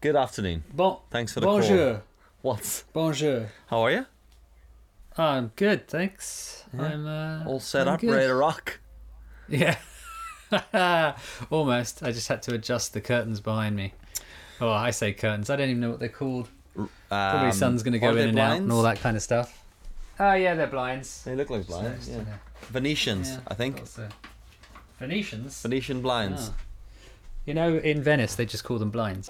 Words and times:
Good 0.00 0.16
afternoon. 0.16 0.64
Bon, 0.72 0.98
Thanks 1.10 1.34
for 1.34 1.40
the 1.40 1.46
bonjour. 1.46 1.92
call. 1.94 2.02
What's? 2.42 2.84
Bonjour. 2.92 3.48
How 3.68 3.80
are 3.82 3.90
you? 3.90 4.06
I'm 5.18 5.52
good, 5.56 5.88
thanks. 5.88 6.64
I'm 6.78 7.06
uh, 7.06 7.44
All 7.46 7.60
set 7.60 7.86
I'm 7.86 7.94
up, 7.94 8.00
good. 8.00 8.10
ready 8.10 8.26
to 8.28 8.34
rock. 8.34 8.78
Yeah. 9.48 9.76
Almost. 11.50 12.02
I 12.02 12.12
just 12.12 12.28
had 12.28 12.42
to 12.44 12.54
adjust 12.54 12.94
the 12.94 13.00
curtains 13.00 13.40
behind 13.40 13.76
me. 13.76 13.92
Oh, 14.60 14.70
I 14.70 14.90
say 14.90 15.12
curtains. 15.12 15.50
I 15.50 15.56
don't 15.56 15.68
even 15.68 15.80
know 15.80 15.90
what 15.90 16.00
they're 16.00 16.08
called. 16.08 16.48
Probably 16.74 17.48
Um, 17.48 17.52
sun's 17.52 17.82
going 17.82 17.92
to 17.92 17.98
go 17.98 18.16
in 18.16 18.28
and 18.30 18.38
out 18.38 18.56
and 18.58 18.72
all 18.72 18.82
that 18.82 19.00
kind 19.00 19.16
of 19.16 19.22
stuff. 19.22 19.62
Oh, 20.18 20.32
yeah, 20.34 20.54
they're 20.54 20.66
blinds. 20.66 21.24
They 21.24 21.34
look 21.34 21.50
like 21.50 21.66
blinds. 21.66 22.08
it's, 22.08 22.16
Yeah. 22.16 22.24
Venetians, 22.68 23.30
yeah, 23.32 23.40
I 23.48 23.54
think. 23.54 23.78
thought 23.78 23.88
so. 23.88 24.08
Venetians? 24.98 25.60
Venetian 25.62 26.00
blinds. 26.02 26.50
Ah. 26.52 26.56
You 27.46 27.54
know, 27.54 27.76
in 27.78 28.02
Venice, 28.02 28.34
they 28.34 28.46
just 28.46 28.64
call 28.64 28.78
them 28.78 28.90
blinds. 28.90 29.28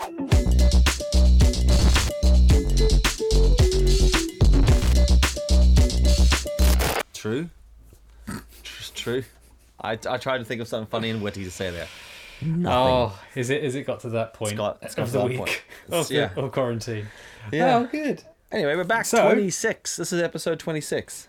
True. 7.12 7.50
True. 8.94 9.24
I, 9.80 9.92
I 9.92 10.16
tried 10.18 10.38
to 10.38 10.44
think 10.44 10.60
of 10.60 10.68
something 10.68 10.88
funny 10.90 11.10
and 11.10 11.22
witty 11.22 11.44
to 11.44 11.50
say 11.50 11.70
there. 11.70 11.86
Nothing. 12.42 12.66
Oh, 12.66 13.18
is 13.34 13.50
it? 13.50 13.62
Is 13.64 13.74
it 13.74 13.82
got 13.86 14.00
to 14.00 14.10
that 14.10 14.34
point 14.34 14.56
got- 14.56 14.78
it's 14.82 14.94
got 14.94 15.02
of 15.04 15.08
to 15.08 15.12
the 15.12 15.18
that 15.20 15.28
week 15.28 15.38
point. 15.38 15.62
of, 15.90 16.08
the, 16.08 16.14
Yeah. 16.14 16.30
of 16.36 16.52
quarantine? 16.52 17.06
Yeah. 17.52 17.76
Oh, 17.76 17.84
good. 17.86 18.22
Anyway, 18.52 18.74
we're 18.76 18.84
back. 18.84 19.04
So- 19.06 19.22
26. 19.22 19.96
This 19.96 20.12
is 20.12 20.22
episode 20.22 20.58
26. 20.58 21.28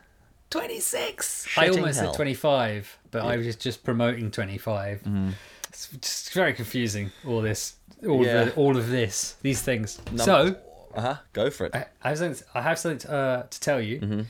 26. 0.50 1.48
I 1.58 1.70
almost 1.70 2.00
hell. 2.00 2.12
said 2.12 2.16
25, 2.16 2.98
but 3.12 3.22
I 3.24 3.38
was 3.38 3.46
just, 3.46 3.62
just 3.62 3.84
promoting 3.86 4.32
25. 4.32 5.00
Mm-hmm. 5.00 5.30
It's 5.72 5.88
just 6.02 6.34
very 6.34 6.54
confusing. 6.54 7.12
All 7.26 7.42
this, 7.42 7.76
all 8.06 8.26
Yeah. 8.26 8.42
of 8.42 8.48
the, 8.48 8.54
all 8.62 8.76
of 8.78 8.90
this, 8.90 9.36
these 9.42 9.62
things. 9.62 10.00
So 10.18 10.56
Uh 10.94 11.02
huh. 11.02 11.16
Go 11.34 11.50
for 11.50 11.68
it. 11.68 11.76
I, 11.76 11.86
I 12.04 12.10
have 12.10 12.18
something. 12.20 12.44
I 12.54 12.62
have 12.62 12.78
something 12.80 13.00
to, 13.08 13.12
uh, 13.12 13.44
to 13.44 13.60
tell 13.60 13.80
you. 13.82 14.00
Mm-hmm. 14.02 14.22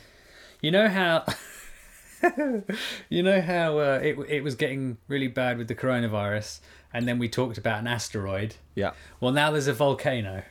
You 0.62 0.72
know 0.72 0.88
how. 0.88 1.26
you 3.10 3.24
know 3.24 3.42
how 3.42 3.80
uh, 3.80 4.00
it 4.04 4.16
it 4.30 4.44
was 4.44 4.54
getting 4.56 4.98
really 5.08 5.28
bad 5.28 5.58
with 5.58 5.68
the 5.68 5.74
coronavirus, 5.76 6.60
and 6.94 7.08
then 7.08 7.18
we 7.18 7.28
talked 7.28 7.58
about 7.58 7.80
an 7.80 7.88
asteroid. 7.88 8.56
Yeah. 8.76 8.92
Well, 9.20 9.32
now 9.34 9.50
there's 9.50 9.66
a 9.68 9.74
volcano, 9.74 10.44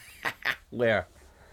Where? 0.70 1.06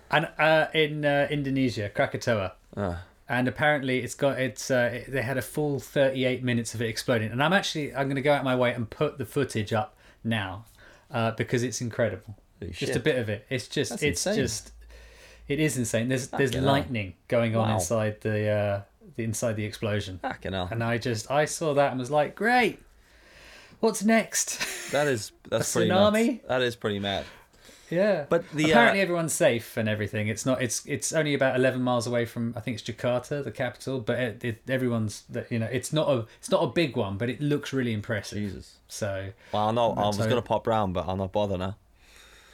and 0.09 0.27
uh, 0.39 0.67
in 0.73 1.05
uh, 1.05 1.27
Indonesia, 1.29 1.89
Krakatoa. 1.89 2.53
Uh, 2.75 2.95
and 3.27 3.47
apparently 3.47 3.99
it's 3.99 4.13
got 4.15 4.39
it's 4.39 4.69
uh, 4.69 4.89
it, 4.93 5.11
they 5.11 5.21
had 5.21 5.37
a 5.37 5.41
full 5.41 5.79
38 5.79 6.43
minutes 6.43 6.73
of 6.75 6.81
it 6.81 6.87
exploding 6.89 7.31
and 7.31 7.41
i'm 7.43 7.53
actually 7.53 7.93
i'm 7.95 8.07
going 8.07 8.15
to 8.15 8.21
go 8.21 8.33
out 8.33 8.43
my 8.43 8.55
way 8.55 8.71
and 8.73 8.89
put 8.89 9.17
the 9.17 9.25
footage 9.25 9.73
up 9.73 9.95
now 10.23 10.65
uh, 11.11 11.31
because 11.31 11.63
it's 11.63 11.81
incredible 11.81 12.35
Holy 12.59 12.71
just 12.71 12.91
shit. 12.93 12.95
a 12.95 12.99
bit 12.99 13.17
of 13.17 13.27
it 13.29 13.45
it's 13.49 13.67
just 13.67 13.91
That's 13.91 14.03
it's 14.03 14.25
insane. 14.27 14.43
just 14.43 14.71
it 15.47 15.59
is 15.59 15.77
insane 15.77 16.07
there's 16.09 16.27
there's 16.29 16.51
Fucking 16.51 16.63
hell. 16.63 16.71
lightning 16.71 17.13
going 17.27 17.55
on 17.55 17.67
Wow. 17.69 17.75
inside 17.75 18.21
the 18.21 18.47
uh 18.49 18.81
the 19.15 19.23
inside 19.23 19.53
the 19.55 19.65
explosion 19.65 20.19
fucking 20.21 20.53
hell. 20.53 20.67
and 20.71 20.83
i 20.83 20.97
just 20.97 21.29
i 21.31 21.45
saw 21.45 21.73
that 21.73 21.91
and 21.91 21.99
was 21.99 22.11
like 22.11 22.35
great 22.35 22.79
what's 23.79 24.03
next 24.03 24.59
That 24.91 25.07
is 25.07 25.31
that's 25.49 25.69
A 25.75 25.79
pretty 25.79 25.91
tsunami? 25.91 26.27
nuts. 26.33 26.47
That 26.47 26.61
is 26.61 26.75
pretty 26.75 26.99
mad. 26.99 27.25
Yeah 27.89 28.25
But 28.29 28.49
the, 28.51 28.71
apparently 28.71 28.99
uh, 28.99 29.03
everyone's 29.03 29.33
safe 29.33 29.77
and 29.77 29.87
everything 29.87 30.27
it's 30.27 30.45
not 30.45 30.61
it's 30.61 30.83
it's 30.85 31.13
only 31.13 31.33
about 31.35 31.55
11 31.55 31.81
miles 31.81 32.07
away 32.07 32.25
from 32.25 32.53
i 32.57 32.59
think 32.59 32.79
it's 32.79 32.89
jakarta 32.89 33.43
the 33.43 33.51
capital 33.51 33.99
but 33.99 34.17
it, 34.19 34.43
it, 34.43 34.61
everyone's 34.67 35.23
that 35.29 35.51
you 35.51 35.59
know 35.59 35.67
it's 35.71 35.93
not 35.93 36.09
a 36.09 36.25
it's 36.39 36.49
not 36.49 36.63
a 36.63 36.67
big 36.67 36.97
one 36.97 37.17
but 37.17 37.29
it 37.29 37.39
looks 37.41 37.71
really 37.73 37.93
impressive 37.93 38.37
Jesus. 38.39 38.77
so 38.87 39.29
Well, 39.51 39.69
I'm 39.69 39.75
not, 39.75 39.97
I 39.97 40.07
was 40.07 40.17
So- 40.17 40.23
going 40.23 40.35
to 40.35 40.41
pop 40.41 40.65
round, 40.67 40.93
but 40.93 41.07
I'll 41.07 41.15
not 41.17 41.31
bother 41.31 41.57
now. 41.57 41.75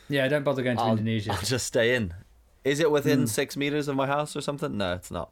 yeah 0.09 0.27
don't 0.27 0.43
bother 0.43 0.63
going 0.63 0.77
to 0.77 0.83
I'll, 0.83 0.91
indonesia 0.91 1.31
I'll 1.31 1.39
just 1.41 1.65
stay 1.65 1.95
in. 1.95 2.13
Is 2.63 2.79
it 2.79 2.91
within 2.91 3.21
Hmm. 3.21 3.25
six 3.25 3.57
meters 3.57 3.87
of 3.87 3.95
my 3.95 4.05
house 4.07 4.35
or 4.35 4.41
something? 4.41 4.77
No, 4.77 4.93
it's 4.93 5.09
not. 5.11 5.31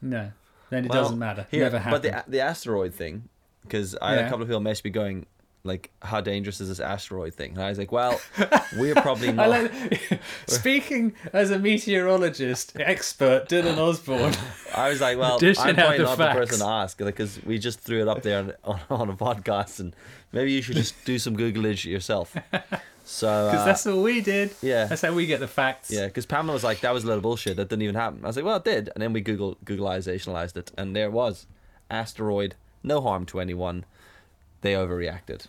no 0.00 0.30
then 0.70 0.84
it 0.84 0.90
Well, 0.90 1.02
doesn't 1.02 1.18
matter 1.18 1.46
Here, 1.50 1.64
never 1.68 1.82
but 1.90 2.02
the 2.02 2.22
the 2.28 2.40
asteroid 2.40 2.94
thing, 2.94 3.28
because 3.62 3.96
I 4.00 4.10
had 4.14 4.20
a 4.26 4.28
couple 4.28 4.42
of 4.42 4.48
people 4.48 4.60
message 4.60 4.84
me 4.84 4.90
going, 4.90 5.26
like, 5.62 5.90
how 6.00 6.20
dangerous 6.22 6.60
is 6.60 6.68
this 6.68 6.80
asteroid 6.80 7.34
thing? 7.34 7.52
And 7.52 7.62
I 7.62 7.68
was 7.68 7.78
like, 7.78 7.92
well, 7.92 8.18
we're 8.78 8.94
probably 8.94 9.30
not. 9.32 9.48
like, 9.50 10.20
speaking 10.46 11.12
as 11.32 11.50
a 11.50 11.58
meteorologist 11.58 12.72
expert, 12.80 13.48
Dylan 13.48 13.76
Osborne. 13.78 14.34
I 14.74 14.88
was 14.88 15.00
like, 15.00 15.18
well, 15.18 15.38
Dishing 15.40 15.64
I'm 15.64 15.74
probably 15.74 15.98
the 15.98 16.04
not 16.04 16.18
the 16.18 16.28
person 16.32 16.58
to 16.60 16.66
ask 16.66 16.96
because 16.98 17.42
we 17.44 17.58
just 17.58 17.80
threw 17.80 18.00
it 18.00 18.08
up 18.08 18.22
there 18.22 18.38
on, 18.38 18.52
on, 18.64 18.80
on 18.90 19.10
a 19.10 19.14
podcast, 19.16 19.80
and 19.80 19.94
maybe 20.32 20.52
you 20.52 20.62
should 20.62 20.76
just 20.76 20.94
do 21.04 21.18
some 21.18 21.36
Googlage 21.36 21.84
yourself. 21.84 22.34
So 23.04 23.48
Because 23.50 23.62
uh, 23.62 23.64
that's 23.64 23.86
all 23.86 24.02
we 24.02 24.20
did. 24.20 24.54
yeah. 24.62 24.84
That's 24.86 25.02
how 25.02 25.12
we 25.12 25.26
get 25.26 25.40
the 25.40 25.48
facts. 25.48 25.90
Yeah, 25.90 26.06
because 26.06 26.26
Pamela 26.26 26.52
was 26.54 26.62
like, 26.64 26.80
"That 26.80 26.94
was 26.94 27.02
a 27.04 27.06
little 27.08 27.20
bullshit. 27.22 27.56
That 27.56 27.68
didn't 27.68 27.82
even 27.82 27.96
happen." 27.96 28.20
I 28.22 28.28
was 28.28 28.36
like, 28.36 28.44
"Well, 28.44 28.56
it 28.56 28.64
did." 28.64 28.88
And 28.94 29.02
then 29.02 29.12
we 29.12 29.20
Google 29.20 29.56
Googleizationalized 29.64 30.56
it, 30.56 30.70
and 30.78 30.94
there 30.94 31.06
it 31.06 31.12
was, 31.12 31.46
asteroid, 31.90 32.54
no 32.84 33.00
harm 33.00 33.26
to 33.26 33.40
anyone. 33.40 33.84
They 34.62 34.74
overreacted. 34.74 35.46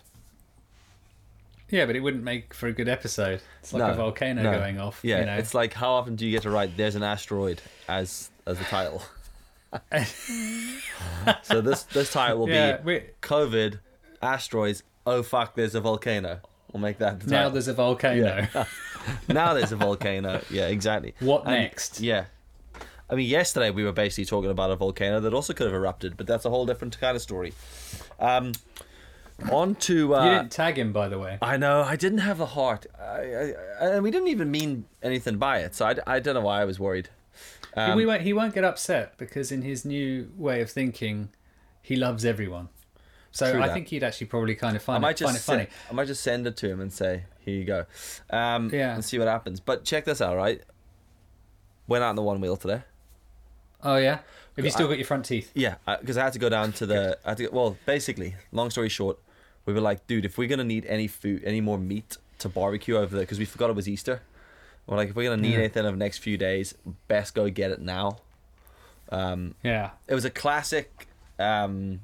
Yeah, 1.68 1.86
but 1.86 1.96
it 1.96 2.00
wouldn't 2.00 2.22
make 2.22 2.52
for 2.52 2.66
a 2.66 2.72
good 2.72 2.88
episode. 2.88 3.40
It's 3.60 3.72
like 3.72 3.82
No, 3.82 3.92
a 3.92 3.94
volcano 3.94 4.42
no. 4.42 4.52
going 4.58 4.78
off. 4.78 5.00
Yeah, 5.02 5.20
you 5.20 5.26
know? 5.26 5.36
it's 5.36 5.54
like 5.54 5.72
how 5.72 5.92
often 5.92 6.16
do 6.16 6.26
you 6.26 6.30
get 6.30 6.42
to 6.42 6.50
write 6.50 6.76
"There's 6.76 6.94
an 6.96 7.02
asteroid" 7.02 7.62
as 7.88 8.30
as 8.46 8.58
the 8.58 8.64
title? 8.64 9.02
so 11.42 11.60
this 11.60 11.84
this 11.84 12.12
title 12.12 12.38
will 12.40 12.48
yeah. 12.50 12.76
be 12.76 12.84
We, 12.84 13.02
COVID 13.22 13.78
asteroids. 14.20 14.82
Oh 15.06 15.22
fuck! 15.22 15.54
There's 15.54 15.74
a 15.74 15.80
volcano. 15.80 16.40
We'll 16.72 16.80
make 16.82 16.98
that 16.98 17.20
the 17.20 17.30
now 17.30 17.48
there's 17.48 17.68
a 17.68 17.74
volcano. 17.74 18.46
Yeah. 18.54 18.64
now 19.28 19.54
there's 19.54 19.72
a 19.72 19.76
volcano. 19.76 20.42
Yeah, 20.50 20.68
exactly. 20.68 21.14
What 21.20 21.44
And- 21.46 21.54
next? 21.54 22.00
Yeah. 22.00 22.26
I 23.10 23.14
mean, 23.14 23.28
yesterday 23.28 23.70
we 23.70 23.84
were 23.84 23.92
basically 23.92 24.24
talking 24.24 24.50
about 24.50 24.70
a 24.70 24.76
volcano 24.76 25.20
that 25.20 25.34
also 25.34 25.52
could 25.52 25.66
have 25.66 25.74
erupted, 25.74 26.16
but 26.16 26.26
that's 26.26 26.46
a 26.46 26.50
whole 26.50 26.64
different 26.64 26.98
kind 26.98 27.14
of 27.14 27.20
story. 27.20 27.52
Um, 28.18 28.52
on 29.50 29.74
to. 29.76 30.14
Uh, 30.14 30.24
you 30.24 30.30
didn't 30.30 30.52
tag 30.52 30.78
him, 30.78 30.92
by 30.92 31.08
the 31.08 31.18
way. 31.18 31.38
I 31.42 31.56
know, 31.56 31.82
I 31.82 31.96
didn't 31.96 32.18
have 32.18 32.38
the 32.38 32.46
heart. 32.46 32.86
I, 33.00 33.04
I, 33.80 33.86
and 33.94 34.02
we 34.02 34.10
didn't 34.10 34.28
even 34.28 34.50
mean 34.50 34.84
anything 35.02 35.38
by 35.38 35.58
it, 35.58 35.74
so 35.74 35.86
I, 35.86 35.96
I 36.06 36.20
don't 36.20 36.34
know 36.34 36.40
why 36.42 36.60
I 36.60 36.64
was 36.64 36.78
worried. 36.78 37.08
Um, 37.74 37.96
we 37.96 38.04
won't, 38.04 38.22
he 38.22 38.32
won't 38.32 38.54
get 38.54 38.64
upset 38.64 39.16
because 39.16 39.50
in 39.50 39.62
his 39.62 39.84
new 39.84 40.30
way 40.36 40.60
of 40.60 40.70
thinking, 40.70 41.30
he 41.80 41.96
loves 41.96 42.24
everyone. 42.24 42.68
So 43.30 43.46
I 43.62 43.66
that. 43.68 43.72
think 43.74 43.88
he'd 43.88 44.04
actually 44.04 44.26
probably 44.26 44.54
kind 44.54 44.76
of 44.76 44.82
I 44.82 44.84
find, 44.84 45.00
might 45.02 45.10
it, 45.12 45.24
just 45.24 45.46
find 45.46 45.60
it 45.62 45.70
funny. 45.70 45.78
I 45.90 45.94
might 45.94 46.06
just 46.06 46.22
send 46.22 46.46
it 46.46 46.54
to 46.58 46.68
him 46.68 46.80
and 46.82 46.92
say, 46.92 47.24
"Here 47.40 47.54
you 47.58 47.64
go," 47.64 47.86
um, 48.28 48.68
Yeah. 48.70 48.92
and 48.94 49.02
see 49.02 49.18
what 49.18 49.26
happens. 49.26 49.58
But 49.58 49.84
check 49.86 50.04
this 50.04 50.20
out, 50.20 50.36
right? 50.36 50.60
Went 51.86 52.04
out 52.04 52.10
on 52.10 52.16
the 52.16 52.22
one 52.22 52.42
wheel 52.42 52.58
today. 52.58 52.82
Oh 53.82 53.96
yeah, 53.96 54.18
have 54.56 54.64
you 54.66 54.70
still 54.70 54.86
I- 54.86 54.90
got 54.90 54.98
your 54.98 55.06
front 55.06 55.24
teeth? 55.24 55.50
Yeah, 55.54 55.76
because 56.00 56.18
I 56.18 56.24
had 56.24 56.34
to 56.34 56.38
go 56.38 56.50
down 56.50 56.72
to 56.72 56.84
the. 56.84 57.18
I 57.24 57.30
had 57.30 57.38
to, 57.38 57.48
well, 57.48 57.78
basically, 57.86 58.34
long 58.52 58.68
story 58.68 58.90
short, 58.90 59.18
we 59.66 59.72
were 59.72 59.80
like, 59.80 60.06
dude, 60.06 60.24
if 60.24 60.38
we're 60.38 60.48
gonna 60.48 60.64
need 60.64 60.84
any 60.86 61.06
food, 61.06 61.42
any 61.44 61.60
more 61.60 61.78
meat 61.78 62.16
to 62.40 62.48
barbecue 62.48 62.96
over 62.96 63.14
there, 63.14 63.22
because 63.24 63.38
we 63.38 63.44
forgot 63.44 63.70
it 63.70 63.76
was 63.76 63.88
Easter. 63.88 64.20
We're 64.86 64.96
like, 64.96 65.10
if 65.10 65.14
we're 65.16 65.30
gonna 65.30 65.40
need 65.42 65.52
Yeah. 65.52 65.58
anything 65.58 65.82
over 65.84 65.92
the 65.92 66.04
next 66.04 66.18
few 66.18 66.36
days, 66.36 66.74
best 67.08 67.34
go 67.34 67.48
get 67.50 67.70
it 67.70 67.80
now. 67.80 68.18
Um, 69.10 69.54
Yeah. 69.62 69.90
it 70.08 70.14
was 70.14 70.24
a 70.24 70.30
classic. 70.30 71.06
Um, 71.38 72.00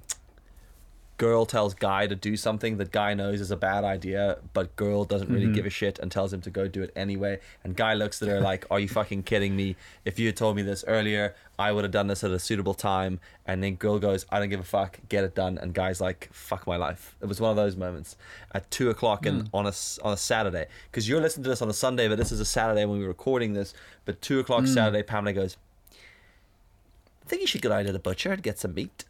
girl 1.18 1.44
tells 1.44 1.74
guy 1.74 2.06
to 2.06 2.14
do 2.14 2.36
something 2.36 2.76
that 2.78 2.92
guy 2.92 3.12
knows 3.12 3.40
is 3.40 3.50
a 3.50 3.56
bad 3.56 3.82
idea, 3.82 4.38
but 4.52 4.74
girl 4.76 5.04
doesn't 5.04 5.28
really 5.28 5.46
Mhm. 5.48 5.54
give 5.54 5.66
a 5.66 5.70
shit 5.70 5.98
and 5.98 6.12
tells 6.12 6.32
him 6.32 6.40
to 6.42 6.48
go 6.50 6.68
do 6.68 6.80
it 6.82 6.92
anyway. 6.94 7.40
And 7.64 7.74
guy 7.76 7.94
looks 7.94 8.22
at 8.22 8.28
her 8.28 8.40
like, 8.40 8.64
"Are 8.70 8.78
you 8.78 8.88
fucking 8.88 9.24
kidding 9.24 9.56
me? 9.56 9.74
If 10.04 10.20
you 10.20 10.26
had 10.26 10.36
told 10.36 10.54
me 10.54 10.62
this 10.62 10.84
earlier, 10.86 11.34
I 11.58 11.72
would 11.72 11.82
have 11.82 11.90
done 11.90 12.06
this 12.06 12.22
at 12.22 12.30
a 12.30 12.38
suitable 12.38 12.72
time." 12.72 13.18
And 13.44 13.62
then 13.64 13.74
girl 13.74 13.98
goes, 13.98 14.26
"I 14.30 14.38
don't 14.38 14.48
give 14.48 14.60
a 14.60 14.64
fuck, 14.64 15.00
get 15.08 15.24
it 15.24 15.34
done." 15.34 15.58
And 15.58 15.74
guy's 15.74 16.00
like, 16.00 16.28
"Fuck 16.32 16.68
my 16.68 16.76
life." 16.76 17.16
It 17.20 17.26
was 17.26 17.40
one 17.40 17.50
of 17.50 17.56
those 17.56 17.74
moments 17.74 18.16
at 18.54 18.70
two 18.70 18.88
o'clock 18.88 19.26
in, 19.26 19.48
on 19.52 19.66
a 19.66 19.72
on 20.02 20.12
a 20.12 20.16
Saturday 20.16 20.66
because 20.90 21.08
you're 21.08 21.20
listening 21.20 21.42
to 21.44 21.50
this 21.50 21.60
on 21.60 21.68
a 21.68 21.72
Sunday, 21.74 22.06
but 22.06 22.16
this 22.16 22.30
is 22.30 22.38
a 22.38 22.44
Saturday 22.44 22.84
when 22.84 23.00
we're 23.00 23.08
recording 23.08 23.54
this. 23.54 23.74
But 24.04 24.22
two 24.22 24.38
o'clock 24.38 24.68
Saturday, 24.68 25.02
Pamela 25.02 25.32
goes. 25.32 25.56
I 25.92 27.28
think 27.28 27.40
you 27.42 27.48
should 27.48 27.60
go 27.60 27.68
down 27.70 27.84
to 27.84 27.92
the 27.92 27.98
butcher 27.98 28.32
and 28.32 28.42
get 28.42 28.58
some 28.58 28.72
meat. 28.72 29.04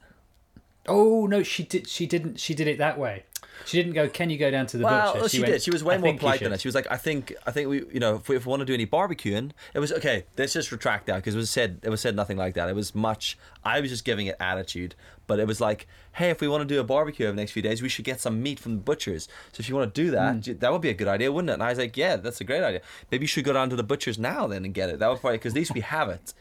Oh 0.88 1.26
no, 1.26 1.42
she 1.42 1.62
did. 1.64 1.88
She 1.88 2.06
didn't. 2.06 2.40
She 2.40 2.54
did 2.54 2.66
it 2.66 2.78
that 2.78 2.98
way. 2.98 3.24
She 3.66 3.76
didn't 3.76 3.92
go. 3.92 4.08
Can 4.08 4.30
you 4.30 4.38
go 4.38 4.50
down 4.50 4.66
to 4.68 4.78
the 4.78 4.84
Well, 4.84 5.08
butcher? 5.12 5.20
well, 5.20 5.28
she, 5.28 5.40
went, 5.40 5.52
did. 5.52 5.62
She 5.62 5.70
was 5.70 5.84
way 5.84 5.96
"I 5.96 5.98
more 5.98 6.14
polite 6.16 6.40
than 6.40 6.50
that. 6.52 6.60
She 6.60 6.68
was 6.68 6.74
like, 6.76 6.90
"I 6.90 6.96
think, 6.96 7.34
I 7.44 7.50
think 7.50 7.68
we, 7.68 7.78
you 7.92 8.00
know, 8.00 8.14
if 8.16 8.28
we, 8.28 8.36
if 8.36 8.46
we 8.46 8.50
want 8.50 8.60
to 8.60 8.64
do 8.64 8.72
any 8.72 8.86
barbecuing, 8.86 9.50
it 9.74 9.80
was 9.80 9.92
okay. 9.92 10.24
Let's 10.38 10.52
just 10.54 10.72
retract 10.72 11.06
that 11.06 11.16
because 11.16 11.34
it 11.34 11.38
was 11.38 11.50
said, 11.50 11.80
it 11.82 11.90
was 11.90 12.00
said 12.00 12.14
nothing 12.16 12.38
like 12.38 12.54
that. 12.54 12.68
It 12.70 12.74
was 12.76 12.94
much. 12.94 13.36
I 13.64 13.80
was 13.80 13.90
just 13.90 14.04
giving 14.04 14.26
it 14.28 14.36
attitude, 14.40 14.94
but 15.26 15.38
it 15.40 15.46
was 15.46 15.60
like, 15.60 15.86
hey, 16.12 16.30
if 16.30 16.40
we 16.40 16.48
want 16.48 16.62
to 16.66 16.72
do 16.74 16.80
a 16.80 16.84
barbecue 16.84 17.26
over 17.26 17.34
the 17.34 17.42
next 17.42 17.50
few 17.50 17.60
days, 17.60 17.82
we 17.82 17.88
should 17.90 18.04
get 18.06 18.20
some 18.20 18.42
meat 18.42 18.58
from 18.60 18.76
the 18.76 18.80
butchers. 18.80 19.28
So 19.52 19.60
if 19.60 19.68
you 19.68 19.74
want 19.74 19.92
to 19.92 20.02
do 20.04 20.12
that, 20.12 20.46
Hmm. 20.46 20.52
that 20.60 20.72
would 20.72 20.80
be 20.80 20.90
a 20.90 20.94
good 20.94 21.08
idea, 21.08 21.30
wouldn't 21.30 21.50
it? 21.50 21.54
And 21.54 21.62
I 21.62 21.68
was 21.70 21.78
like, 21.78 21.96
yeah, 21.96 22.16
that's 22.16 22.40
a 22.40 22.44
great 22.44 22.62
idea. 22.62 22.80
Maybe 23.10 23.24
you 23.24 23.28
should 23.28 23.44
go 23.44 23.52
down 23.52 23.68
to 23.70 23.76
the 23.76 23.82
butchers 23.82 24.18
now 24.18 24.46
then 24.46 24.64
and 24.64 24.72
get 24.72 24.88
it. 24.88 25.00
That 25.00 25.10
would 25.10 25.20
probably 25.20 25.38
because 25.38 25.52
at 25.52 25.56
least 25.56 25.74
we 25.74 25.80
have 25.80 26.08
it. 26.08 26.32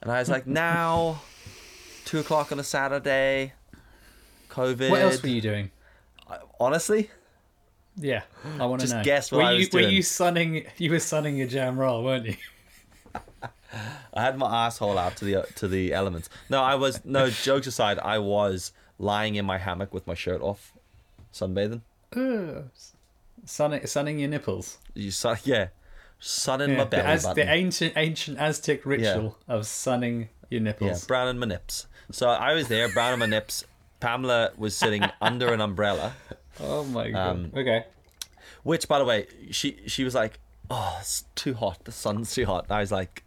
And 0.00 0.10
I 0.10 0.20
was 0.20 0.30
like, 0.30 0.46
now, 0.46 1.20
two 2.06 2.20
o'clock 2.20 2.52
on 2.52 2.58
a 2.60 2.64
Saturday, 2.64 3.52
COVID. 4.50 4.90
What 4.90 5.00
else 5.00 5.22
were 5.22 5.28
you 5.28 5.40
doing? 5.40 5.70
Honestly, 6.58 7.10
Yeah, 7.96 8.22
I 8.58 8.66
want 8.66 8.80
to 8.80 8.86
Just 8.86 8.96
know. 8.96 9.02
guess 9.04 9.32
what 9.32 9.38
were 9.38 9.44
I 9.44 9.52
you, 9.52 9.58
was 9.58 9.70
Were 9.72 9.80
doing. 9.80 9.94
you 9.94 10.02
sunning? 10.02 10.64
You 10.78 10.90
were 10.92 11.00
sunning 11.00 11.36
your 11.36 11.48
jam 11.48 11.78
roll, 11.78 12.04
weren't 12.04 12.26
you? 12.26 12.36
I 14.12 14.22
had 14.22 14.36
my 14.38 14.66
asshole 14.66 14.98
out 14.98 15.16
to 15.16 15.24
the 15.24 15.46
to 15.56 15.68
the 15.68 15.92
elements. 15.92 16.28
No, 16.48 16.62
I 16.62 16.74
was 16.74 17.04
no 17.04 17.30
jokes 17.48 17.66
aside. 17.66 17.98
I 18.00 18.18
was 18.18 18.72
lying 18.98 19.34
in 19.36 19.44
my 19.44 19.58
hammock 19.58 19.94
with 19.94 20.06
my 20.06 20.14
shirt 20.14 20.40
off, 20.42 20.72
sunbathing. 21.32 21.82
Ugh. 22.16 22.64
sunning, 23.44 23.86
sunning 23.86 24.18
your 24.18 24.28
nipples. 24.28 24.78
You 24.94 25.10
sun, 25.12 25.38
yeah, 25.44 25.68
sunning 26.18 26.76
my 26.76 26.84
belly 26.84 27.16
button. 27.22 27.34
the 27.34 27.48
ancient 27.52 27.92
ancient 27.96 28.38
Aztec 28.38 28.84
ritual 28.84 29.38
of 29.48 29.66
sunning 29.66 30.28
your 30.48 30.60
yeah, 30.60 30.64
nipples. 30.64 31.04
brown 31.06 31.28
in 31.28 31.38
my 31.38 31.46
nips. 31.46 31.86
So 32.12 32.28
I 32.28 32.54
was 32.54 32.66
there, 32.68 32.88
brown 32.92 33.12
in 33.14 33.18
my 33.20 33.26
nips. 33.26 33.64
Pamela 34.00 34.52
was 34.56 34.76
sitting 34.76 35.02
under 35.20 35.52
an 35.52 35.60
umbrella, 35.60 36.14
Oh 36.60 36.84
my 36.84 37.10
god. 37.10 37.28
Um, 37.28 37.52
okay. 37.56 37.84
which, 38.62 38.88
by 38.88 38.98
the 38.98 39.04
way, 39.04 39.26
she 39.50 39.78
she 39.86 40.04
was 40.04 40.14
like, 40.14 40.38
"Oh, 40.70 40.96
it's 41.00 41.24
too 41.34 41.54
hot. 41.54 41.84
The 41.84 41.92
sun's 41.92 42.34
too 42.34 42.46
hot." 42.46 42.64
And 42.64 42.72
I 42.72 42.80
was 42.80 42.92
like, 42.92 43.24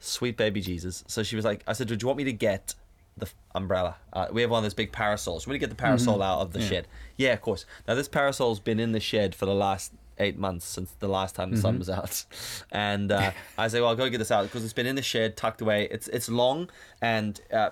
"Sweet 0.00 0.36
baby 0.36 0.60
Jesus." 0.60 1.04
So 1.06 1.22
she 1.22 1.36
was 1.36 1.44
like, 1.44 1.62
"I 1.66 1.72
said, 1.72 1.88
do 1.88 1.96
you 2.00 2.06
want 2.06 2.18
me 2.18 2.24
to 2.24 2.32
get 2.32 2.74
the 3.16 3.28
umbrella? 3.54 3.96
Uh, 4.12 4.26
we 4.32 4.42
have 4.42 4.50
one 4.50 4.58
of 4.58 4.64
those 4.64 4.74
big 4.74 4.92
parasols. 4.92 5.46
We 5.46 5.52
need 5.52 5.58
to 5.60 5.66
get 5.66 5.70
the 5.70 5.82
parasol 5.82 6.22
out 6.22 6.40
of 6.40 6.52
the 6.52 6.60
shed." 6.60 6.86
Yeah, 7.16 7.32
of 7.32 7.40
course. 7.40 7.64
Now 7.88 7.94
this 7.94 8.08
parasol's 8.08 8.60
been 8.60 8.78
in 8.78 8.92
the 8.92 9.00
shed 9.00 9.34
for 9.34 9.46
the 9.46 9.54
last 9.54 9.92
eight 10.18 10.38
months 10.38 10.66
since 10.66 10.92
the 11.00 11.08
last 11.08 11.34
time 11.34 11.50
the 11.50 11.56
sun 11.56 11.78
was 11.78 11.90
out, 11.90 12.24
and 12.70 13.10
uh, 13.10 13.32
I 13.58 13.68
say, 13.68 13.80
"Well, 13.80 13.90
I'll 13.90 13.96
go 13.96 14.08
get 14.08 14.18
this 14.18 14.30
out 14.30 14.44
because 14.44 14.62
it's 14.62 14.72
been 14.74 14.86
in 14.86 14.94
the 14.94 15.02
shed, 15.02 15.36
tucked 15.36 15.60
away. 15.60 15.88
It's 15.90 16.06
it's 16.08 16.28
long, 16.28 16.70
and 17.00 17.40
uh, 17.52 17.70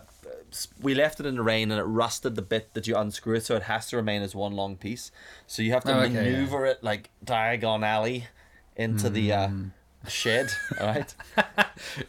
we 0.82 0.94
left 0.94 1.20
it 1.20 1.26
in 1.26 1.36
the 1.36 1.42
rain, 1.42 1.70
and 1.70 1.80
it 1.80 1.84
rusted 1.84 2.34
the 2.36 2.42
bit 2.42 2.74
that 2.74 2.86
you 2.86 2.96
unscrew 2.96 3.36
it, 3.36 3.44
so 3.44 3.56
it 3.56 3.62
has 3.64 3.88
to 3.90 3.96
remain 3.96 4.22
as 4.22 4.34
one 4.34 4.52
long 4.52 4.76
piece. 4.76 5.10
So 5.46 5.62
you 5.62 5.72
have 5.72 5.84
to 5.84 5.94
Oh, 5.94 6.00
okay, 6.00 6.12
maneuver 6.14 6.66
it 6.66 6.82
like 6.82 7.10
diagonally 7.24 8.26
into 8.76 9.10
the 9.10 9.32
uh, 9.32 9.48
shed, 10.08 10.50
all 10.80 10.86
right? 10.86 11.14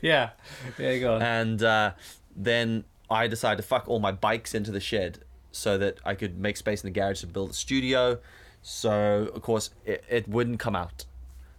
Yeah. 0.02 0.32
There 0.78 0.94
you 0.94 1.00
go. 1.00 1.18
and 1.18 1.62
uh, 1.64 1.92
then 2.36 2.84
I 3.10 3.28
decided 3.28 3.58
to 3.62 3.64
fuck 3.68 3.88
all 3.88 4.00
my 4.00 4.12
bikes 4.12 4.54
into 4.54 4.72
the 4.72 4.80
shed 4.80 5.20
so 5.52 5.78
that 5.78 5.98
I 6.06 6.16
could 6.16 6.38
make 6.40 6.58
space 6.58 6.84
in 6.84 6.92
the 6.94 7.00
garage 7.00 7.22
to 7.22 7.28
build 7.28 7.52
a 7.52 7.54
studio. 7.54 8.20
So 8.62 9.30
of 9.34 9.42
course 9.42 9.70
it, 9.86 10.04
it 10.10 10.28
wouldn't 10.28 10.60
come 10.60 10.76
out. 10.76 11.06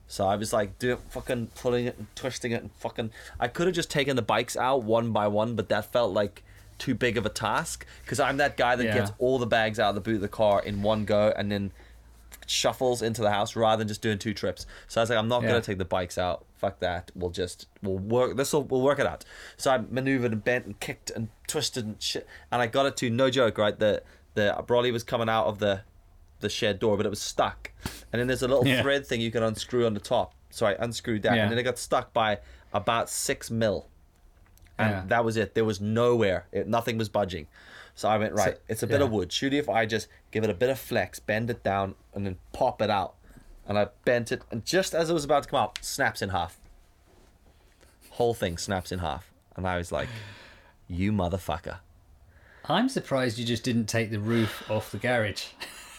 So 0.06 0.26
I 0.26 0.36
was 0.36 0.52
like, 0.52 0.78
do 0.78 0.96
fucking 1.10 1.48
pulling 1.54 1.86
it 1.86 1.96
and 1.98 2.06
twisting 2.14 2.52
it 2.52 2.60
and 2.62 2.70
fucking. 2.72 3.10
I 3.40 3.48
could 3.48 3.66
have 3.66 3.74
just 3.74 3.90
taken 3.90 4.14
the 4.16 4.22
bikes 4.22 4.56
out 4.56 4.82
one 4.84 5.10
by 5.12 5.26
one, 5.28 5.54
but 5.56 5.68
that 5.70 5.90
felt 5.90 6.12
like 6.12 6.42
too 6.82 6.94
big 6.94 7.16
of 7.16 7.24
a 7.24 7.28
task 7.28 7.86
because 8.04 8.18
I'm 8.18 8.38
that 8.38 8.56
guy 8.56 8.74
that 8.76 8.84
Yeah. 8.84 8.94
gets 8.94 9.12
all 9.18 9.38
the 9.38 9.46
bags 9.46 9.78
out 9.78 9.90
of 9.90 9.94
the 9.94 10.00
boot 10.00 10.16
of 10.16 10.20
the 10.20 10.28
car 10.28 10.60
in 10.62 10.82
one 10.82 11.04
go 11.04 11.32
and 11.36 11.50
then 11.52 11.70
shuffles 12.46 13.02
into 13.02 13.22
the 13.22 13.30
house 13.30 13.54
rather 13.54 13.78
than 13.80 13.88
just 13.88 14.02
doing 14.02 14.18
two 14.18 14.34
trips. 14.34 14.66
So 14.88 15.00
I 15.00 15.02
was 15.02 15.10
like, 15.10 15.18
I'm 15.18 15.28
not 15.28 15.42
Yeah. 15.42 15.48
gonna 15.50 15.60
take 15.60 15.78
the 15.78 15.84
bikes 15.84 16.18
out. 16.18 16.44
Fuck 16.56 16.80
that. 16.80 17.10
We'll 17.14 17.30
just 17.30 17.66
we'll 17.82 17.98
work. 17.98 18.36
This 18.36 18.52
will 18.52 18.64
we'll 18.64 18.82
work 18.82 18.98
it 18.98 19.06
out. 19.06 19.24
So 19.56 19.70
I 19.70 19.78
maneuvered 19.78 20.32
and 20.32 20.42
bent 20.42 20.66
and 20.66 20.78
kicked 20.80 21.10
and 21.10 21.28
twisted 21.46 21.84
and 21.84 22.02
shit, 22.02 22.26
and 22.50 22.60
I 22.60 22.66
got 22.66 22.86
it 22.86 22.96
to 22.98 23.10
no 23.10 23.30
joke. 23.30 23.58
Right, 23.58 23.78
the 23.78 24.02
the 24.34 24.54
brolly 24.66 24.92
was 24.92 25.04
coming 25.04 25.28
out 25.28 25.46
of 25.46 25.58
the 25.60 25.82
the 26.40 26.48
shed 26.48 26.80
door, 26.80 26.96
but 26.96 27.06
it 27.06 27.10
was 27.10 27.22
stuck. 27.22 27.70
And 28.12 28.18
then 28.18 28.26
there's 28.26 28.42
a 28.42 28.48
little 28.48 28.66
Yeah. 28.66 28.82
thread 28.82 29.06
thing 29.06 29.20
you 29.20 29.30
can 29.30 29.44
unscrew 29.44 29.86
on 29.86 29.94
the 29.94 30.00
top. 30.00 30.34
So 30.50 30.66
I 30.66 30.72
unscrewed 30.72 31.22
that, 31.22 31.38
and 31.38 31.50
then 31.50 31.58
it 31.58 31.62
got 31.62 31.78
stuck 31.78 32.12
by 32.12 32.40
about 32.72 33.08
six 33.08 33.50
mil. 33.50 33.88
And 34.82 34.90
Yeah. 34.90 35.02
that 35.08 35.24
was 35.24 35.36
it. 35.36 35.54
There 35.54 35.64
was 35.64 35.80
nowhere. 35.80 36.46
It, 36.52 36.66
nothing 36.68 36.98
was 36.98 37.08
budging. 37.08 37.46
So 37.94 38.08
I 38.08 38.16
went 38.18 38.32
right. 38.34 38.56
So- 38.56 38.60
it's 38.68 38.82
a 38.82 38.86
bit 38.86 39.00
of 39.02 39.08
yeah. 39.10 39.16
wood. 39.16 39.32
Shoot 39.32 39.52
if 39.54 39.68
I 39.68 39.86
just 39.86 40.08
give 40.30 40.44
it 40.44 40.50
a 40.50 40.54
bit 40.54 40.70
of 40.70 40.78
flex, 40.78 41.18
bend 41.20 41.50
it 41.50 41.62
down, 41.62 41.94
and 42.14 42.24
then 42.26 42.38
pop 42.52 42.80
it 42.82 42.90
out. 42.90 43.14
And 43.66 43.78
I 43.78 43.88
bent 44.04 44.32
it, 44.32 44.42
and 44.50 44.64
just 44.64 44.94
as 44.94 45.08
it 45.10 45.12
was 45.12 45.24
about 45.24 45.44
to 45.44 45.48
come 45.48 45.60
out, 45.60 45.78
snaps 45.82 46.20
in 46.22 46.30
half. 46.30 46.58
Whole 48.10 48.34
thing 48.34 48.58
snaps 48.58 48.92
in 48.92 48.98
half, 48.98 49.30
and 49.56 49.66
I 49.66 49.76
was 49.78 49.92
like, 49.92 50.08
"You 50.88 51.12
motherfucker!" 51.12 51.78
I'm 52.68 52.88
surprised 52.88 53.38
you 53.38 53.44
just 53.44 53.62
didn't 53.64 53.86
take 53.86 54.10
the 54.10 54.18
roof 54.20 54.68
off 54.70 54.90
the 54.90 54.98
garage. 54.98 55.46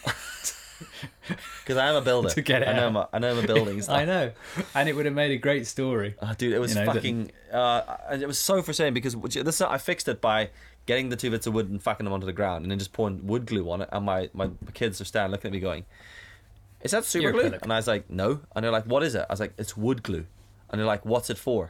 Because 1.64 1.78
I 1.78 1.88
am 1.88 1.96
a 1.96 2.02
builder. 2.02 2.30
To 2.34 2.42
get 2.42 2.62
it 2.64 2.68
I 2.68 2.74
know 2.74 2.88
out. 2.88 2.94
my, 2.94 3.08
I 3.14 3.20
know 3.20 3.36
my 3.36 3.46
buildings. 3.46 3.88
I 4.02 4.06
know, 4.06 4.32
and 4.76 4.90
it 4.90 4.96
would 4.96 5.06
have 5.06 5.16
made 5.16 5.32
a 5.32 5.38
great 5.38 5.66
story. 5.68 6.16
Oh, 6.22 6.34
dude, 6.38 6.54
it 6.54 6.60
was 6.60 6.76
You 6.76 6.84
know, 6.84 6.94
fucking. 6.94 7.32
Uh, 7.52 7.98
it 8.12 8.28
was 8.28 8.40
so 8.40 8.62
frustrating 8.62 8.94
because 8.94 9.16
this 9.16 9.62
I 9.62 9.78
fixed 9.78 10.08
it 10.08 10.20
by 10.20 10.50
getting 10.86 11.10
the 11.10 11.16
two 11.16 11.32
bits 11.32 11.48
of 11.48 11.54
wood 11.54 11.70
and 11.70 11.82
fucking 11.82 12.04
them 12.04 12.14
onto 12.14 12.26
the 12.26 12.34
ground, 12.34 12.64
and 12.64 12.72
then 12.72 12.80
just 12.80 12.92
pouring 12.94 13.26
wood 13.26 13.46
glue 13.46 13.70
on 13.70 13.82
it. 13.82 13.90
And 13.92 14.06
my 14.06 14.30
my 14.34 14.50
kids 14.74 15.00
are 15.00 15.06
standing 15.06 15.32
looking 15.32 15.50
at 15.50 15.54
me 15.54 15.60
going, 15.60 15.86
"Is 16.82 16.92
that 16.92 17.06
super 17.06 17.24
You're 17.24 17.32
glue?" 17.32 17.50
acrylic. 17.52 17.62
And 17.62 17.72
I 17.74 17.78
was 17.78 17.88
like, 17.88 18.10
"No." 18.10 18.42
And 18.56 18.64
they're 18.64 18.72
like, 18.72 18.86
"What 18.86 19.04
is 19.04 19.16
it?" 19.16 19.26
I 19.30 19.34
was 19.34 19.40
like, 19.40 19.54
"It's 19.58 19.78
wood 19.78 20.04
glue." 20.04 20.26
And 20.70 20.80
they're 20.80 20.88
like, 20.88 21.06
"What's 21.06 21.30
it 21.30 21.38
for?" 21.38 21.70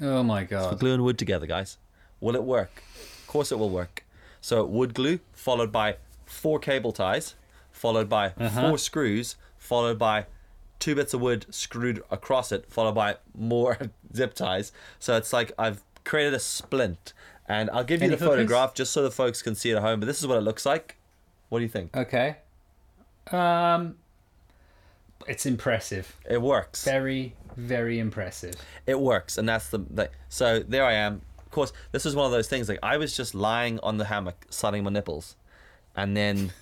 Oh 0.00 0.22
my 0.22 0.44
god! 0.44 0.64
For 0.64 0.70
god! 0.70 0.80
gluing 0.80 1.02
wood 1.02 1.18
together, 1.18 1.46
guys. 1.46 1.76
Will 2.20 2.34
it 2.34 2.42
work? 2.42 2.82
Of 3.20 3.26
course 3.26 3.52
it 3.52 3.58
will 3.58 3.70
work. 3.70 4.04
So 4.40 4.64
wood 4.64 4.94
glue 4.94 5.20
followed 5.32 5.72
by 5.72 5.96
four 6.28 6.58
cable 6.58 6.92
ties, 6.92 7.34
followed 7.72 8.08
by 8.08 8.28
Uh-huh. 8.38 8.68
four 8.68 8.78
screws, 8.78 9.36
followed 9.56 9.98
by 9.98 10.26
two 10.78 10.94
bits 10.94 11.12
of 11.14 11.20
wood 11.20 11.46
screwed 11.50 12.02
across 12.10 12.52
it, 12.52 12.70
followed 12.70 12.94
by 12.94 13.16
more 13.34 13.78
zip 14.14 14.34
ties. 14.34 14.70
So 14.98 15.16
it's 15.16 15.32
like 15.32 15.50
I've 15.58 15.82
created 16.04 16.34
a 16.34 16.38
splint. 16.40 17.12
And 17.50 17.70
I'll 17.70 17.82
give 17.84 18.00
you 18.02 18.06
Any 18.08 18.14
the 18.16 18.24
hookers? 18.24 18.36
photograph 18.36 18.74
just 18.74 18.92
so 18.92 19.02
the 19.02 19.10
folks 19.10 19.40
can 19.42 19.54
see 19.54 19.70
it 19.70 19.76
at 19.76 19.82
home. 19.82 20.00
But 20.00 20.06
this 20.06 20.20
is 20.20 20.26
what 20.26 20.36
it 20.36 20.42
looks 20.42 20.66
like. 20.66 20.96
What 21.48 21.58
do 21.60 21.62
you 21.64 21.68
think? 21.70 21.96
Okay, 21.96 22.36
um, 23.32 23.96
it's 25.26 25.46
impressive. 25.46 26.14
It 26.28 26.42
works. 26.42 26.84
Very, 26.84 27.34
very 27.56 27.98
impressive. 27.98 28.54
it 28.86 29.00
works 29.00 29.36
and 29.36 29.48
that's 29.48 29.70
the 29.70 29.80
like 29.92 30.12
so 30.28 30.60
there 30.60 30.84
i 30.84 30.92
am 30.92 31.20
of 31.40 31.50
course 31.50 31.72
this 31.90 32.06
is 32.06 32.14
one 32.14 32.24
of 32.24 32.30
those 32.30 32.46
things 32.46 32.68
like 32.68 32.78
i 32.84 32.96
was 32.96 33.16
just 33.16 33.34
lying 33.34 33.80
on 33.80 33.96
the 33.96 34.04
hammock 34.04 34.46
sunning 34.48 34.84
my 34.84 34.90
nipples 34.90 35.34
and 35.98 36.16
then 36.16 36.52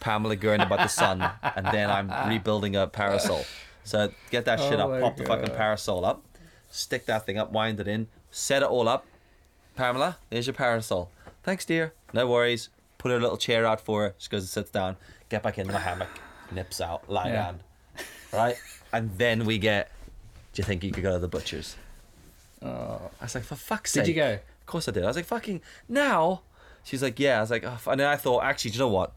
pamela 0.00 0.36
going 0.36 0.60
about 0.60 0.78
the 0.80 0.88
sun 0.88 1.22
and 1.56 1.66
then 1.66 1.88
i'm 1.90 2.08
rebuilding 2.28 2.76
a 2.76 2.86
parasol. 2.86 3.44
So 3.84 4.10
get 4.30 4.44
that 4.44 4.60
shit 4.60 4.78
Oh 4.78 4.84
up 4.84 4.90
my 4.90 5.00
pop 5.00 5.16
the 5.16 5.24
fucking 5.24 5.54
parasol 5.56 6.04
up. 6.04 6.22
Stick 6.70 7.06
that 7.06 7.26
thing 7.26 7.38
up 7.38 7.50
wind 7.52 7.80
it 7.80 7.88
in 7.88 8.06
set 8.30 8.62
it 8.62 8.68
all 8.68 8.88
up. 8.88 9.06
Pamela 9.76 10.18
there's 10.30 10.46
your 10.46 10.54
parasol. 10.54 11.10
Thanks 11.42 11.64
dear. 11.64 11.92
No 12.12 12.26
worries. 12.26 12.68
Put 12.98 13.10
a 13.10 13.16
little 13.16 13.36
chair 13.36 13.66
out 13.66 13.80
for 13.80 14.02
her. 14.02 14.14
She 14.18 14.28
goes 14.28 14.42
and 14.42 14.48
sits 14.48 14.70
down. 14.70 14.96
Get 15.28 15.42
back 15.42 15.58
in 15.58 15.66
the 15.66 15.78
hammock. 15.78 16.10
Nips 16.52 16.80
out. 16.80 17.08
Lie 17.08 17.28
Yeah. 17.28 17.32
down. 17.34 17.60
Right? 18.32 18.56
And 18.92 19.18
then 19.18 19.44
we 19.44 19.58
get 19.58 19.90
do 20.52 20.60
you 20.60 20.64
think 20.64 20.84
you 20.84 20.92
could 20.92 21.02
go 21.02 21.12
to 21.12 21.18
the 21.18 21.28
butcher's? 21.28 21.76
Oh. 22.62 23.00
I 23.20 23.24
was 23.24 23.34
like, 23.34 23.44
for 23.44 23.56
fuck's 23.56 23.92
sake. 23.92 24.04
Did 24.04 24.08
you 24.10 24.14
go? 24.14 24.32
Of 24.34 24.66
course 24.66 24.86
I 24.88 24.92
did. 24.92 25.02
I 25.02 25.06
was 25.06 25.16
like, 25.16 25.24
fucking 25.24 25.60
now. 25.88 26.42
She's 26.84 27.02
like, 27.02 27.18
yeah. 27.18 27.38
I 27.38 27.40
was 27.40 27.50
like, 27.50 27.64
oh, 27.64 27.78
and 27.90 28.00
then 28.00 28.08
I 28.08 28.16
thought, 28.16 28.42
actually, 28.44 28.72
do 28.72 28.78
you 28.78 28.80
know 28.84 28.88
what? 28.88 29.12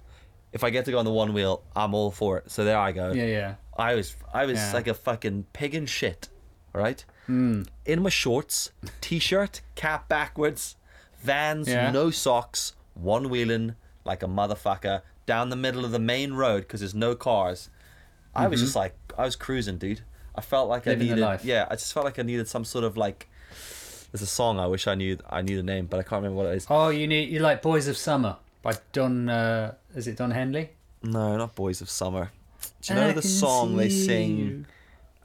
If 0.54 0.64
I 0.64 0.70
get 0.70 0.86
to 0.86 0.92
go 0.92 1.00
on 1.00 1.06
the 1.06 1.12
one 1.12 1.34
wheel, 1.34 1.64
I'm 1.76 1.94
all 1.94 2.12
for 2.12 2.38
it. 2.38 2.50
So 2.52 2.64
there 2.64 2.78
I 2.78 2.92
go. 2.92 3.12
Yeah, 3.12 3.26
yeah. 3.26 3.56
I 3.78 3.96
was, 3.96 4.16
I 4.34 4.46
was 4.46 4.58
Yeah. 4.58 4.72
like 4.74 4.88
a 4.88 4.94
fucking 4.94 5.48
pig 5.54 5.76
in 5.76 5.86
shit. 5.86 6.30
All 6.74 6.82
right. 6.82 7.04
Hmm. 7.26 7.64
In 7.86 8.02
my 8.04 8.10
shorts, 8.10 8.72
t-shirt, 9.02 9.62
cap 9.76 10.08
backwards, 10.08 10.76
Vans, 11.22 11.68
Yeah. 11.68 11.92
no 11.92 12.12
socks, 12.12 12.74
one 12.94 13.30
wheeling 13.30 13.76
like 14.06 14.22
a 14.24 14.28
motherfucker 14.28 15.02
down 15.26 15.50
the 15.50 15.56
middle 15.56 15.84
of 15.84 15.92
the 15.92 16.00
main 16.00 16.34
road 16.34 16.62
because 16.62 16.80
there's 16.82 16.94
no 16.96 17.16
cars. 17.16 17.70
I 18.36 18.48
was 18.48 18.62
just 18.62 18.76
like, 18.76 18.96
I 19.18 19.24
was 19.24 19.36
cruising, 19.36 19.78
dude. 19.78 20.02
I 20.36 20.42
felt 20.42 20.70
like 20.70 20.84
Mm-hmm. 20.84 21.00
Living 21.02 21.24
I 21.24 21.32
needed, 21.34 21.46
yeah, 21.46 21.66
I 21.70 21.76
just 21.76 21.94
felt 21.94 22.06
like 22.06 22.20
I 22.20 22.22
needed 22.22 22.48
some 22.48 22.64
sort 22.66 22.84
of 22.84 22.96
like. 22.98 23.30
There's 24.16 24.22
a 24.22 24.28
song 24.28 24.60
I 24.62 24.68
wish 24.68 24.88
I 24.88 24.96
knew. 24.96 25.18
I 25.30 25.42
knew 25.42 25.58
the 25.58 25.64
name, 25.64 25.88
but 25.88 26.00
I 26.00 26.04
can't 26.04 26.24
remember 26.24 26.38
what 26.38 26.46
it 26.46 26.56
is. 26.56 26.68
Oh, 26.70 26.88
you 26.88 27.06
need 27.06 27.28
you 27.28 27.40
like 27.40 27.62
Boys 27.62 27.90
of 27.90 27.98
Summer 27.98 28.38
by 28.62 28.76
Don. 28.94 29.28
Uh, 29.28 29.74
is 29.94 30.08
it 30.08 30.16
Don 30.16 30.32
Henley? 30.32 30.70
No, 31.04 31.36
not 31.36 31.54
Boys 31.54 31.82
of 31.82 31.90
Summer. 31.90 32.32
Do 32.80 32.94
you 32.94 33.00
know 33.02 33.10
I 33.10 33.12
the 33.12 33.22
song 33.22 33.76
they 33.76 33.90
sing 33.90 34.68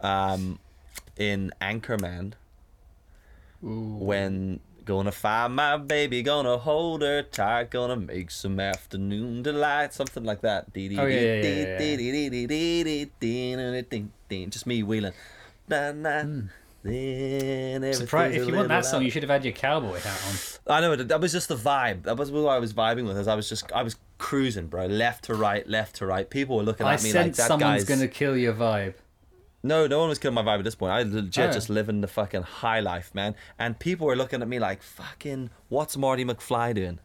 um, 0.03 0.59
in 1.17 1.53
Anchorman 1.63 2.33
when 3.63 4.59
gonna 4.85 5.13
find 5.13 5.55
my 5.55 5.77
baby, 5.77 6.25
gonna 6.25 6.59
hold 6.59 7.03
her 7.03 7.23
tight, 7.23 7.71
gonna 7.71 7.95
make 7.95 8.33
some 8.33 8.59
afternoon 8.59 9.45
delight, 9.45 9.95
something 9.95 10.25
like 10.25 10.41
that. 10.41 10.67
Oh, 10.75 10.81
yeah, 10.81 10.99
yeah, 11.07 11.79
yeah. 14.29 14.47
Just 14.49 14.67
me 14.67 14.83
wheeling. 14.83 15.13
Na, 15.69 15.93
na. 15.93 16.25
Then. 16.83 17.93
Surprise! 17.93 18.35
If 18.35 18.47
you 18.49 18.55
want 18.55 18.69
that 18.69 18.85
song, 18.87 19.01
out. 19.01 19.05
you 19.05 19.11
should 19.11 19.23
have 19.23 19.31
had 19.31 19.45
your 19.45 19.53
cowboy 19.53 19.99
hat 20.01 20.23
on. 20.67 20.77
I 20.77 20.81
know 20.81 20.97
that 20.97 21.09
that 21.09 21.21
was 21.21 21.33
just 21.33 21.49
the 21.49 21.57
vibe. 21.57 22.05
That 22.05 22.17
was 22.17 22.31
what 22.31 22.49
I 22.49 22.59
was 22.59 22.73
vibing 22.73 23.07
with. 23.07 23.17
As 23.19 23.29
I 23.29 23.35
was 23.35 23.49
just, 23.49 23.71
I 23.73 23.83
was 23.83 23.97
cruising, 24.19 24.67
bro, 24.69 24.87
left 24.87 25.25
to 25.25 25.35
right, 25.35 25.67
left 25.69 25.97
to 25.97 26.07
right. 26.07 26.29
People 26.29 26.57
were 26.57 26.63
looking 26.63 26.87
I 26.87 26.95
at 26.95 27.03
me 27.03 27.13
like 27.13 27.35
that 27.35 27.47
someone's 27.49 27.85
guy's. 27.85 27.85
going 27.85 28.01
to 28.01 28.09
kill 28.09 28.37
your 28.37 28.55
vibe. 28.55 28.95
No, 29.63 29.87
no 29.87 29.99
one 29.99 30.09
was 30.09 30.19
killing 30.19 30.35
my 30.35 30.43
vibe 30.43 30.59
at 30.61 30.65
this 30.65 30.75
point. 30.75 30.93
I 30.93 31.03
legit 31.03 31.51
Oh. 31.51 31.53
just 31.53 31.69
living 31.69 32.01
the 32.01 32.09
fucking 32.09 32.43
high 32.45 32.81
life, 32.81 33.15
man. 33.15 33.35
And 33.59 33.79
people 33.79 34.07
were 34.07 34.17
looking 34.17 34.41
at 34.41 34.49
me 34.49 34.59
like, 34.59 34.83
fucking, 34.83 35.51
what's 35.69 35.99
Marty 35.99 36.25
McFly 36.25 36.75
doing? 36.75 36.99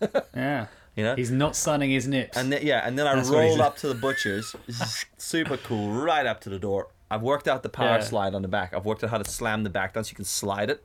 Yeah. 0.34 0.66
You 0.96 1.04
know, 1.04 1.14
He's 1.14 1.30
not 1.30 1.54
sunning 1.56 1.90
his 1.90 2.08
nips. 2.08 2.36
and 2.38 2.50
then, 2.50 2.66
yeah, 2.66 2.86
and 2.86 2.98
then 2.98 3.06
I 3.06 3.14
That's 3.16 3.28
roll 3.28 3.60
up 3.62 3.76
to 3.78 3.88
the 3.88 3.94
butcher's, 3.94 4.56
super 5.18 5.56
cool, 5.58 5.90
right 5.92 6.24
up 6.26 6.40
to 6.42 6.48
the 6.50 6.58
door. 6.58 6.88
I've 7.10 7.22
worked 7.22 7.48
out 7.48 7.62
the 7.62 7.68
power 7.68 7.98
Yeah. 7.98 8.00
slide 8.00 8.34
on 8.34 8.42
the 8.42 8.48
back. 8.48 8.72
I've 8.72 8.84
worked 8.84 9.02
out 9.04 9.10
how 9.10 9.18
to 9.18 9.28
slam 9.28 9.64
the 9.64 9.70
back 9.70 9.94
down 9.94 10.04
so 10.04 10.10
you 10.10 10.16
can 10.16 10.24
slide 10.24 10.70
it. 10.70 10.84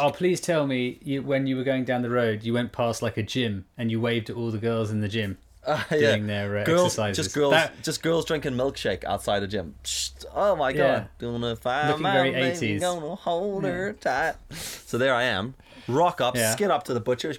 oh, 0.00 0.10
please 0.10 0.40
tell 0.40 0.66
me 0.66 0.98
you, 1.02 1.22
when 1.22 1.46
you 1.46 1.56
were 1.56 1.64
going 1.64 1.84
down 1.84 2.00
the 2.02 2.08
road, 2.10 2.42
you 2.44 2.54
went 2.54 2.72
past 2.72 3.02
like 3.02 3.16
a 3.18 3.22
gym 3.22 3.66
and 3.76 3.90
you 3.90 4.00
waved 4.00 4.30
at 4.30 4.36
all 4.36 4.50
the 4.50 4.58
girls 4.58 4.90
in 4.90 5.00
the 5.00 5.08
gym. 5.08 5.36
Uh, 5.66 5.82
Doing 5.90 6.26
their, 6.26 6.56
uh, 6.58 6.64
girls, 6.64 6.92
exercises. 6.98 7.16
just 7.26 7.34
girls, 7.34 7.50
That- 7.50 7.82
just 7.82 8.02
girls 8.02 8.24
drinking 8.24 8.54
milkshake 8.54 9.04
outside 9.04 9.42
a 9.42 9.46
gym. 9.46 9.74
Psst, 9.84 10.24
Oh 10.34 10.56
my 10.56 10.72
god! 10.72 11.08
Gonna 11.18 11.56
find 11.56 11.88
Looking 11.88 12.02
my 12.04 12.12
very 12.14 12.30
baby, 12.30 12.56
80s. 12.78 12.80
Gonna 12.80 13.14
hold 13.16 13.64
her 13.64 13.92
tight. 13.92 14.36
So 14.54 14.96
there 14.96 15.12
I 15.14 15.24
am. 15.24 15.54
Rock 15.86 16.22
up, 16.22 16.36
Yeah. 16.36 16.44
Mm-hmm. 16.44 16.52
skid 16.54 16.70
up 16.70 16.84
to 16.84 16.94
the 16.94 17.00
butcher's, 17.00 17.38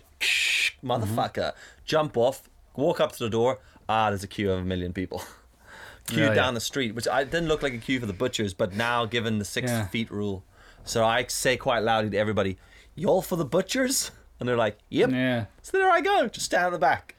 motherfucker. 0.84 1.54
Jump 1.86 2.18
off, 2.18 2.48
walk 2.76 3.00
up 3.00 3.14
to 3.14 3.24
the 3.24 3.30
door. 3.32 3.60
Ah, 3.88 4.10
there's 4.12 4.24
a 4.24 4.28
queue 4.28 4.52
of 4.52 4.60
a 4.60 4.64
million 4.64 4.94
people. 4.94 5.24
Queue 6.10 6.24
yeah. 6.26 6.34
down 6.34 6.54
the 6.54 6.60
street, 6.62 6.96
which 6.96 7.08
I 7.08 7.24
didn't 7.24 7.48
look 7.48 7.62
like 7.64 7.74
a 7.74 7.78
queue 7.78 8.00
for 8.00 8.06
the 8.06 8.14
butchers, 8.14 8.54
but 8.54 8.74
now 8.74 9.06
given 9.06 9.40
the 9.40 9.46
six 9.46 9.70
Yeah. 9.72 9.88
feet 9.88 10.10
rule, 10.12 10.44
so 10.84 11.06
I 11.06 11.26
say 11.28 11.56
quite 11.58 11.80
loudly 11.80 12.10
to 12.12 12.18
everybody, 12.18 12.58
"Y'all 12.96 13.22
for 13.22 13.36
the 13.36 13.46
butchers?" 13.46 14.12
And 14.40 14.48
they're 14.48 14.56
like, 14.56 14.78
"Yep." 14.88 15.12
Yeah. 15.12 15.46
So 15.62 15.78
there 15.78 15.92
I 15.92 16.00
go, 16.00 16.28
just 16.30 16.46
stand 16.46 16.68
at 16.68 16.72
the 16.72 16.80
back. 16.80 17.16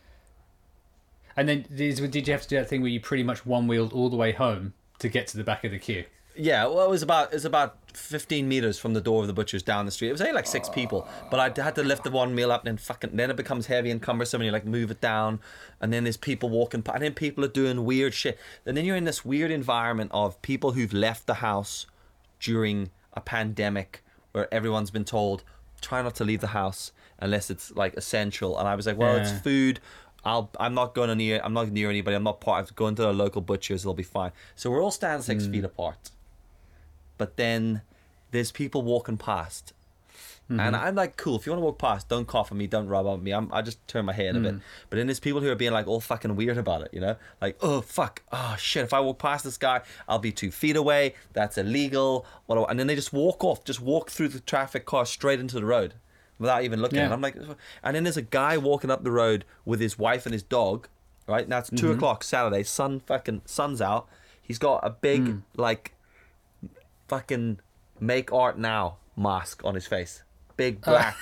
And 1.36 1.48
then 1.48 1.66
did, 1.74 2.10
did 2.10 2.26
you 2.26 2.32
have 2.32 2.42
to 2.42 2.48
do 2.48 2.56
that 2.56 2.68
thing 2.68 2.80
where 2.80 2.90
you 2.90 2.98
pretty 3.00 3.22
much 3.22 3.44
one 3.44 3.66
wheeled 3.66 3.92
all 3.92 4.08
the 4.08 4.16
way 4.16 4.32
home 4.32 4.72
to 5.00 5.08
get 5.08 5.26
to 5.28 5.36
the 5.36 5.44
back 5.44 5.62
of 5.64 5.70
the 5.70 5.78
queue? 5.78 6.04
Yeah, 6.34 6.64
well, 6.66 6.84
it 6.86 6.90
was 6.90 7.02
about 7.02 7.28
it 7.32 7.34
was 7.34 7.44
about 7.44 7.76
fifteen 8.00 8.48
meters 8.48 8.78
from 8.78 8.94
the 8.94 9.00
door 9.00 9.20
of 9.22 9.26
the 9.26 9.32
butcher's 9.32 9.62
down 9.62 9.84
the 9.86 9.92
street. 9.92 10.08
It 10.08 10.12
was 10.12 10.20
only 10.20 10.32
like 10.32 10.46
six 10.46 10.68
people, 10.68 11.06
but 11.30 11.38
I 11.38 11.62
had 11.62 11.74
to 11.76 11.82
lift 11.82 12.04
the 12.04 12.10
one 12.10 12.34
wheel 12.34 12.50
up, 12.50 12.62
and 12.62 12.68
then 12.68 12.76
fucking 12.76 13.16
then 13.16 13.30
it 13.30 13.36
becomes 13.36 13.66
heavy 13.66 13.90
and 13.90 14.00
cumbersome, 14.02 14.40
and 14.40 14.46
you 14.46 14.52
like 14.52 14.64
move 14.64 14.90
it 14.90 15.00
down, 15.00 15.40
and 15.80 15.92
then 15.92 16.04
there's 16.04 16.16
people 16.16 16.48
walking, 16.48 16.82
and 16.92 17.02
then 17.02 17.14
people 17.14 17.44
are 17.44 17.48
doing 17.48 17.84
weird 17.84 18.14
shit, 18.14 18.38
and 18.66 18.76
then 18.76 18.84
you're 18.84 18.96
in 18.96 19.04
this 19.04 19.24
weird 19.24 19.50
environment 19.50 20.10
of 20.12 20.40
people 20.42 20.72
who've 20.72 20.92
left 20.92 21.26
the 21.26 21.34
house 21.34 21.86
during 22.40 22.90
a 23.12 23.20
pandemic 23.20 24.02
where 24.32 24.52
everyone's 24.52 24.90
been 24.90 25.04
told 25.04 25.42
try 25.80 26.02
not 26.02 26.14
to 26.14 26.24
leave 26.24 26.40
the 26.40 26.48
house 26.48 26.92
unless 27.18 27.50
it's 27.50 27.70
like 27.72 27.94
essential, 27.94 28.58
and 28.58 28.66
I 28.66 28.74
was 28.74 28.86
like, 28.86 28.96
well, 28.98 29.16
it's 29.16 29.32
food. 29.40 29.80
I'll, 30.22 30.50
I'm 30.60 30.74
not 30.74 30.94
going 30.94 31.16
near. 31.16 31.40
I'm 31.42 31.54
not 31.54 31.70
near 31.70 31.88
anybody. 31.88 32.14
I'm 32.14 32.22
not 32.22 32.42
part. 32.42 32.68
I'm 32.68 32.74
going 32.76 32.94
to 32.96 33.02
the 33.02 33.12
local 33.14 33.40
butchers. 33.40 33.82
It'll 33.82 33.94
be 33.94 34.02
fine. 34.02 34.32
So 34.54 34.70
we're 34.70 34.82
all 34.82 34.90
standing 34.90 35.22
six 35.22 35.46
Hmm. 35.46 35.52
feet 35.52 35.64
apart 35.64 36.10
but 37.18 37.36
then 37.36 37.82
there's 38.30 38.50
people 38.52 38.82
walking 38.82 39.16
past. 39.16 39.72
Mm-hmm. 40.50 40.58
And 40.60 40.74
I'm 40.74 40.96
like, 40.96 41.16
cool. 41.16 41.36
If 41.36 41.46
you 41.46 41.52
want 41.52 41.60
to 41.60 41.64
walk 41.64 41.78
past, 41.78 42.08
don't 42.08 42.26
cough 42.26 42.50
on 42.50 42.58
me, 42.58 42.66
don't 42.66 42.88
rub 42.88 43.06
on 43.06 43.22
me. 43.22 43.30
I'm, 43.30 43.52
I 43.52 43.62
just 43.62 43.86
turn 43.86 44.04
my 44.04 44.12
head 44.12 44.34
a 44.34 44.40
Mm. 44.40 44.42
bit. 44.42 44.54
But 44.88 44.96
then 44.96 45.06
there's 45.06 45.20
people 45.20 45.40
who 45.40 45.48
are 45.48 45.54
being 45.54 45.70
like 45.72 45.86
all 45.86 46.00
fucking 46.00 46.34
weird 46.34 46.58
about 46.58 46.82
it, 46.82 46.88
you 46.92 47.00
know? 47.00 47.14
Like, 47.40 47.56
oh 47.60 47.80
fuck, 47.82 48.22
oh 48.32 48.56
shit. 48.58 48.82
If 48.82 48.92
I 48.92 48.98
walk 48.98 49.20
past 49.20 49.44
this 49.44 49.56
guy, 49.56 49.82
I'll 50.08 50.18
be 50.18 50.32
two 50.32 50.50
feet 50.50 50.74
away. 50.74 51.14
That's 51.34 51.56
illegal. 51.56 52.26
What? 52.46 52.68
And 52.68 52.80
then 52.80 52.88
they 52.88 52.96
just 52.96 53.12
walk 53.12 53.44
off, 53.44 53.62
just 53.64 53.80
walk 53.80 54.10
through 54.10 54.28
the 54.28 54.40
traffic 54.40 54.86
car 54.86 55.06
straight 55.06 55.38
into 55.38 55.54
the 55.54 55.64
road 55.64 55.94
without 56.40 56.64
even 56.64 56.82
looking. 56.82 56.98
Yeah. 56.98 57.04
And 57.04 57.14
I'm 57.14 57.20
like, 57.20 57.36
and 57.84 57.94
then 57.94 58.02
there's 58.02 58.16
a 58.16 58.22
guy 58.22 58.58
walking 58.58 58.90
up 58.90 59.04
the 59.04 59.12
road 59.12 59.44
with 59.64 59.78
his 59.78 60.00
wife 60.00 60.26
and 60.26 60.32
his 60.32 60.42
dog. 60.42 60.88
Right 61.28 61.48
now 61.48 61.58
it's 61.58 61.70
2 61.70 61.76
Mm-hmm. 61.76 61.90
o'clock 61.94 62.24
Saturday. 62.24 62.64
Sun 62.64 63.00
fucking 63.06 63.42
sun's 63.44 63.80
out. 63.80 64.08
He's 64.42 64.58
got 64.58 64.80
a 64.84 64.90
big 64.90 65.22
Mm. 65.26 65.42
like 65.56 65.92
fucking 67.06 67.60
make 68.00 68.32
art 68.32 68.58
now 68.58 68.96
mask 69.16 69.62
on 69.64 69.74
his 69.74 69.86
face. 69.86 70.22
Big 70.56 70.80
black, 70.80 71.16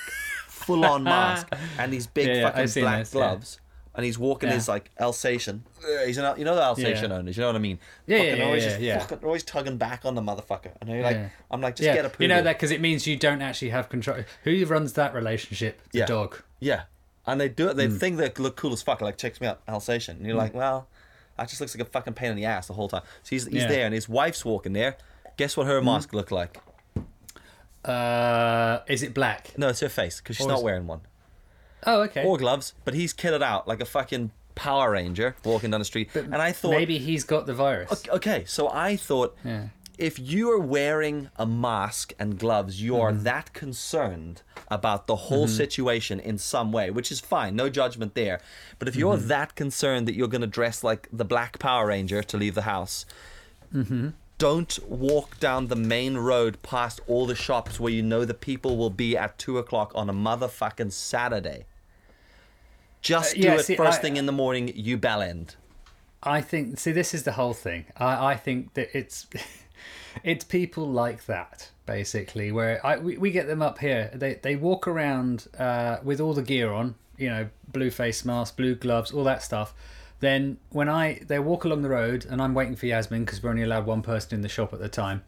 full 0.47 0.85
on 0.85 1.03
mask, 1.15 1.47
and 1.77 1.91
these 1.93 2.07
big 2.07 2.27
Uh. 2.27 2.31
Yeah, 2.31 2.37
yeah, 2.37 2.43
fucking 2.49 2.61
I've 2.63 2.73
black 2.75 2.99
this, 2.99 3.13
yeah. 3.13 3.19
gloves. 3.19 3.59
And 3.95 4.05
he's 4.05 4.19
walking 4.19 4.47
Yeah. 4.49 4.55
his 4.55 4.67
like 4.69 4.91
Alsatian. 4.99 5.63
Uh, 5.83 6.05
He's 6.05 6.17
an, 6.17 6.37
you 6.37 6.45
know 6.45 6.55
the 6.55 6.61
Alsatian 6.61 7.09
Yeah. 7.11 7.17
owners. 7.17 7.35
You 7.35 7.41
know 7.41 7.47
what 7.47 7.55
I 7.55 7.59
mean? 7.59 7.79
Yeah, 8.05 8.17
yeah, 8.17 8.23
fucking 8.23 8.37
yeah, 8.39 8.45
always 8.45 8.63
yeah, 8.63 8.69
just 8.69 8.81
yeah. 8.81 8.99
fucking 8.99 9.25
always 9.25 9.43
tugging 9.43 9.77
back 9.77 10.05
on 10.05 10.15
the 10.15 10.21
motherfucker. 10.21 10.71
And 10.79 10.89
you're 10.89 11.01
like, 11.01 11.15
Yeah. 11.17 11.29
I'm 11.51 11.59
like, 11.59 11.75
just 11.75 11.85
yeah, 11.87 11.95
get 11.95 12.05
a 12.05 12.09
poodle. 12.09 12.21
you 12.23 12.27
know 12.29 12.41
that 12.43 12.55
because 12.55 12.71
it 12.71 12.79
means 12.79 13.07
you 13.07 13.17
don't 13.17 13.41
actually 13.41 13.69
have 13.71 13.89
control. 13.89 14.23
Who 14.43 14.65
runs 14.65 14.93
that 14.93 15.13
relationship? 15.13 15.81
The 15.91 15.99
Yeah. 15.99 16.05
dog. 16.05 16.41
Yeah, 16.59 16.83
and 17.25 17.41
they 17.41 17.49
do 17.49 17.67
it. 17.69 17.75
They 17.77 17.87
Hmm. 17.87 17.97
think 17.97 18.17
they 18.17 18.31
look 18.37 18.55
cool 18.55 18.71
as 18.71 18.81
fuck. 18.81 19.01
Like 19.01 19.17
checks 19.17 19.41
me 19.41 19.47
out 19.47 19.59
Alsatian, 19.67 20.17
and 20.17 20.25
you're 20.25 20.35
like, 20.37 20.53
well, 20.53 20.87
that 21.37 21.49
just 21.49 21.59
looks 21.59 21.75
like 21.75 21.85
a 21.85 21.89
fucking 21.89 22.13
pain 22.13 22.29
in 22.31 22.37
the 22.37 22.45
ass 22.45 22.67
the 22.67 22.73
whole 22.75 22.87
time. 22.89 23.01
So 23.23 23.29
he's 23.31 23.45
he's 23.47 23.63
Yeah. 23.63 23.67
there, 23.67 23.85
and 23.85 23.93
his 23.93 24.07
wife's 24.07 24.45
walking 24.45 24.73
there. 24.73 24.95
Guess 25.35 25.57
what 25.57 25.67
her 25.67 25.81
mask 25.81 26.13
looked 26.13 26.31
like? 26.31 26.61
Uh, 27.85 28.79
is 28.87 29.03
it 29.03 29.13
black? 29.13 29.57
No, 29.57 29.69
it's 29.69 29.79
her 29.79 29.89
face 29.89 30.19
because 30.19 30.35
she's 30.37 30.45
Or 30.45 30.49
not 30.49 30.57
is- 30.59 30.63
wearing 30.63 30.87
one 30.87 31.01
Oh, 31.85 32.01
okay. 32.03 32.23
or 32.25 32.37
gloves. 32.37 32.73
But 32.85 32.93
he's 32.93 33.13
kitted 33.13 33.41
out 33.41 33.67
like 33.67 33.79
a 33.81 33.85
fucking 33.85 34.31
Power 34.55 34.91
Ranger 34.91 35.35
walking 35.45 35.71
down 35.71 35.79
the 35.79 35.85
street. 35.85 36.09
and 36.13 36.35
I 36.35 36.51
thought, 36.51 36.71
maybe 36.71 36.97
he's 36.97 37.23
got 37.23 37.45
the 37.45 37.53
virus. 37.53 38.03
okay, 38.09 38.43
so 38.45 38.69
I 38.69 38.95
thought. 38.97 39.35
Yeah. 39.45 39.67
If 39.97 40.17
you 40.17 40.49
are 40.51 40.59
wearing 40.59 41.29
a 41.35 41.45
mask 41.45 42.13
and 42.17 42.39
gloves, 42.39 42.81
you 42.81 42.95
are 43.01 43.11
Mm-hmm. 43.11 43.23
that 43.23 43.51
concerned 43.53 44.43
about 44.69 45.07
the 45.07 45.15
whole 45.27 45.45
situation 45.45 46.21
in 46.21 46.37
some 46.37 46.71
way, 46.71 46.89
which 46.89 47.11
is 47.11 47.19
fine, 47.19 47.53
no 47.57 47.67
judgment 47.69 48.15
there. 48.15 48.39
But 48.77 48.87
if 48.87 48.95
you're 48.95 49.17
Mm-hmm. 49.17 49.27
that 49.27 49.55
concerned 49.55 50.07
that 50.07 50.15
you're 50.15 50.29
going 50.29 50.39
to 50.39 50.47
dress 50.47 50.85
like 50.85 51.09
the 51.11 51.25
Black 51.25 51.59
Power 51.59 51.87
Ranger 51.87 52.23
to 52.23 52.37
leave 52.37 52.55
the 52.55 52.61
house, 52.61 53.05
Mm-hmm. 53.75 54.09
Don't 54.39 54.79
walk 54.89 55.39
down 55.39 55.67
the 55.67 55.75
main 55.75 56.17
road 56.17 56.61
past 56.63 56.99
all 57.07 57.27
the 57.27 57.35
shops 57.35 57.79
where 57.79 57.91
you 57.93 58.01
know 58.01 58.25
the 58.25 58.33
people 58.33 58.75
will 58.77 58.89
be 58.89 59.15
at 59.15 59.37
two 59.37 59.57
o'clock 59.59 59.91
on 59.93 60.09
a 60.09 60.13
motherfucking 60.13 60.91
Saturday. 60.91 61.65
Just 63.01 63.33
Uh, 63.33 63.35
do 63.35 63.41
yeah, 63.47 63.53
it 63.55 63.65
see, 63.65 63.75
first 63.75 63.99
I- 63.99 64.01
thing 64.01 64.17
in 64.17 64.25
the 64.25 64.31
morning, 64.31 64.71
you 64.75 64.97
bell 64.97 65.21
end. 65.21 65.55
I 66.23 66.41
think. 66.41 66.79
See, 66.79 66.91
this 66.91 67.13
is 67.13 67.23
the 67.23 67.33
whole 67.33 67.53
thing. 67.53 67.85
I, 67.95 68.31
I 68.31 68.35
think 68.35 68.73
that 68.73 68.89
it's 68.97 69.27
it's 70.23 70.43
people 70.43 70.85
like 70.89 71.25
that 71.27 71.69
basically 71.85 72.51
where 72.51 72.85
I 72.85 72.97
we, 72.97 73.17
we 73.17 73.31
get 73.31 73.47
them 73.47 73.61
up 73.61 73.79
here. 73.79 74.11
They 74.13 74.33
they 74.35 74.55
walk 74.57 74.87
around 74.87 75.47
uh, 75.57 75.97
with 76.03 76.19
all 76.19 76.33
the 76.33 76.41
gear 76.41 76.71
on. 76.73 76.95
You 77.17 77.29
know, 77.29 77.49
blue 77.71 77.89
face 77.91 78.23
mask, 78.25 78.55
blue 78.57 78.75
gloves, 78.75 79.11
all 79.11 79.23
that 79.25 79.43
stuff. 79.43 79.73
Then 80.19 80.57
when 80.69 80.89
I 80.89 81.21
they 81.27 81.39
walk 81.39 81.63
along 81.63 81.81
the 81.81 81.89
road 81.89 82.25
and 82.29 82.41
I'm 82.41 82.53
waiting 82.53 82.75
for 82.75 82.85
Yasmin 82.85 83.23
because 83.25 83.41
we're 83.41 83.49
only 83.51 83.63
allowed 83.63 83.85
one 83.85 84.01
person 84.01 84.35
in 84.35 84.41
the 84.41 84.49
shop 84.49 84.73
at 84.73 84.79
the 84.79 84.89
time, 84.89 85.23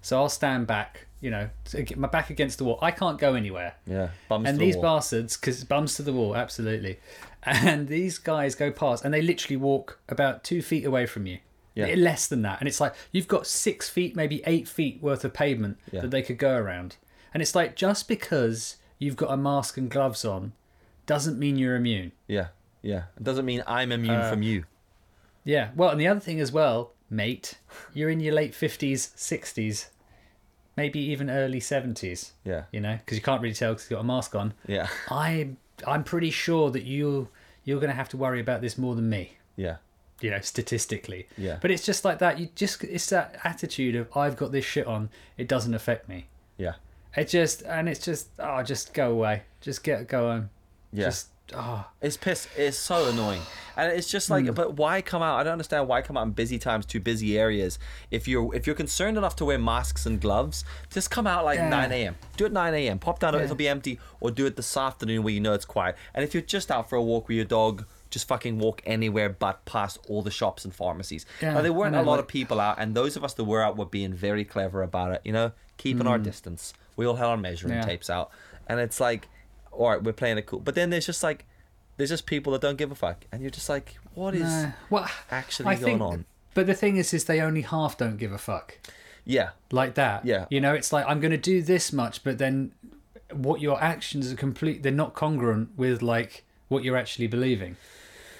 so 0.00 0.16
I'll 0.18 0.28
stand 0.28 0.66
back. 0.66 1.06
You 1.20 1.30
know, 1.30 1.50
my 1.96 2.08
back 2.08 2.30
against 2.30 2.56
the 2.56 2.64
wall. 2.64 2.78
I 2.80 2.90
can't 2.92 3.18
go 3.18 3.34
anywhere 3.34 3.74
Yeah, 3.86 4.08
bums 4.30 4.48
and 4.48 4.56
to 4.56 4.58
the 4.58 4.64
these 4.64 4.76
wall. 4.76 4.96
bastards 4.96 5.36
because 5.36 5.62
bums 5.64 5.96
to 5.96 6.02
the 6.02 6.14
wall 6.14 6.34
absolutely 6.34 6.98
and 7.42 7.88
these 7.88 8.16
guys 8.16 8.54
go 8.54 8.70
past 8.70 9.04
and 9.04 9.12
they 9.12 9.20
literally 9.20 9.56
walk 9.58 9.98
about 10.08 10.44
two 10.44 10.62
feet 10.62 10.86
away 10.86 11.04
from 11.04 11.26
you 11.26 11.38
Yeah. 11.74 11.94
less 11.96 12.26
than 12.26 12.40
that 12.42 12.58
and 12.60 12.68
it's 12.68 12.80
like 12.80 12.94
you've 13.12 13.28
got 13.28 13.46
six 13.46 13.86
feet 13.90 14.16
maybe 14.16 14.42
eight 14.46 14.66
feet 14.66 15.02
worth 15.02 15.22
of 15.26 15.34
pavement 15.34 15.76
Yeah. 15.92 16.00
that 16.00 16.10
they 16.10 16.22
could 16.22 16.38
go 16.38 16.56
around 16.56 16.96
and 17.34 17.42
it's 17.42 17.54
like 17.54 17.76
just 17.76 18.08
because 18.08 18.76
you've 18.98 19.16
got 19.16 19.30
a 19.30 19.36
mask 19.36 19.76
and 19.76 19.90
gloves 19.90 20.24
on 20.24 20.52
doesn't 21.04 21.38
mean 21.38 21.56
you're 21.58 21.76
immune 21.76 22.12
Yeah, 22.28 22.46
yeah. 22.82 23.04
It 23.16 23.22
doesn't 23.24 23.44
mean 23.44 23.62
I'm 23.66 23.92
immune 23.92 24.14
Uh, 24.20 24.30
from 24.30 24.42
you. 24.42 24.64
yeah 25.44 25.70
well 25.76 25.90
and 25.90 26.00
the 26.00 26.06
other 26.08 26.20
thing 26.20 26.40
as 26.40 26.50
well 26.52 26.92
mate 27.08 27.58
you're 27.94 28.10
in 28.10 28.20
your 28.20 28.34
late 28.34 28.52
50s 28.52 29.10
60s 29.16 29.86
maybe 30.76 31.00
even 31.00 31.28
early 31.30 31.60
70s 31.60 32.32
Yeah, 32.44 32.64
you 32.72 32.80
know 32.80 32.96
because 32.98 33.16
you 33.18 33.22
can't 33.22 33.42
really 33.42 33.54
tell 33.54 33.72
because 33.72 33.90
you've 33.90 33.96
got 33.98 34.04
a 34.04 34.06
mask 34.06 34.34
on 34.34 34.54
yeah, 34.66 34.88
I 35.10 35.50
I'm 35.86 36.04
pretty 36.04 36.30
sure 36.30 36.70
that 36.70 36.84
you 36.84 37.28
you're 37.64 37.80
going 37.80 37.90
to 37.90 37.96
have 37.96 38.08
to 38.10 38.16
worry 38.16 38.40
about 38.40 38.60
this 38.60 38.76
more 38.78 38.94
than 38.94 39.08
me. 39.08 39.36
yeah, 39.56 39.76
You 40.20 40.30
know, 40.30 40.40
statistically. 40.40 41.26
Yeah. 41.36 41.58
But 41.60 41.70
it's 41.70 41.84
just 41.84 42.04
like 42.04 42.18
that. 42.18 42.38
You 42.38 42.48
just 42.54 42.82
it's 42.84 43.08
that 43.10 43.38
attitude 43.44 43.94
of 43.96 44.14
I've 44.16 44.36
got 44.36 44.50
this 44.52 44.64
shit 44.64 44.86
on. 44.86 45.10
It 45.38 45.46
doesn't 45.48 45.74
affect 45.74 46.08
me. 46.08 46.26
yeah, 46.58 46.74
It 47.16 47.28
just 47.28 47.62
and 47.62 47.88
it's 47.88 48.04
just 48.04 48.28
oh 48.38 48.62
just 48.62 48.92
go 48.94 49.10
away. 49.12 49.42
Just 49.60 49.82
get 49.84 50.06
go 50.08 50.28
home. 50.30 50.50
yeah. 50.92 51.04
Just 51.06 51.28
oh 51.54 51.86
It's 52.00 52.16
piss. 52.16 52.48
It's 52.56 52.76
so 52.76 53.08
annoying, 53.08 53.42
and 53.76 53.92
it's 53.92 54.08
just 54.10 54.30
like, 54.30 54.54
but 54.54 54.74
why 54.76 55.02
come 55.02 55.22
out? 55.22 55.38
I 55.38 55.42
don't 55.44 55.52
understand 55.52 55.88
why 55.88 56.02
come 56.02 56.16
out 56.16 56.22
in 56.26 56.30
busy 56.32 56.58
times 56.58 56.86
to 56.86 57.00
busy 57.00 57.38
areas. 57.38 57.78
If 58.10 58.26
you're 58.28 58.54
if 58.54 58.66
you're 58.66 58.76
concerned 58.76 59.16
enough 59.18 59.36
to 59.36 59.44
wear 59.44 59.58
masks 59.58 60.06
and 60.06 60.20
gloves, 60.20 60.64
just 60.90 61.10
come 61.10 61.26
out 61.26 61.44
like 61.44 61.58
Yeah. 61.58 61.68
nine 61.68 61.92
a.m. 61.92 62.16
Do 62.36 62.46
it 62.46 62.52
nine 62.52 62.74
a.m. 62.74 62.98
Pop 62.98 63.18
down, 63.20 63.34
Yeah. 63.34 63.40
it'll 63.40 63.56
be 63.56 63.68
empty, 63.68 63.98
or 64.20 64.30
do 64.30 64.46
it 64.46 64.56
this 64.56 64.76
afternoon 64.76 65.22
where 65.22 65.32
you 65.32 65.40
know 65.40 65.52
it's 65.54 65.64
quiet. 65.64 65.96
And 66.14 66.24
if 66.24 66.34
you're 66.34 66.42
just 66.42 66.70
out 66.70 66.88
for 66.88 66.96
a 66.96 67.02
walk 67.02 67.28
with 67.28 67.36
your 67.36 67.46
dog. 67.46 67.84
Just 68.10 68.26
fucking 68.26 68.58
walk 68.58 68.82
anywhere 68.86 69.28
but 69.28 69.64
past 69.66 69.96
all 70.08 70.20
the 70.20 70.32
shops 70.32 70.64
and 70.64 70.74
pharmacies. 70.74 71.24
Yeah, 71.40 71.54
now, 71.54 71.62
there 71.62 71.72
weren't 71.72 71.94
a 71.94 72.02
lot 72.02 72.14
like- 72.14 72.20
of 72.22 72.26
people 72.26 72.58
out, 72.58 72.74
and 72.80 72.92
those 72.92 73.14
of 73.16 73.22
us 73.22 73.34
that 73.34 73.44
were 73.44 73.62
out 73.62 73.76
were 73.76 73.84
being 73.84 74.12
very 74.12 74.44
clever 74.44 74.82
about 74.82 75.12
it. 75.12 75.20
You 75.24 75.30
know, 75.32 75.52
keeping 75.76 76.08
our 76.08 76.18
distance. 76.18 76.74
We 76.96 77.06
all 77.06 77.14
had 77.14 77.26
our 77.26 77.36
measuring 77.36 77.74
Mm. 77.74 77.76
Yeah. 77.76 77.86
tapes 77.86 78.10
out, 78.10 78.30
and 78.66 78.80
it's 78.80 78.98
like, 78.98 79.28
all 79.72 79.90
right, 79.90 80.02
we're 80.02 80.12
playing 80.12 80.38
it 80.38 80.46
cool. 80.46 80.60
But 80.60 80.74
then 80.74 80.90
there's 80.90 81.06
just 81.06 81.22
like, 81.22 81.46
there's 81.96 82.10
just 82.10 82.26
people 82.26 82.52
that 82.52 82.60
don't 82.62 82.76
give 82.76 82.90
a 82.90 82.94
fuck, 82.94 83.24
and 83.32 83.42
you're 83.42 83.50
just 83.50 83.68
like, 83.68 83.96
what 84.14 84.34
is 84.34 84.42
nah. 84.42 84.70
well 84.88 85.08
actually 85.30 85.66
I 85.68 85.74
going 85.74 85.84
think, 85.84 86.00
on? 86.00 86.24
But 86.54 86.66
the 86.66 86.74
thing 86.74 86.96
is, 86.96 87.12
is 87.14 87.24
they 87.24 87.40
only 87.40 87.62
half 87.62 87.96
don't 87.96 88.16
give 88.16 88.32
a 88.32 88.38
fuck 88.38 88.78
Yeah, 89.24 89.50
like 89.70 89.94
that. 89.94 90.24
Yeah. 90.24 90.46
You 90.50 90.60
know, 90.60 90.74
it's 90.74 90.92
like 90.92 91.04
I'm 91.06 91.20
going 91.20 91.30
to 91.30 91.36
do 91.36 91.62
this 91.62 91.92
much, 91.92 92.24
but 92.24 92.38
then 92.38 92.72
what 93.32 93.60
your 93.60 93.80
actions 93.80 94.32
are 94.32 94.36
complete. 94.36 94.82
They're 94.82 94.90
not 94.92 95.14
congruent 95.14 95.76
with 95.76 96.02
like 96.02 96.44
what 96.68 96.82
you're 96.82 96.96
actually 96.96 97.28
believing. 97.28 97.76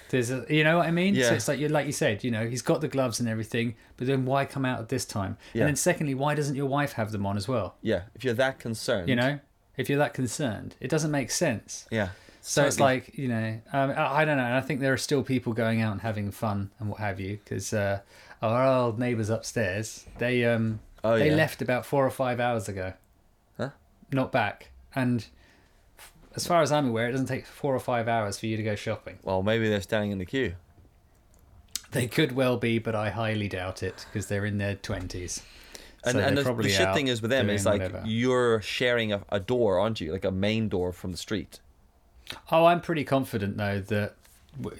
There's 0.09 0.29
a, 0.29 0.45
you 0.49 0.65
know 0.65 0.79
what 0.79 0.87
I 0.87 0.91
mean? 0.91 1.15
So 1.15 1.21
Yeah. 1.21 1.31
it's 1.33 1.47
like 1.47 1.57
you 1.59 1.69
like 1.69 1.85
you 1.85 1.93
said, 1.93 2.23
you 2.25 2.31
know, 2.31 2.45
he's 2.49 2.61
got 2.61 2.81
the 2.81 2.89
gloves 2.89 3.21
and 3.21 3.29
everything, 3.29 3.75
but 3.95 4.07
then 4.07 4.25
why 4.25 4.43
come 4.43 4.65
out 4.65 4.79
at 4.79 4.89
this 4.89 5.05
time? 5.05 5.37
Yeah. 5.53 5.61
And 5.61 5.69
then 5.69 5.75
secondly, 5.77 6.13
why 6.15 6.35
doesn't 6.35 6.55
your 6.55 6.65
wife 6.65 6.93
have 6.93 7.13
them 7.13 7.25
on 7.25 7.37
as 7.37 7.47
well? 7.47 7.75
Yeah, 7.81 8.01
if 8.15 8.25
you're 8.25 8.33
that 8.33 8.59
concerned, 8.59 9.07
You 9.07 9.15
know, 9.15 9.39
if 9.77 9.89
you're 9.89 9.99
that 9.99 10.13
concerned, 10.13 10.75
it 10.79 10.89
doesn't 10.89 11.11
make 11.11 11.31
sense. 11.31 11.87
Yeah. 11.91 12.09
So 12.41 12.65
it's 12.65 12.79
like 12.79 13.17
you 13.17 13.27
know, 13.27 13.61
um, 13.71 13.91
I, 13.91 14.21
I 14.21 14.25
don't 14.25 14.37
know. 14.37 14.43
and 14.45 14.55
I 14.55 14.61
think 14.61 14.79
there 14.79 14.93
are 14.93 14.97
still 14.97 15.21
people 15.23 15.53
going 15.53 15.81
out 15.81 15.91
and 15.91 16.01
having 16.01 16.31
fun 16.31 16.71
and 16.79 16.89
what 16.89 16.99
have 16.99 17.19
you. 17.19 17.39
Because 17.43 17.71
uh, 17.73 17.99
our 18.41 18.65
old 18.65 18.97
neighbours 18.99 19.29
upstairs, 19.29 20.05
they 20.17 20.45
um, 20.45 20.79
Oh, 21.03 21.17
they 21.17 21.29
yeah. 21.29 21.35
left 21.35 21.61
about 21.61 21.85
four 21.85 22.05
or 22.05 22.09
five 22.11 22.39
hours 22.39 22.67
ago. 22.69 22.93
Huh? 23.57 23.69
Not 24.11 24.31
back. 24.31 24.69
And 24.95 25.25
as 26.35 26.45
far 26.45 26.61
as 26.61 26.71
I'm 26.71 26.87
aware, 26.89 27.07
it 27.09 27.11
doesn't 27.11 27.27
take 27.27 27.45
four 27.45 27.75
or 27.75 27.79
five 27.79 28.07
hours 28.07 28.37
for 28.39 28.45
you 28.45 28.57
to 28.57 28.63
go 28.63 28.75
shopping. 28.75 29.17
Well, 29.23 29.41
maybe 29.43 29.67
they're 29.69 29.81
standing 29.81 30.11
in 30.11 30.17
the 30.17 30.25
queue. 30.25 30.55
They 31.91 32.07
could 32.07 32.31
well 32.33 32.57
be, 32.57 32.79
but 32.79 32.95
I 32.95 33.09
highly 33.09 33.47
doubt 33.49 33.83
it 33.83 34.05
because 34.11 34.27
they're 34.27 34.45
in 34.45 34.57
their 34.57 34.75
twenties. 34.75 35.43
And, 36.03 36.17
and 36.17 36.37
the, 36.37 36.53
the 36.53 36.69
shit 36.69 36.93
thing 36.95 37.07
is 37.07 37.21
with 37.21 37.29
them 37.29 37.49
is 37.49 37.65
like 37.65 37.81
whatever. 37.81 38.03
you're 38.07 38.59
sharing 38.61 39.13
a, 39.13 39.21
a 39.29 39.39
door, 39.39 39.79
aren't 39.79 40.01
you? 40.01 40.11
Like 40.11 40.25
a 40.25 40.31
main 40.31 40.67
door 40.67 40.91
from 40.91 41.11
the 41.11 41.17
street. 41.17 41.59
Oh, 42.51 42.65
I'm 42.65 42.81
pretty 42.81 43.03
confident 43.03 43.57
though 43.57 43.79
that 43.81 44.15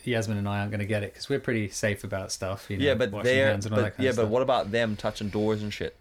Yasmin 0.04 0.38
and 0.38 0.50
I 0.50 0.60
aren't 0.60 0.72
going 0.72 0.80
to 0.80 0.86
get 0.86 1.04
it 1.04 1.14
because 1.14 1.30
we're 1.30 1.40
pretty 1.40 1.70
safe 1.70 2.04
about 2.04 2.32
stuff. 2.32 2.70
You 2.70 2.78
know, 2.78 2.86
yeah, 2.86 2.94
but 2.96 3.12
they're 3.24 3.48
hands 3.50 3.66
and 3.66 3.76
all 3.76 3.82
that 3.82 3.98
but, 3.98 4.04
yeah, 4.04 4.14
but 4.16 4.30
what 4.30 4.42
about 4.42 4.72
them 4.72 4.96
touching 4.96 5.30
doors 5.30 5.62
and 5.62 5.72
shit? 5.72 5.96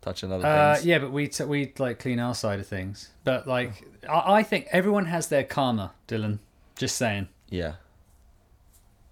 Touching 0.00 0.32
other 0.32 0.46
Uh, 0.46 0.74
things. 0.74 0.86
yeah, 0.86 0.98
but 0.98 1.12
we 1.12 1.28
t- 1.28 1.44
we 1.44 1.72
like 1.78 1.98
clean 1.98 2.18
our 2.18 2.34
side 2.34 2.60
of 2.60 2.66
things. 2.66 3.10
But 3.24 3.46
like, 3.46 3.84
I, 4.08 4.34
I 4.34 4.42
think 4.42 4.66
everyone 4.70 5.06
has 5.06 5.28
their 5.28 5.44
karma, 5.44 5.92
Dylan. 6.08 6.38
Just 6.76 6.96
saying, 6.96 7.28
Yeah. 7.50 7.74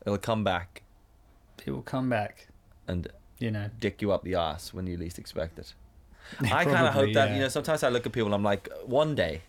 It'll 0.06 0.16
come 0.18 0.44
back 0.44 0.82
it 1.66 1.70
will 1.72 1.82
come 1.82 2.08
back. 2.08 2.46
and 2.88 3.06
You 3.40 3.50
know, 3.50 3.70
dick 3.80 4.00
you 4.00 4.12
up 4.12 4.22
the 4.22 4.36
ass 4.36 4.72
when 4.72 4.86
you 4.86 4.96
least 4.96 5.18
expect 5.18 5.58
it. 5.58 5.74
I 6.40 6.64
kind 6.64 6.86
of 6.86 6.94
hope 6.94 7.12
that 7.14 7.30
yeah. 7.30 7.34
you 7.34 7.40
know. 7.40 7.48
Sometimes 7.48 7.82
I 7.82 7.88
look 7.88 8.06
at 8.06 8.12
people 8.12 8.26
and 8.26 8.34
I'm 8.34 8.44
like, 8.44 8.68
one 8.84 9.14
day, 9.14 9.42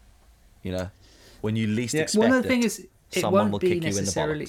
you 0.63 0.71
know, 0.71 0.89
when 1.41 1.55
you 1.55 1.67
least 1.67 1.93
yeah. 1.93 2.03
expect 2.03 2.19
Well, 2.19 2.29
no, 2.29 2.41
the 2.41 2.48
thing 2.48 2.63
is, 2.63 2.88
it 3.12 3.21
someone 3.21 3.51
won't 3.51 3.62
be 3.62 3.67
kick 3.67 3.83
you 3.83 3.89
in 3.89 3.95
the 3.95 4.01
necessarily. 4.01 4.48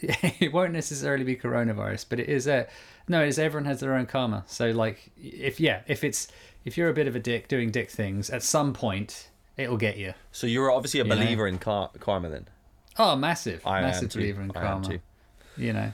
it 0.00 0.52
won't 0.52 0.72
necessarily 0.72 1.24
be 1.24 1.34
coronavirus, 1.34 2.06
but 2.08 2.20
it 2.20 2.28
is. 2.28 2.46
Uh, 2.46 2.64
no, 3.08 3.22
it 3.22 3.28
is. 3.28 3.38
Everyone 3.38 3.64
has 3.64 3.80
their 3.80 3.94
own 3.94 4.06
karma. 4.06 4.44
So, 4.46 4.70
like, 4.70 5.10
if 5.16 5.58
yeah, 5.58 5.80
if 5.86 6.04
it's 6.04 6.28
if 6.64 6.76
you're 6.76 6.88
a 6.88 6.94
bit 6.94 7.08
of 7.08 7.16
a 7.16 7.20
dick 7.20 7.48
doing 7.48 7.70
dick 7.70 7.90
things, 7.90 8.30
at 8.30 8.42
some 8.42 8.72
point 8.72 9.28
it'll 9.56 9.76
get 9.76 9.96
you. 9.96 10.14
So 10.30 10.46
you're 10.46 10.70
obviously 10.70 11.00
a 11.00 11.04
You 11.04 11.10
know? 11.10 11.16
believer 11.16 11.46
in 11.46 11.58
car- 11.58 11.90
karma 11.98 12.28
then. 12.28 12.46
Oh, 12.98 13.16
massive, 13.16 13.66
I 13.66 13.78
am 13.78 13.84
massive 13.84 14.10
believer 14.10 14.42
in 14.42 14.52
I 14.54 14.60
am 14.60 14.66
karma. 14.66 14.88
too. 14.88 15.00
You 15.56 15.72
know, 15.72 15.92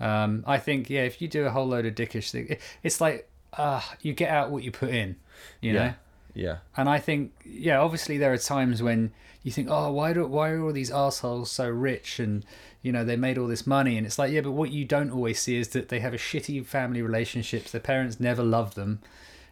um, 0.00 0.44
I 0.46 0.58
think 0.58 0.90
yeah, 0.90 1.02
if 1.02 1.20
you 1.20 1.28
do 1.28 1.46
a 1.46 1.50
whole 1.50 1.66
load 1.66 1.86
of 1.86 1.94
dickish 1.94 2.30
things, 2.30 2.56
it's 2.82 3.00
like 3.00 3.28
uh, 3.52 3.82
you 4.00 4.12
get 4.12 4.30
out 4.30 4.50
what 4.50 4.62
you 4.62 4.72
put 4.72 4.90
in. 4.90 5.16
You 5.60 5.74
know. 5.74 5.82
Yeah. 5.82 5.94
Yeah. 6.34 6.58
And 6.76 6.88
I 6.88 6.98
think, 6.98 7.32
yeah, 7.44 7.80
obviously 7.80 8.18
there 8.18 8.32
are 8.32 8.38
times 8.38 8.82
when 8.82 9.12
you 9.42 9.50
think, 9.50 9.68
oh, 9.70 9.90
why 9.92 10.12
do 10.12 10.26
why 10.26 10.50
are 10.50 10.62
all 10.62 10.72
these 10.72 10.90
assholes 10.90 11.50
so 11.50 11.68
rich 11.68 12.18
and 12.20 12.44
you 12.82 12.92
know 12.92 13.04
they 13.04 13.16
made 13.16 13.38
all 13.38 13.46
this 13.46 13.66
money? 13.66 13.96
And 13.96 14.06
it's 14.06 14.18
like, 14.18 14.32
yeah, 14.32 14.42
but 14.42 14.52
what 14.52 14.70
you 14.70 14.84
don't 14.84 15.10
always 15.10 15.40
see 15.40 15.56
is 15.56 15.68
that 15.68 15.88
they 15.88 16.00
have 16.00 16.14
a 16.14 16.18
shitty 16.18 16.64
family 16.66 17.02
relationships. 17.02 17.72
Their 17.72 17.80
parents 17.80 18.20
never 18.20 18.42
loved 18.42 18.76
them. 18.76 19.00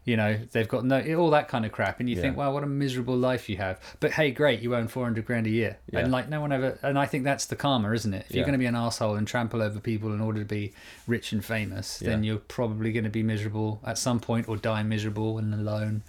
You 0.04 0.16
know, 0.16 0.38
they've 0.52 0.68
got 0.68 0.84
no 0.86 1.00
all 1.16 1.30
that 1.30 1.48
kind 1.48 1.66
of 1.66 1.72
crap, 1.72 2.00
and 2.00 2.08
you 2.08 2.16
Yeah. 2.16 2.22
think, 2.22 2.36
wow, 2.38 2.52
what 2.52 2.62
a 2.62 2.66
miserable 2.66 3.16
life 3.16 3.48
you 3.50 3.58
have. 3.58 3.78
But 4.00 4.12
hey, 4.12 4.30
great, 4.30 4.60
you 4.60 4.74
earn 4.74 4.88
four 4.88 5.04
hundred 5.04 5.26
grand 5.26 5.46
a 5.46 5.50
year, 5.50 5.76
Yeah. 5.92 6.00
and 6.00 6.10
like 6.10 6.28
no 6.30 6.40
one 6.40 6.50
ever. 6.50 6.78
And 6.82 6.98
I 6.98 7.04
think 7.06 7.24
that's 7.24 7.44
the 7.46 7.56
karma, 7.56 7.92
isn't 7.92 8.14
it? 8.14 8.24
If 8.30 8.34
you're 8.36 8.44
going 8.46 8.52
to 8.54 8.58
be 8.58 8.64
an 8.66 8.74
asshole 8.74 9.16
and 9.16 9.26
trample 9.28 9.60
over 9.60 9.80
people 9.80 10.12
in 10.14 10.20
order 10.22 10.38
to 10.40 10.46
be 10.46 10.72
rich 11.06 11.32
and 11.32 11.44
famous, 11.44 11.98
then 11.98 12.24
you're 12.24 12.38
probably 12.38 12.90
going 12.92 13.04
to 13.04 13.10
be 13.10 13.22
miserable 13.22 13.80
at 13.84 13.98
some 13.98 14.18
point 14.18 14.48
or 14.48 14.56
die 14.56 14.82
miserable 14.82 15.36
and 15.38 15.52
alone. 15.52 16.02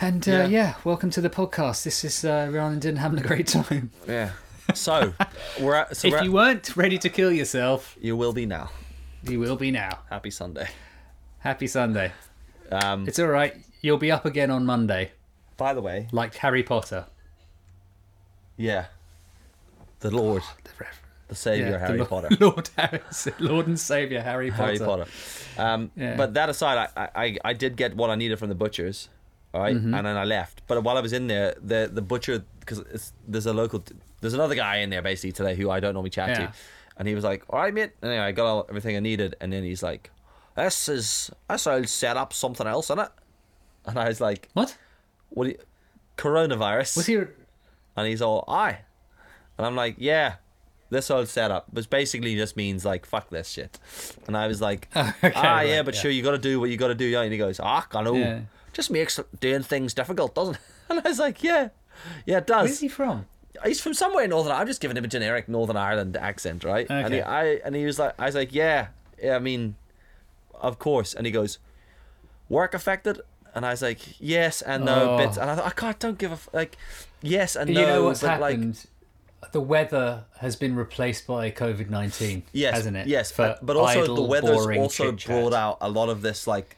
And 0.00 0.26
uh, 0.28 0.32
Yeah. 0.32 0.46
yeah. 0.46 0.74
welcome 0.84 1.10
to 1.10 1.20
the 1.20 1.30
podcast. 1.30 1.84
This 1.84 2.04
is 2.04 2.24
uh, 2.24 2.48
Ryan 2.50 2.72
and 2.74 2.82
Din 2.82 2.96
having 2.96 3.18
a 3.18 3.22
great 3.22 3.46
time. 3.48 3.90
Yeah. 4.08 4.30
So 4.72 5.12
we're 5.60 5.74
at, 5.74 5.94
so 5.94 6.08
we're 6.08 6.14
if 6.14 6.20
at- 6.20 6.24
you 6.24 6.32
weren't 6.32 6.74
ready 6.74 6.96
to 6.98 7.10
kill 7.10 7.30
yourself, 7.30 7.96
you 8.00 8.16
will 8.16 8.32
be 8.32 8.46
now. 8.46 8.70
you 9.22 9.38
will 9.38 9.56
be 9.56 9.70
now. 9.70 9.98
Happy 10.10 10.30
Sunday. 10.30 10.68
Happy 11.40 11.66
Sunday. 11.66 12.12
Um, 12.72 13.06
It's 13.08 13.18
all 13.18 13.26
right. 13.28 13.54
You'll 13.80 13.98
be 13.98 14.10
up 14.10 14.24
again 14.24 14.50
on 14.50 14.64
Monday, 14.64 15.12
by 15.56 15.74
the 15.74 15.82
way, 15.82 16.08
like 16.12 16.34
Harry 16.36 16.62
Potter. 16.62 17.06
yeah, 18.56 18.86
the 20.00 20.10
Lord, 20.10 20.42
The 20.78 20.86
the 21.28 21.34
Savior, 21.34 21.66
yeah, 21.66 21.70
the 21.72 21.78
Harry 21.78 21.98
Lord, 21.98 22.08
Potter. 22.10 22.28
Lord, 22.40 22.70
Harry, 22.76 23.00
Lord 23.38 23.66
and 23.66 23.78
Savior 23.80 24.20
Harry 24.22 24.50
Potter. 24.50 24.62
Harry 24.64 24.78
Potter. 24.78 25.06
Um, 25.58 25.90
Yeah. 25.96 26.16
But 26.16 26.34
that 26.34 26.48
aside, 26.48 26.88
I, 26.96 27.08
I, 27.14 27.36
I 27.44 27.52
did 27.52 27.76
get 27.76 27.96
what 27.96 28.10
I 28.10 28.14
needed 28.14 28.38
from 28.38 28.48
the 28.48 28.54
butchers, 28.54 29.08
all 29.52 29.60
right? 29.62 29.74
Mm-hmm. 29.76 29.94
and 29.94 30.06
then 30.06 30.16
I 30.16 30.24
left. 30.24 30.62
But 30.66 30.82
while 30.82 30.96
I 30.96 31.00
was 31.00 31.12
in 31.12 31.26
there, 31.26 31.54
the 31.62 31.90
the 31.92 32.02
butcher 32.02 32.44
because 32.60 33.12
there's 33.28 33.46
a 33.46 33.52
local, 33.52 33.82
there's 34.20 34.34
another 34.34 34.54
guy 34.54 34.76
in 34.76 34.90
there 34.90 35.02
basically 35.02 35.32
today 35.32 35.54
who 35.54 35.68
I 35.70 35.80
don't 35.80 35.92
normally 35.94 36.10
chat 36.10 36.28
Yeah. 36.30 36.46
to, 36.46 36.52
and 36.96 37.08
he 37.08 37.14
was 37.14 37.24
like, 37.24 37.44
"All 37.50 37.58
right, 37.60 37.72
mate." 37.74 37.90
And 38.02 38.10
anyway, 38.10 38.26
I 38.26 38.32
got 38.32 38.46
all, 38.46 38.66
everything 38.68 38.96
I 38.96 39.00
needed, 39.00 39.36
and 39.40 39.52
then 39.52 39.62
he's 39.62 39.82
like, 39.82 40.10
"This 40.54 40.88
is 40.88 41.30
this 41.48 41.66
will 41.66 41.84
set 41.84 42.16
up 42.16 42.32
something 42.32 42.66
else 42.66 42.90
in 42.90 42.98
it," 42.98 43.08
and 43.86 43.98
I 43.98 44.08
was 44.08 44.20
like, 44.20 44.48
What 44.52 44.76
"What? 45.30 45.48
You, 45.48 45.58
coronavirus?" 46.16 46.96
was 46.96 47.06
he? 47.06 47.16
And 47.96 48.08
he's 48.08 48.22
all, 48.22 48.44
aye. 48.48 48.78
And 49.56 49.66
I'm 49.66 49.76
like, 49.76 49.94
yeah, 49.98 50.34
this 50.90 51.08
whole 51.08 51.26
setup, 51.26 51.72
which 51.72 51.88
basically 51.88 52.34
just 52.34 52.56
means 52.56 52.84
like, 52.84 53.06
fuck 53.06 53.30
this 53.30 53.48
shit. 53.48 53.78
And 54.26 54.36
I 54.36 54.48
was 54.48 54.60
like, 54.60 54.88
Okay, 54.96 55.32
ah, 55.36 55.60
yeah, 55.60 55.82
but 55.82 55.94
yeah. 55.94 56.00
sure, 56.00 56.10
you 56.10 56.22
got 56.22 56.32
to 56.32 56.38
do 56.38 56.58
what 56.58 56.70
you 56.70 56.76
got 56.76 56.88
to 56.88 56.96
do. 56.96 57.04
Yeah. 57.04 57.20
And 57.22 57.30
he 57.30 57.38
goes, 57.38 57.60
ah, 57.62 57.86
I 57.92 58.02
know. 58.02 58.14
Yeah. 58.16 58.40
Just 58.72 58.90
makes 58.90 59.20
doing 59.38 59.62
things 59.62 59.94
difficult, 59.94 60.34
doesn't 60.34 60.54
it? 60.56 60.60
And 60.90 61.00
I 61.04 61.08
was 61.08 61.18
like, 61.18 61.42
yeah, 61.42 61.68
yeah, 62.26 62.38
it 62.38 62.46
does. 62.46 62.64
Where's 62.66 62.80
he 62.80 62.88
from? 62.88 63.24
He's 63.64 63.80
from 63.80 63.94
somewhere 63.94 64.24
in 64.24 64.30
Northern 64.30 64.52
I'm 64.52 64.66
just 64.66 64.80
giving 64.82 64.96
him 64.96 65.04
a 65.04 65.08
generic 65.08 65.48
Northern 65.48 65.76
Ireland 65.76 66.16
accent, 66.16 66.62
right? 66.64 66.86
And 66.90 67.14
he, 67.14 67.20
Okay. 67.20 67.28
I, 67.30 67.44
and 67.64 67.74
he 67.76 67.86
was 67.86 67.98
like, 67.98 68.12
I 68.18 68.26
was 68.26 68.34
like, 68.34 68.52
yeah, 68.52 68.88
yeah, 69.22 69.36
I 69.36 69.38
mean, 69.38 69.76
of 70.64 70.78
course. 70.78 71.14
And 71.14 71.26
he 71.26 71.32
goes, 71.32 71.58
work 72.48 72.74
affected? 72.74 73.20
And 73.54 73.64
I 73.64 73.70
was 73.70 73.82
like, 73.82 74.20
yes 74.20 74.62
and 74.62 74.84
no 74.84 75.12
Oh. 75.12 75.16
bits. 75.18 75.36
And 75.36 75.48
I 75.50 75.54
thought, 75.54 75.66
I 75.66 75.70
can't, 75.70 75.98
don't 76.00 76.18
give 76.18 76.30
a, 76.32 76.34
f-. 76.34 76.48
like, 76.52 76.76
yes 77.22 77.54
and 77.56 77.68
But 77.68 77.74
no. 77.74 77.80
you 77.80 77.86
know 77.86 78.04
what's 78.04 78.20
but 78.22 78.40
like, 78.40 78.60
the 79.52 79.60
weather 79.60 80.24
has 80.38 80.56
been 80.56 80.74
replaced 80.74 81.26
by 81.26 81.50
COVID 81.50 81.88
nineteen. 81.90 82.42
Yes, 82.52 82.74
hasn't 82.74 82.96
it? 82.96 83.06
Yes, 83.06 83.30
For 83.30 83.56
but 83.62 83.76
also 83.76 84.02
idle, 84.02 84.16
the 84.16 84.22
weather's 84.22 84.66
also 84.78 85.10
chit-chat. 85.12 85.28
brought 85.30 85.52
out 85.54 85.78
a 85.80 85.88
lot 85.88 86.08
of 86.08 86.22
this. 86.22 86.46
Like, 86.46 86.76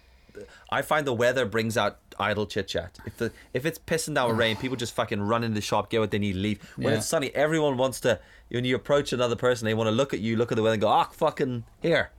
I 0.70 0.82
find 0.82 1.06
the 1.06 1.14
weather 1.14 1.46
brings 1.46 1.76
out 1.78 1.98
idle 2.18 2.44
chit 2.46 2.66
chat. 2.68 2.98
If 3.06 3.16
the 3.18 3.32
if 3.54 3.64
it's 3.64 3.78
pissing 3.78 4.14
down 4.16 4.36
rain, 4.36 4.56
people 4.64 4.76
just 4.76 4.92
fucking 4.94 5.22
run 5.22 5.44
into 5.44 5.54
the 5.54 5.60
shop, 5.62 5.88
get 5.90 6.00
what 6.00 6.10
they 6.10 6.18
need, 6.18 6.36
leave. 6.36 6.60
When 6.76 6.88
Yeah. 6.92 6.98
it's 6.98 7.06
sunny, 7.06 7.30
everyone 7.34 7.76
wants 7.78 8.00
to. 8.00 8.18
When 8.50 8.64
you 8.64 8.74
approach 8.76 9.12
another 9.12 9.36
person, 9.36 9.64
they 9.64 9.74
want 9.74 9.86
to 9.86 9.92
look 9.92 10.12
at 10.12 10.20
you, 10.20 10.36
look 10.36 10.50
at 10.52 10.56
the 10.56 10.62
weather, 10.62 10.74
and 10.74 10.82
go, 10.82 10.88
"Ah, 10.88 11.08
fucking 11.12 11.64
here." 11.80 12.10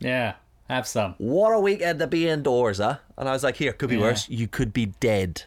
Yeah, 0.00 0.34
have 0.70 0.86
some. 0.86 1.14
What 1.18 1.50
a 1.52 1.60
weekend 1.60 1.98
to 1.98 2.06
be 2.06 2.28
indoors, 2.28 2.78
huh? 2.78 2.98
And 3.18 3.28
I 3.28 3.32
was 3.32 3.42
like, 3.44 3.56
"Here, 3.56 3.72
could 3.72 3.90
be 3.90 3.96
Yeah. 3.96 4.02
worse. 4.02 4.28
You 4.28 4.48
could 4.48 4.72
be 4.72 4.86
dead." 5.00 5.42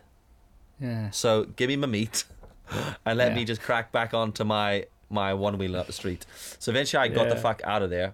Yeah. 0.79 1.09
So 1.11 1.45
give 1.55 1.67
me 1.69 1.75
my 1.77 1.87
meat, 1.87 2.23
and 3.05 3.17
let 3.17 3.29
Yeah. 3.29 3.35
me 3.35 3.45
just 3.45 3.61
crack 3.61 3.91
back 3.91 4.13
onto 4.13 4.43
my 4.43 4.85
my 5.09 5.33
one 5.33 5.57
wheel 5.57 5.75
up 5.75 5.87
the 5.87 5.93
street. 5.93 6.25
So 6.59 6.71
eventually, 6.71 7.03
I 7.03 7.07
got 7.07 7.29
the 7.29 7.35
fuck 7.35 7.61
out 7.63 7.81
of 7.83 7.89
there, 7.89 8.13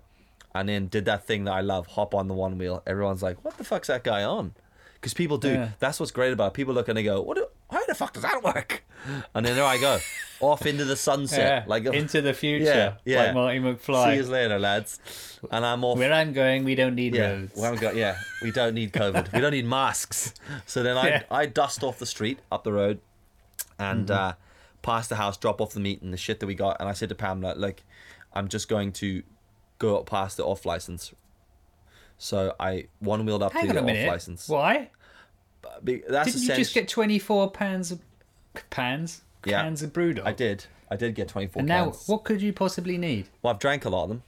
and 0.53 0.67
then 0.69 0.87
did 0.87 1.05
that 1.05 1.25
thing 1.25 1.45
that 1.45 1.53
I 1.53 1.61
love: 1.61 1.87
hop 1.87 2.13
on 2.13 2.27
the 2.27 2.33
one 2.33 2.57
wheel. 2.57 2.83
Everyone's 2.85 3.23
like, 3.23 3.43
"What 3.43 3.57
the 3.57 3.63
fuck's 3.63 3.87
that 3.87 4.03
guy 4.03 4.23
on?" 4.23 4.53
Because 4.95 5.13
people 5.13 5.37
do. 5.37 5.53
Yeah. 5.53 5.69
That's 5.79 5.99
what's 5.99 6.11
great 6.11 6.33
about 6.33 6.47
it. 6.47 6.53
people. 6.55 6.73
Look 6.73 6.87
and 6.89 6.97
they 6.97 7.03
go, 7.03 7.21
"What? 7.21 7.37
Do, 7.37 7.47
how 7.71 7.85
the 7.85 7.95
fuck 7.95 8.13
does 8.13 8.23
that 8.23 8.43
work?" 8.43 8.83
And 9.33 9.45
then 9.45 9.55
there 9.55 9.63
I 9.65 9.77
go, 9.77 9.99
off 10.41 10.65
into 10.65 10.85
the 10.85 10.95
sunset, 10.95 11.39
Yeah, 11.39 11.69
like 11.69 11.85
into 11.85 12.21
the 12.21 12.33
future, 12.33 12.65
Yeah, 12.65 12.93
yeah. 13.05 13.23
like 13.25 13.33
Marty 13.33 13.59
McFly. 13.59 14.11
See 14.11 14.15
you 14.17 14.23
later, 14.31 14.57
lads. 14.59 14.99
And 15.51 15.65
I'm 15.65 15.83
off. 15.83 15.97
Where 15.97 16.11
I'm 16.13 16.33
going, 16.33 16.63
we 16.63 16.75
don't 16.75 16.95
need 16.95 17.15
Yeah, 17.15 17.31
roads. 17.31 17.53
we 17.55 17.61
haven't 17.61 17.81
got. 17.81 17.95
Yeah, 17.95 18.17
we 18.41 18.51
don't 18.51 18.73
need 18.73 18.91
COVID. 18.93 19.33
we 19.33 19.39
don't 19.41 19.51
need 19.53 19.65
masks. 19.79 20.33
So 20.65 20.83
then 20.83 20.97
I 20.97 21.07
Yeah. 21.09 21.23
I 21.31 21.45
dust 21.45 21.83
off 21.83 21.99
the 21.99 22.05
street 22.05 22.39
up 22.51 22.63
the 22.63 22.73
road, 22.73 22.99
and 23.77 24.07
Mm-hmm. 24.07 24.13
uh, 24.29 24.33
past 24.81 25.09
the 25.09 25.15
house, 25.17 25.35
drop 25.37 25.59
off 25.61 25.73
the 25.73 25.79
meat 25.79 26.01
and 26.01 26.13
the 26.13 26.17
shit 26.17 26.39
that 26.39 26.47
we 26.47 26.55
got, 26.55 26.77
and 26.79 26.87
I 26.87 26.93
said 26.93 27.09
to 27.09 27.15
Pamela, 27.15 27.53
like, 27.57 27.83
I'm 28.33 28.47
just 28.47 28.69
going 28.69 28.91
to 28.93 29.23
go 29.77 29.97
up 29.97 30.05
past 30.05 30.37
the 30.37 30.45
off 30.45 30.65
license. 30.65 31.13
So 32.17 32.53
I 32.59 32.87
one 32.99 33.25
wheeled 33.25 33.43
up 33.43 33.53
Hang 33.53 33.67
to 33.67 33.73
the 33.73 33.79
off 33.81 34.07
license. 34.07 34.47
Why? 34.47 34.89
That's 35.83 36.31
Didn't 36.33 36.41
you 36.49 36.55
just 36.55 36.73
get 36.73 36.87
24 36.87 37.51
pans 37.51 37.91
of 37.91 37.99
pans? 38.69 39.21
Yeah. 39.45 39.61
Cans 39.61 39.81
of 39.83 39.93
brewdog. 39.93 40.25
I 40.25 40.33
did. 40.33 40.65
I 40.91 40.95
did 40.95 41.15
get 41.15 41.27
24 41.29 41.59
And 41.61 41.67
now, 41.67 41.85
cans. 41.85 42.07
what 42.07 42.23
could 42.23 42.41
you 42.41 42.51
possibly 42.53 42.97
need? 42.97 43.27
Well, 43.41 43.53
I've 43.53 43.59
drank 43.59 43.85
a 43.85 43.89
lot 43.89 44.03
of 44.03 44.09
them. 44.09 44.23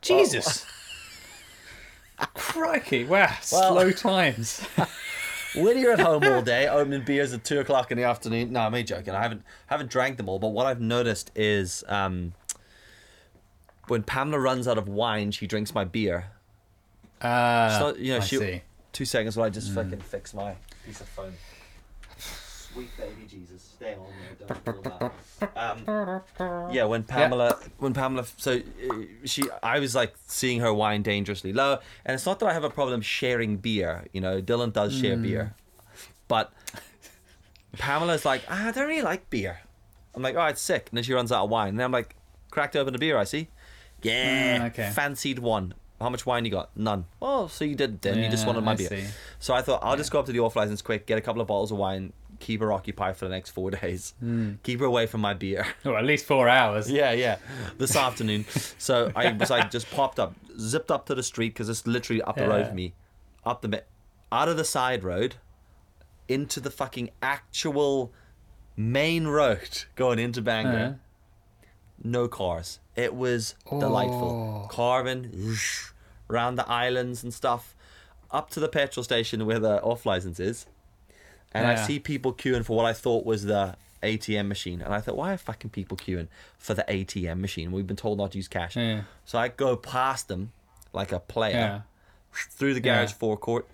Jesus. 0.00 0.64
Crikey! 2.34 3.04
Wow, 3.04 3.28
Well- 3.52 3.72
slow 3.74 3.90
times. 3.92 4.66
when 5.56 5.78
you're 5.78 5.92
at 5.92 6.00
home 6.00 6.24
all 6.24 6.42
day, 6.42 6.66
opening 6.68 7.04
beers 7.04 7.32
at 7.32 7.44
two 7.44 7.60
o'clock 7.60 7.90
in 7.90 7.98
the 7.98 8.04
afternoon. 8.04 8.52
No, 8.52 8.60
I'm 8.60 8.66
only 8.66 8.82
joking. 8.84 9.14
I 9.14 9.22
haven't 9.22 9.42
haven't 9.66 9.90
drank 9.90 10.16
them 10.16 10.28
all, 10.28 10.38
but 10.38 10.48
what 10.48 10.66
I've 10.66 10.80
noticed 10.80 11.30
is 11.36 11.84
um, 11.88 12.32
when 13.86 14.02
Pamela 14.02 14.40
runs 14.40 14.66
out 14.66 14.78
of 14.78 14.88
wine, 14.88 15.30
she 15.30 15.46
drinks 15.46 15.74
my 15.74 15.84
beer. 15.84 16.26
Ah, 17.22 17.66
It's 17.70 17.80
not- 17.80 17.98
you 17.98 18.12
know, 18.12 18.18
I 18.18 18.20
she- 18.20 18.36
see. 18.36 18.62
Two 18.92 19.04
seconds 19.04 19.36
while 19.36 19.46
I 19.46 19.50
just 19.50 19.72
fucking 19.72 20.00
fix 20.00 20.34
my 20.34 20.56
piece 20.84 21.00
of 21.00 21.06
phone. 21.08 21.34
Sweet 22.78 22.96
baby 22.96 23.26
Jesus, 23.28 23.62
stay 23.62 23.94
on 23.94 24.06
there. 24.38 24.46
Don't 24.46 24.82
feel 24.84 25.10
that. 25.40 25.56
Um, 25.56 26.70
yeah, 26.72 26.84
when 26.84 27.02
Pamela, 27.02 27.58
when 27.78 27.92
Pamela, 27.92 28.24
so 28.36 28.52
uh, 28.56 28.94
she, 29.24 29.42
I 29.62 29.80
was 29.80 29.96
like 29.96 30.14
seeing 30.28 30.60
her 30.60 30.72
wine 30.72 31.02
dangerously 31.02 31.52
low, 31.52 31.78
and 32.04 32.14
it's 32.14 32.24
not 32.24 32.38
that 32.38 32.46
I 32.46 32.52
have 32.52 32.62
a 32.64 32.70
problem 32.70 33.00
sharing 33.00 33.56
beer. 33.56 34.04
You 34.12 34.20
know, 34.20 34.40
Dylan 34.40 34.72
does 34.72 34.96
share 34.96 35.16
beer, 35.16 35.54
but 36.28 36.52
Pamela's 37.78 38.24
like, 38.24 38.42
ah, 38.48 38.68
I 38.68 38.70
don't 38.72 38.86
really 38.86 39.02
like 39.02 39.28
beer. 39.30 39.58
I'm 40.14 40.22
like, 40.22 40.34
all 40.36 40.42
right, 40.42 40.50
it's 40.50 40.62
sick, 40.62 40.86
and 40.90 40.96
then 40.96 41.04
she 41.04 41.12
runs 41.14 41.32
out 41.32 41.44
of 41.44 41.50
wine, 41.50 41.70
and 41.70 41.78
then 41.80 41.84
I'm 41.86 41.92
like, 41.92 42.14
cracked 42.50 42.76
open 42.76 42.94
a 42.94 42.98
beer. 42.98 43.18
I 43.18 43.24
see, 43.24 43.48
yeah, 44.02 44.58
Mm, 44.58 44.66
okay. 44.68 44.90
fancied 44.94 45.38
one. 45.40 45.74
How 46.00 46.08
much 46.10 46.24
wine 46.24 46.44
you 46.44 46.52
got? 46.52 46.76
None. 46.76 47.06
Oh, 47.20 47.48
so 47.48 47.64
you 47.64 47.74
did 47.74 48.00
then. 48.02 48.18
you 48.22 48.28
just 48.30 48.46
wanted 48.46 48.60
my 48.62 48.72
I 48.72 48.76
beer. 48.76 48.88
see. 48.88 49.04
So 49.40 49.52
I 49.52 49.62
thought 49.62 49.80
I'll 49.82 49.96
just 49.96 50.12
go 50.12 50.20
up 50.20 50.26
to 50.26 50.32
the 50.32 50.38
off 50.38 50.54
license 50.54 50.80
quick, 50.80 51.06
get 51.06 51.18
a 51.18 51.20
couple 51.20 51.42
of 51.42 51.48
bottles 51.48 51.72
of 51.72 51.78
wine, 51.78 52.12
keep 52.38 52.60
her 52.60 52.72
occupied 52.72 53.16
for 53.16 53.24
the 53.26 53.30
next 53.30 53.50
four 53.50 53.70
days, 53.82 54.14
Hmm. 54.20 54.52
keep 54.62 54.80
her 54.80 54.86
away 54.86 55.06
from 55.06 55.20
my 55.20 55.34
beer. 55.34 55.66
Well, 55.84 55.96
at 55.96 56.04
least 56.04 56.24
four 56.26 56.48
hours. 56.48 56.90
yeah, 57.00 57.12
yeah. 57.12 57.38
This 57.78 57.96
afternoon, 57.96 58.44
so 58.78 59.10
I 59.16 59.32
was 59.32 59.50
like 59.50 59.70
just 59.70 59.90
popped 59.90 60.18
up, 60.18 60.34
zipped 60.58 60.90
up 60.90 61.06
to 61.06 61.14
the 61.14 61.22
street 61.22 61.50
because 61.54 61.68
it's 61.68 61.86
literally 61.86 62.22
up 62.22 62.36
the 62.36 62.48
road 62.48 62.60
Yeah. 62.60 62.66
from 62.68 62.76
me, 62.76 62.94
up 63.44 63.62
the 63.62 63.82
out 64.30 64.48
of 64.48 64.56
the 64.56 64.64
side 64.64 65.04
road, 65.04 65.36
into 66.28 66.60
the 66.60 66.70
fucking 66.70 67.10
actual 67.22 68.12
main 68.76 69.26
road 69.26 69.84
going 69.96 70.18
into 70.18 70.42
Bangor. 70.42 70.98
Uh, 71.00 71.66
No 72.02 72.28
cars. 72.28 72.78
It 72.94 73.14
was 73.14 73.54
delightful. 73.68 74.64
Oh. 74.64 74.68
Carving 74.68 75.30
whoosh, 75.32 75.90
around 76.30 76.56
the 76.56 76.68
islands 76.68 77.22
and 77.24 77.32
stuff, 77.34 77.74
up 78.30 78.50
to 78.50 78.60
the 78.60 78.68
petrol 78.68 79.02
station 79.02 79.44
where 79.46 79.58
the 79.58 79.80
off 79.82 80.04
license 80.06 80.38
is, 80.38 80.66
and 81.52 81.66
I 81.66 81.74
see 81.76 81.98
people 81.98 82.32
queuing 82.32 82.64
for 82.64 82.76
what 82.76 82.86
I 82.86 82.92
thought 82.92 83.24
was 83.26 83.44
the 83.44 83.76
ATM 84.02 84.46
machine, 84.48 84.80
and 84.80 84.94
I 84.94 85.00
thought, 85.00 85.16
why 85.16 85.32
are 85.32 85.36
fucking 85.38 85.70
people 85.70 85.96
queuing 85.96 86.28
for 86.58 86.74
the 86.74 86.84
ATM 86.88 87.40
machine? 87.40 87.72
We've 87.72 87.86
been 87.86 87.96
told 87.96 88.18
not 88.18 88.32
to 88.32 88.38
use 88.38 88.48
cash. 88.48 88.76
Yeah. 88.76 89.02
So 89.24 89.38
I 89.38 89.48
go 89.48 89.76
past 89.76 90.28
them 90.28 90.52
like 90.92 91.10
a 91.12 91.18
player 91.20 91.52
yeah. 91.54 91.80
through 92.32 92.74
the 92.74 92.80
garage 92.80 93.10
Yeah. 93.10 93.16
forecourt. 93.16 93.66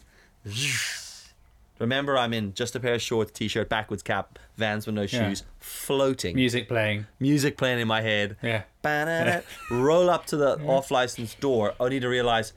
Remember, 1.80 2.16
I'm 2.16 2.32
in 2.32 2.54
just 2.54 2.76
a 2.76 2.80
pair 2.80 2.94
of 2.94 3.02
shorts, 3.02 3.32
t-shirt, 3.32 3.68
backwards 3.68 4.02
cap, 4.02 4.38
Vans 4.56 4.86
with 4.86 4.94
no 4.94 5.02
Yeah. 5.02 5.28
shoes, 5.28 5.42
floating, 5.58 6.36
Music 6.36 6.68
playing. 6.68 7.06
music 7.18 7.56
playing 7.56 7.80
in 7.80 7.88
my 7.88 8.00
head. 8.00 8.36
Yeah. 8.42 8.62
Ba-da-da. 8.82 9.40
Roll 9.70 10.08
up 10.08 10.24
to 10.26 10.36
the 10.36 10.58
off 10.66 10.90
license 10.92 11.34
door, 11.34 11.74
only 11.80 11.98
to 11.98 12.08
realize 12.08 12.52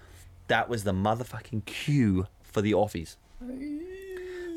that 0.47 0.69
was 0.69 0.84
the 0.84 0.93
motherfucking 0.93 1.65
queue 1.65 2.27
for 2.43 2.62
the 2.62 2.73
offies. 2.73 3.15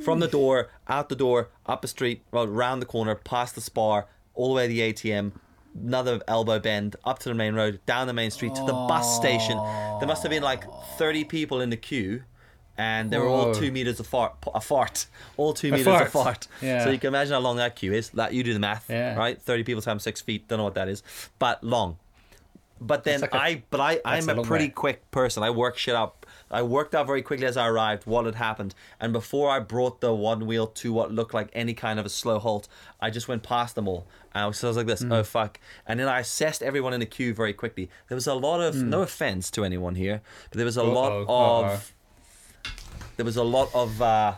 From 0.04 0.20
the 0.20 0.28
door, 0.28 0.70
out 0.88 1.08
the 1.08 1.16
door, 1.16 1.48
up 1.66 1.82
the 1.82 1.88
street, 1.88 2.22
well, 2.32 2.46
round 2.46 2.80
the 2.82 2.86
corner, 2.86 3.14
past 3.14 3.54
the 3.54 3.60
spar, 3.60 4.06
all 4.34 4.48
the 4.48 4.54
way 4.54 4.66
to 4.66 4.72
the 4.72 4.80
ATM, 4.92 5.32
another 5.74 6.20
elbow 6.26 6.58
bend, 6.58 6.96
up 7.04 7.18
to 7.20 7.28
the 7.28 7.34
main 7.34 7.54
road, 7.54 7.80
down 7.86 8.06
the 8.06 8.12
main 8.12 8.30
street 8.30 8.54
to 8.54 8.64
the 8.64 8.72
bus 8.72 9.16
station. 9.16 9.56
There 9.98 10.06
must 10.08 10.22
have 10.22 10.30
been 10.30 10.42
like 10.42 10.64
30 10.98 11.24
people 11.24 11.60
in 11.60 11.70
the 11.70 11.76
queue. 11.76 12.22
And 12.78 13.10
they 13.10 13.18
were 13.18 13.26
all 13.26 13.52
two 13.52 13.70
meters 13.70 14.00
apart, 14.00 14.36
apart, 14.54 15.04
all 15.36 15.52
two 15.52 15.68
A 15.68 15.72
meters 15.72 15.84
fart. 15.84 16.08
apart. 16.08 16.48
Yeah. 16.62 16.82
So 16.84 16.90
you 16.90 16.98
can 16.98 17.08
imagine 17.08 17.34
how 17.34 17.40
long 17.40 17.58
that 17.58 17.76
queue 17.76 17.92
is. 17.92 18.08
That 18.10 18.32
you 18.32 18.42
do 18.42 18.54
the 18.54 18.58
math, 18.58 18.86
Yeah. 18.88 19.16
right? 19.16 19.38
Thirty 19.42 19.64
people 19.64 19.82
times 19.82 20.02
six 20.02 20.22
feet. 20.22 20.48
Don't 20.48 20.56
know 20.56 20.64
what 20.64 20.76
that 20.76 20.88
is, 20.88 21.02
but 21.38 21.62
long. 21.62 21.98
But 22.80 23.04
then 23.04 23.20
like 23.20 23.34
a- 23.34 23.36
I, 23.36 23.62
but 23.68 23.80
I, 23.80 24.00
I'm 24.06 24.26
a 24.30 24.42
pretty 24.42 24.66
way. 24.66 24.70
quick 24.70 25.10
person. 25.10 25.42
I 25.42 25.50
work 25.50 25.76
shit 25.76 25.94
up. 25.94 26.19
I 26.50 26.62
worked 26.62 26.94
out 26.94 27.06
very 27.06 27.22
quickly 27.22 27.46
as 27.46 27.56
I 27.56 27.68
arrived 27.68 28.06
what 28.06 28.24
had 28.26 28.34
happened, 28.34 28.74
and 29.00 29.12
before 29.12 29.50
I 29.50 29.60
brought 29.60 30.00
the 30.00 30.12
one 30.12 30.46
wheel 30.46 30.66
to 30.66 30.92
what 30.92 31.12
looked 31.12 31.32
like 31.32 31.48
any 31.52 31.74
kind 31.74 32.00
of 32.00 32.06
a 32.06 32.08
slow 32.08 32.38
halt, 32.38 32.68
I 33.00 33.10
just 33.10 33.28
went 33.28 33.42
past 33.42 33.74
them 33.76 33.86
all. 33.86 34.06
And 34.34 34.54
so 34.54 34.66
I 34.66 34.70
was 34.70 34.76
like 34.76 34.86
this, 34.86 35.00
Hmm. 35.02 35.12
oh 35.12 35.22
fuck! 35.22 35.60
And 35.86 36.00
then 36.00 36.08
I 36.08 36.20
assessed 36.20 36.62
everyone 36.62 36.92
in 36.92 37.00
the 37.00 37.06
queue 37.06 37.32
very 37.34 37.52
quickly. 37.52 37.88
There 38.08 38.16
was 38.16 38.26
a 38.26 38.34
lot 38.34 38.60
of, 38.60 38.74
no 38.76 39.02
offense 39.02 39.50
to 39.52 39.64
anyone 39.64 39.94
here, 39.94 40.22
but 40.50 40.56
there 40.56 40.66
was 40.66 40.76
a 40.76 40.82
lot. 40.82 41.12
Uh-oh, 41.12 41.22
uh-oh. 41.24 41.64
of, 41.74 41.94
there 43.16 43.24
was 43.24 43.36
a 43.36 43.44
lot 43.44 43.68
of 43.74 44.00
uh, 44.02 44.34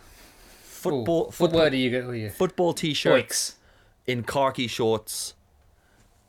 football, 0.63 1.27
Ooh, 1.29 1.31
football, 1.31 1.73
you 1.73 1.91
going 1.91 2.31
football 2.31 2.73
t-shirts 2.73 3.57
in 4.07 4.23
khaki 4.25 4.67
shorts 4.67 5.35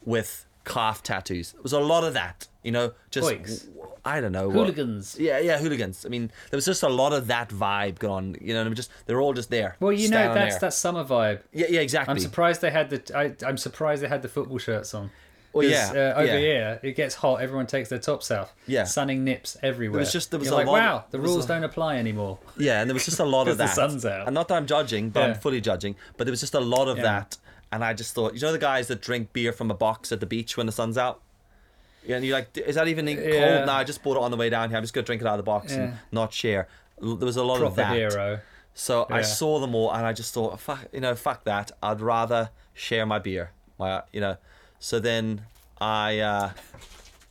with 0.05 0.45
calf 0.65 1.01
tattoos. 1.03 1.53
There 1.53 1.61
was 1.63 1.73
a 1.73 1.79
lot 1.79 2.03
of 2.03 2.13
that, 2.13 2.47
you 2.63 2.71
know, 2.71 2.93
just 3.11 3.27
Oiks. 3.27 3.67
I 4.05 4.19
don't 4.19 4.31
know. 4.33 4.47
what- 4.47 4.55
Hooligans. 4.67 5.15
yeah, 5.19 5.39
yeah, 5.39 5.57
hooligans. 5.59 6.05
I 6.05 6.09
mean, 6.09 6.29
there 6.49 6.57
was 6.57 6.65
just 6.65 6.83
a 6.83 6.89
lot 6.89 7.13
of 7.13 7.27
that 7.27 7.49
vibe 7.49 7.99
going 7.99 8.35
on. 8.35 8.35
You 8.41 8.53
know, 8.53 8.61
and 8.61 8.75
just 8.75 8.91
they're 9.05 9.21
all 9.21 9.33
just 9.33 9.49
there. 9.49 9.77
Well, 9.79 9.93
you 9.93 10.09
know 10.09 10.33
that's 10.33 10.55
there. 10.55 10.59
that 10.69 10.73
summer 10.73 11.03
vibe. 11.05 11.39
Yeah, 11.53 11.67
yeah, 11.69 11.79
exactly. 11.81 12.11
I'm 12.11 12.19
surprised 12.19 12.61
they 12.61 12.71
had 12.71 12.89
the. 12.89 13.17
I, 13.17 13.33
I'm 13.47 13.57
surprised 13.57 14.01
they 14.03 14.07
had 14.09 14.21
the 14.21 14.27
football 14.29 14.57
shirts 14.57 14.93
on. 14.93 15.09
Well, 15.53 15.67
yeah, 15.67 15.91
uh, 16.15 16.19
over 16.19 16.25
yeah. 16.25 16.37
here 16.39 16.79
it 16.81 16.95
gets 16.95 17.13
hot. 17.13 17.39
Everyone 17.39 17.67
takes 17.67 17.87
their 17.89 17.99
tops 17.99 18.31
off. 18.31 18.51
Yeah. 18.65 18.85
sunning 18.85 19.23
nips 19.23 19.55
everywhere. 19.61 19.99
It 19.99 20.01
was 20.01 20.11
just- 20.11 20.31
there 20.31 20.39
was 20.39 20.47
You're 20.47 20.55
a 20.55 20.57
like, 20.57 20.65
lot- 20.65 20.73
wow, 20.79 21.03
the 21.11 21.19
rules 21.19 21.45
a- 21.45 21.47
don't 21.47 21.63
apply 21.63 21.97
anymore. 21.97 22.39
Yeah, 22.57 22.81
and 22.81 22.89
there 22.89 22.95
was 22.95 23.05
just 23.05 23.19
a 23.19 23.23
lot 23.23 23.47
of 23.47 23.49
'Cause 23.57 23.57
the 23.57 23.63
that. 23.65 23.75
sun's 23.75 24.03
out. 24.03 24.25
And 24.25 24.33
not 24.33 24.47
that 24.47 24.55
I'm 24.55 24.65
judging, 24.65 25.11
but 25.11 25.21
I'm 25.23 25.35
fully 25.35 25.61
judging. 25.61 25.95
But 26.17 26.23
there 26.23 26.31
was 26.31 26.39
just 26.39 26.55
a 26.55 26.59
lot 26.59 26.87
of 26.87 26.97
Yeah. 26.97 27.03
that, 27.03 27.37
and 27.71 27.85
I 27.85 27.93
just 27.93 28.15
thought, 28.15 28.33
you 28.33 28.41
know, 28.41 28.51
the 28.51 28.57
guys 28.57 28.87
that 28.87 28.99
drink 28.99 29.31
beer 29.31 29.53
from 29.53 29.69
a 29.69 29.75
box 29.75 30.11
at 30.11 30.19
the 30.21 30.25
beach 30.25 30.57
when 30.57 30.65
the 30.65 30.71
sun's 30.71 30.97
out. 30.97 31.21
Yeah, 32.05 32.17
and 32.17 32.25
you're 32.25 32.37
like, 32.37 32.57
is 32.57 32.75
that 32.75 32.87
even 32.87 33.05
cold? 33.05 33.19
Yeah. 33.19 33.65
No, 33.65 33.73
I 33.73 33.83
just 33.83 34.03
bought 34.03 34.17
it 34.17 34.23
on 34.23 34.31
the 34.31 34.37
way 34.37 34.49
down 34.49 34.69
here. 34.69 34.77
I'm 34.77 34.83
just 34.83 34.93
gonna 34.93 35.05
drink 35.05 35.21
it 35.21 35.27
out 35.27 35.33
of 35.33 35.37
the 35.37 35.43
box 35.43 35.73
and 35.73 35.97
not 36.11 36.33
share. 36.33 36.67
There 36.99 37.15
was 37.15 37.37
a 37.37 37.43
lot 37.43 37.61
of 37.61 37.75
that. 37.75 37.95
hero. 37.95 38.39
So 38.73 39.05
I 39.09 39.21
saw 39.21 39.59
them 39.59 39.75
all, 39.75 39.91
and 39.91 40.05
I 40.05 40.13
just 40.13 40.33
thought, 40.33 40.59
fuck, 40.59 40.85
you 40.91 40.99
know, 40.99 41.15
fuck 41.15 41.43
that. 41.43 41.71
I'd 41.81 42.01
rather 42.01 42.49
share 42.73 43.05
my 43.05 43.19
beer. 43.19 43.51
My, 43.77 44.01
you 44.11 44.21
know. 44.21 44.37
So 44.79 44.99
then 44.99 45.43
I. 45.79 46.19
uh 46.19 46.51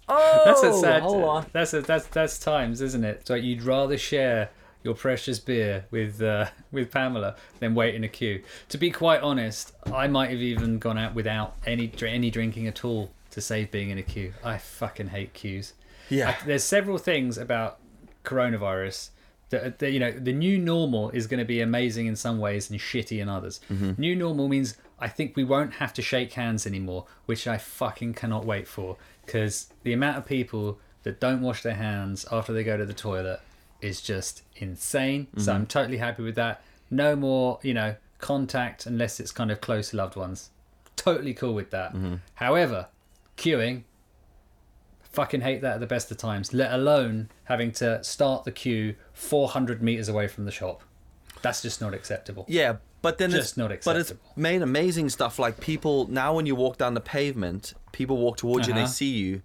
Oh, 0.08 0.42
That's 0.44 0.62
a 0.62 0.72
sad. 0.74 1.02
Hold 1.02 1.24
on. 1.24 1.46
That's 1.52 1.72
a, 1.74 1.80
that's 1.80 2.06
that's 2.08 2.38
times, 2.38 2.80
isn't 2.80 3.04
it? 3.04 3.26
So 3.26 3.34
you'd 3.34 3.62
rather 3.62 3.96
share 3.96 4.50
your 4.82 4.94
precious 4.94 5.38
beer 5.38 5.86
with 5.90 6.20
uh, 6.20 6.46
with 6.72 6.90
Pamela 6.90 7.36
than 7.60 7.74
wait 7.74 7.94
in 7.94 8.04
a 8.04 8.08
queue. 8.08 8.42
To 8.70 8.78
be 8.78 8.90
quite 8.90 9.20
honest, 9.20 9.72
I 9.92 10.08
might 10.08 10.30
have 10.30 10.40
even 10.40 10.78
gone 10.78 10.98
out 10.98 11.14
without 11.14 11.54
any 11.66 11.90
any 12.06 12.30
drinking 12.30 12.66
at 12.66 12.84
all 12.84 13.10
to 13.32 13.40
save 13.40 13.70
being 13.70 13.90
in 13.90 13.98
a 13.98 14.02
queue. 14.02 14.32
I 14.44 14.58
fucking 14.58 15.08
hate 15.08 15.32
queues. 15.34 15.74
Yeah. 16.08 16.30
I- 16.30 16.46
there's 16.46 16.64
several 16.64 16.98
things 16.98 17.36
about 17.36 17.78
coronavirus 18.24 19.10
that, 19.50 19.78
that 19.80 19.92
you 19.92 20.00
know 20.00 20.10
the 20.10 20.32
new 20.32 20.58
normal 20.58 21.10
is 21.10 21.26
going 21.26 21.38
to 21.38 21.44
be 21.44 21.60
amazing 21.60 22.06
in 22.06 22.16
some 22.16 22.38
ways 22.38 22.70
and 22.70 22.80
shitty 22.80 23.20
in 23.20 23.28
others. 23.28 23.60
Mm-hmm. 23.70 23.92
New 24.00 24.16
normal 24.16 24.48
means 24.48 24.76
I 24.98 25.08
think 25.08 25.36
we 25.36 25.44
won't 25.44 25.74
have 25.74 25.92
to 25.94 26.02
shake 26.02 26.32
hands 26.32 26.66
anymore, 26.66 27.06
which 27.26 27.46
I 27.46 27.58
fucking 27.58 28.14
cannot 28.14 28.44
wait 28.44 28.66
for 28.66 28.96
because 29.24 29.72
the 29.82 29.92
amount 29.92 30.18
of 30.18 30.26
people 30.26 30.78
that 31.02 31.20
don't 31.20 31.40
wash 31.40 31.62
their 31.62 31.74
hands 31.74 32.24
after 32.30 32.52
they 32.52 32.64
go 32.64 32.76
to 32.76 32.86
the 32.86 32.94
toilet 32.94 33.40
is 33.80 34.00
just 34.00 34.42
insane. 34.56 35.26
So 35.36 35.40
mm-hmm. 35.40 35.50
I'm 35.50 35.66
totally 35.66 35.98
happy 35.98 36.22
with 36.22 36.36
that. 36.36 36.62
No 36.90 37.16
more, 37.16 37.58
you 37.62 37.74
know, 37.74 37.96
contact 38.18 38.86
unless 38.86 39.18
it's 39.20 39.32
kind 39.32 39.50
of 39.50 39.60
close 39.60 39.92
loved 39.92 40.16
ones. 40.16 40.50
Totally 40.94 41.34
cool 41.34 41.54
with 41.54 41.70
that. 41.70 41.92
Mm-hmm. 41.92 42.14
However, 42.34 42.86
queuing 43.36 43.84
fucking 45.02 45.42
hate 45.42 45.60
that 45.60 45.74
at 45.74 45.80
the 45.80 45.86
best 45.86 46.10
of 46.10 46.16
times, 46.16 46.54
let 46.54 46.72
alone 46.72 47.28
having 47.44 47.70
to 47.72 48.02
start 48.02 48.44
the 48.44 48.52
queue 48.52 48.94
400 49.12 49.82
meters 49.82 50.08
away 50.08 50.26
from 50.26 50.44
the 50.46 50.50
shop. 50.50 50.82
That's 51.42 51.60
just 51.60 51.80
not 51.80 51.92
acceptable. 51.92 52.46
Yeah, 52.48 52.76
but 53.02 53.18
then 53.18 53.30
Just 53.30 53.42
it's 53.50 53.56
not 53.56 53.68
But 53.84 53.96
it's 53.96 54.10
acceptable. 54.10 54.32
made 54.36 54.62
amazing 54.62 55.10
stuff. 55.10 55.38
Like 55.38 55.60
people 55.60 56.06
now, 56.08 56.34
when 56.34 56.46
you 56.46 56.54
walk 56.54 56.78
down 56.78 56.94
the 56.94 57.00
pavement, 57.00 57.74
people 57.92 58.16
walk 58.16 58.36
towards 58.38 58.66
you 58.68 58.72
and 58.72 58.78
Uh-huh. 58.78 58.86
they 58.88 58.92
see 58.92 59.10
you. 59.10 59.42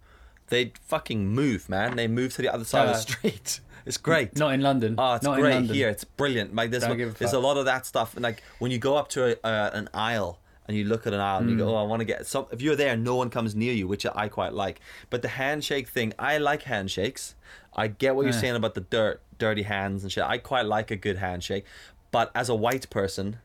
They 0.47 0.71
fucking 0.83 1.27
move, 1.27 1.67
man. 1.67 1.97
They 1.97 2.07
move 2.07 2.33
to 2.35 2.41
the 2.41 2.47
other 2.53 2.63
side 2.63 2.83
of 2.87 2.93
the 2.93 2.93
Uh, 2.93 2.99
street. 2.99 3.59
It's 3.85 3.95
great. 3.97 4.35
Not 4.37 4.53
in 4.53 4.59
London. 4.59 4.95
Oh, 4.97 5.13
it's 5.13 5.23
not 5.23 5.37
great 5.39 5.51
in 5.51 5.55
London. 5.59 5.75
here. 5.75 5.87
It's 5.87 6.03
brilliant. 6.03 6.53
Like 6.53 6.71
there's 6.71 6.83
a 6.83 6.93
there's 6.93 7.31
a 7.31 7.39
lot 7.39 7.55
of 7.55 7.63
that 7.65 7.85
stuff, 7.85 8.15
and 8.15 8.23
like 8.23 8.43
when 8.59 8.69
you 8.69 8.79
go 8.79 8.97
up 8.97 9.07
to 9.11 9.27
a, 9.31 9.47
uh, 9.47 9.69
an 9.73 9.87
aisle 9.93 10.39
and 10.67 10.75
you 10.77 10.83
look 10.85 11.07
at 11.07 11.13
an 11.13 11.19
aisle 11.19 11.39
and 11.39 11.49
you 11.49 11.55
Mm. 11.55 11.59
go, 11.59 11.69
oh, 11.69 11.75
I 11.77 11.83
want 11.83 12.01
to 12.01 12.05
get 12.05 12.25
some. 12.27 12.45
If 12.51 12.61
you're 12.61 12.75
there, 12.75 12.97
no 12.97 13.15
one 13.15 13.29
comes 13.29 13.55
near 13.55 13.73
you, 13.73 13.87
which 13.87 14.05
I 14.05 14.27
quite 14.27 14.53
like. 14.53 14.79
But 15.09 15.21
the 15.21 15.29
handshake 15.29 15.87
thing, 15.87 16.13
I 16.19 16.37
like 16.37 16.63
handshakes. 16.63 17.35
I 17.75 17.87
get 17.87 18.15
what 18.15 18.23
you're 18.23 18.33
saying 18.33 18.55
about 18.55 18.73
the 18.73 18.81
dirt, 18.81 19.21
dirty 19.37 19.63
hands 19.63 20.03
and 20.03 20.11
shit. 20.11 20.23
I 20.23 20.37
quite 20.39 20.65
like 20.65 20.91
a 20.91 20.95
good 20.95 21.17
handshake, 21.17 21.65
but 22.11 22.31
as 22.35 22.49
a 22.49 22.55
white 22.55 22.89
person, 22.89 23.37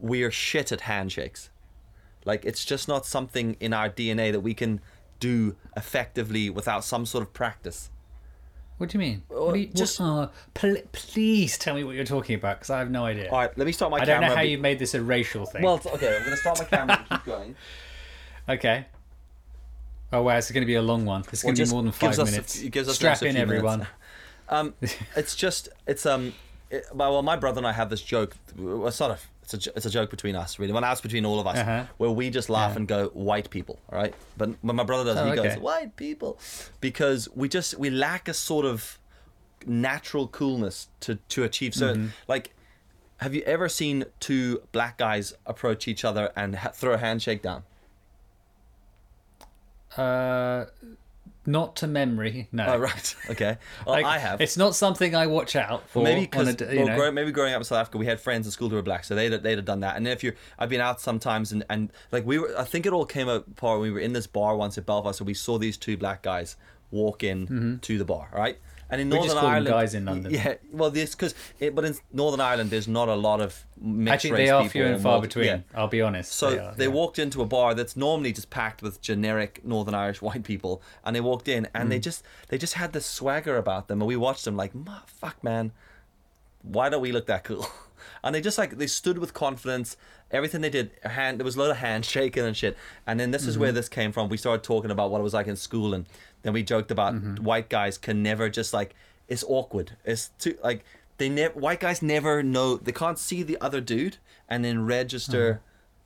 we 0.00 0.22
are 0.24 0.30
shit 0.30 0.72
at 0.72 0.82
handshakes. 0.82 1.48
Like 2.24 2.44
it's 2.44 2.64
just 2.64 2.86
not 2.88 3.06
something 3.06 3.56
in 3.60 3.72
our 3.72 3.88
DNA 3.88 4.30
that 4.32 4.40
we 4.40 4.52
can 4.54 4.80
do 5.20 5.56
effectively 5.76 6.50
without 6.50 6.84
some 6.84 7.06
sort 7.06 7.22
of 7.22 7.32
practice. 7.32 7.88
What 8.82 8.90
do 8.90 8.98
you 8.98 9.04
mean? 9.04 9.22
What 9.28 9.54
you, 9.56 9.66
just- 9.66 10.00
uh, 10.00 10.26
pl- 10.54 10.82
please 10.90 11.56
tell 11.56 11.76
me 11.76 11.84
what 11.84 11.94
you're 11.94 12.04
talking 12.04 12.34
about 12.34 12.58
because 12.58 12.70
I 12.70 12.80
have 12.80 12.90
no 12.90 13.04
idea. 13.04 13.30
All 13.30 13.38
right, 13.38 13.56
let 13.56 13.64
me 13.64 13.70
start 13.70 13.92
my 13.92 14.00
camera. 14.00 14.16
I 14.16 14.18
don't 14.18 14.28
know 14.30 14.34
how 14.34 14.42
be- 14.42 14.48
you 14.48 14.58
made 14.58 14.80
this 14.80 14.94
a 14.94 15.00
racial 15.00 15.46
thing. 15.46 15.62
Well, 15.62 15.80
okay, 15.86 16.08
I'm 16.16 16.24
going 16.24 16.30
to 16.32 16.36
start 16.36 16.58
my 16.58 16.64
camera 16.64 16.98
and 16.98 17.08
keep 17.08 17.24
going. 17.24 17.54
okay. 18.48 18.86
Oh 20.12 20.22
wow, 20.22 20.36
it's 20.36 20.50
going 20.50 20.62
to 20.62 20.66
be 20.66 20.74
a 20.74 20.82
long 20.82 21.04
one. 21.04 21.22
It's 21.32 21.44
going 21.44 21.54
to 21.54 21.64
be 21.64 21.70
more 21.70 21.84
than 21.84 21.92
five 21.92 22.18
a 22.18 22.24
minutes. 22.24 22.58
few- 22.58 22.70
gives 22.70 22.88
us 22.88 22.96
Strap 22.96 23.22
a 23.22 23.26
in, 23.26 23.36
everyone. 23.36 23.86
Um, 24.48 24.74
it's 25.14 25.36
just 25.36 25.68
it's 25.86 26.04
um, 26.04 26.34
it, 26.68 26.84
well, 26.92 27.22
my 27.22 27.36
brother 27.36 27.58
and 27.58 27.66
I 27.68 27.72
have 27.74 27.88
this 27.88 28.02
joke. 28.02 28.34
It's 28.58 28.96
sort 28.96 29.12
of 29.12 29.24
it's 29.54 29.66
a 29.66 29.72
it's 29.76 29.86
a 29.86 29.90
joke 29.90 30.10
between 30.10 30.36
us, 30.36 30.58
really. 30.58 30.72
Well, 30.72 30.82
now 30.82 30.92
it's 30.92 31.00
between 31.00 31.24
all 31.24 31.40
of 31.40 31.46
us, 31.46 31.58
Uh-huh. 31.58 31.84
where 31.98 32.10
we 32.10 32.30
just 32.30 32.48
laugh 32.50 32.72
Yeah. 32.72 32.76
and 32.78 32.88
go 32.88 33.08
white 33.08 33.50
people, 33.50 33.78
all 33.90 33.98
right? 33.98 34.14
But 34.36 34.50
when 34.62 34.76
my 34.76 34.84
brother 34.84 35.04
does, 35.04 35.18
Oh, 35.18 35.30
he 35.30 35.36
goes 35.36 35.58
white 35.58 35.96
people, 35.96 36.38
because 36.80 37.28
we 37.34 37.48
just 37.48 37.78
we 37.78 37.90
lack 37.90 38.28
a 38.28 38.34
sort 38.34 38.64
of 38.66 38.98
natural 39.66 40.26
coolness 40.28 40.88
to 41.00 41.16
to 41.28 41.44
achieve 41.44 41.74
certain 41.74 42.02
Mm-hmm. 42.08 42.30
like. 42.32 42.54
Have 43.18 43.36
you 43.36 43.42
ever 43.42 43.68
seen 43.68 44.04
two 44.18 44.62
black 44.72 44.98
guys 44.98 45.32
approach 45.46 45.86
each 45.86 46.04
other 46.04 46.32
and 46.34 46.56
ha- 46.56 46.70
throw 46.74 46.94
a 46.94 46.98
handshake 46.98 47.40
down? 47.40 47.62
Uh, 49.96 50.64
not 51.46 51.76
to 51.76 51.86
memory. 51.86 52.48
No. 52.52 52.66
Oh, 52.66 52.78
right. 52.78 53.16
Okay. 53.30 53.56
Well, 53.86 53.94
Like, 53.94 54.04
I 54.04 54.18
have. 54.18 54.40
It's 54.40 54.56
not 54.56 54.74
something 54.74 55.14
I 55.14 55.26
watch 55.26 55.56
out 55.56 55.88
for. 55.88 56.02
maybe 56.02 56.22
because 56.22 56.60
you 56.60 56.84
know. 56.84 57.10
maybe 57.10 57.32
growing 57.32 57.54
up 57.54 57.60
in 57.60 57.64
South 57.64 57.78
Africa, 57.78 57.98
we 57.98 58.06
had 58.06 58.20
friends 58.20 58.46
in 58.46 58.52
school 58.52 58.68
who 58.68 58.76
were 58.76 58.82
black, 58.82 59.04
so 59.04 59.14
they'd 59.14 59.30
they'd 59.30 59.58
have 59.58 59.64
done 59.64 59.80
that. 59.80 59.96
And 59.96 60.04
then 60.04 60.12
if 60.12 60.22
you, 60.22 60.32
I've 60.58 60.68
been 60.68 60.80
out 60.80 61.00
sometimes, 61.00 61.52
and 61.52 61.64
and 61.70 61.90
like 62.10 62.26
we 62.26 62.38
were, 62.38 62.54
I 62.58 62.64
think 62.64 62.84
it 62.84 62.92
all 62.92 63.06
came 63.06 63.28
apart 63.28 63.80
when 63.80 63.88
we 63.88 63.90
were 63.90 64.00
in 64.00 64.12
this 64.12 64.26
bar 64.26 64.56
once 64.56 64.76
at 64.76 64.86
Belfast, 64.86 65.20
and 65.20 65.26
we 65.26 65.34
saw 65.34 65.58
these 65.58 65.76
two 65.76 65.96
black 65.96 66.22
guys 66.22 66.56
walk 66.90 67.22
in 67.22 67.46
mm-hmm. 67.46 67.76
to 67.78 67.98
the 67.98 68.04
bar, 68.04 68.28
right? 68.32 68.58
And 68.92 69.00
in. 69.00 69.10
We 69.10 69.16
Northern 69.16 69.38
Ireland, 69.38 69.66
guys 69.66 69.94
in 69.94 70.04
London. 70.04 70.32
yeah, 70.32 70.54
well, 70.70 70.90
this 70.90 71.14
because, 71.16 71.34
but 71.58 71.84
in 71.84 71.96
Northern 72.12 72.40
Ireland, 72.40 72.70
there's 72.70 72.86
not 72.86 73.08
a 73.08 73.14
lot 73.14 73.40
of 73.40 73.66
mixed 73.80 74.12
Actually, 74.26 74.30
race 74.32 74.46
they 74.46 74.50
are 74.50 74.68
few 74.68 74.84
and 74.84 75.02
far 75.02 75.12
multi- 75.14 75.26
between. 75.28 75.46
yeah. 75.46 75.58
I'll 75.74 75.88
be 75.88 76.02
honest. 76.02 76.30
So 76.32 76.50
they, 76.50 76.70
they, 76.76 76.84
yeah. 76.84 76.90
walked 76.90 77.18
into 77.18 77.42
a 77.42 77.46
bar 77.46 77.74
that's 77.74 77.96
normally 77.96 78.32
just 78.32 78.50
packed 78.50 78.82
with 78.82 79.00
generic 79.00 79.60
Northern 79.64 79.94
Irish 79.94 80.20
white 80.22 80.44
people, 80.44 80.82
and 81.04 81.16
they 81.16 81.20
walked 81.20 81.48
in, 81.48 81.66
and 81.74 81.90
they 81.90 81.98
Mm. 81.98 82.02
just 82.04 82.22
they 82.48 82.58
just 82.58 82.74
had 82.74 82.92
this 82.92 83.06
swagger 83.06 83.56
about 83.56 83.88
them, 83.88 84.00
and 84.02 84.06
we 84.06 84.14
watched 84.16 84.44
them 84.44 84.56
like, 84.56 84.74
"Ma- 84.74 85.00
fuck, 85.06 85.42
man, 85.42 85.72
why 86.62 86.88
don't 86.88 87.02
we 87.02 87.12
look 87.12 87.26
that 87.26 87.44
cool? 87.44 87.66
And 88.24 88.34
they 88.34 88.40
just 88.40 88.58
like 88.58 88.78
they 88.78 88.86
stood 88.88 89.18
with 89.18 89.32
confidence. 89.34 89.96
Everything 90.30 90.60
they 90.60 90.70
did, 90.70 90.90
hand 91.04 91.38
there 91.38 91.44
was 91.44 91.56
a 91.56 91.60
lot 91.60 91.70
of 91.70 91.76
handshaking 91.78 92.44
and 92.44 92.56
shit. 92.56 92.76
And 93.06 93.18
then 93.18 93.30
this 93.32 93.42
is 93.46 93.54
Mm-hmm. 93.54 93.60
where 93.62 93.72
this 93.72 93.88
came 93.88 94.12
from. 94.12 94.28
We 94.28 94.36
started 94.36 94.62
talking 94.64 94.90
about 94.90 95.10
what 95.10 95.20
it 95.20 95.24
was 95.24 95.34
like 95.34 95.46
in 95.48 95.56
school, 95.56 95.92
and 95.94 96.06
then 96.42 96.52
we 96.52 96.62
joked 96.62 96.90
about 96.90 97.14
Mm-hmm. 97.14 97.44
white 97.44 97.68
guys 97.68 97.98
can 97.98 98.22
never 98.22 98.48
just 98.48 98.72
like 98.72 98.94
it's 99.28 99.44
awkward. 99.46 99.96
It's 100.04 100.28
too 100.38 100.56
like 100.64 100.84
they 101.18 101.28
never 101.28 101.58
white 101.58 101.80
guys 101.80 102.00
never 102.02 102.42
know 102.42 102.76
they 102.76 102.92
can't 102.92 103.18
see 103.18 103.42
the 103.42 103.58
other 103.60 103.80
dude 103.80 104.16
and 104.48 104.64
then 104.64 104.84
register 104.86 105.50
Uh-huh. 105.50 105.60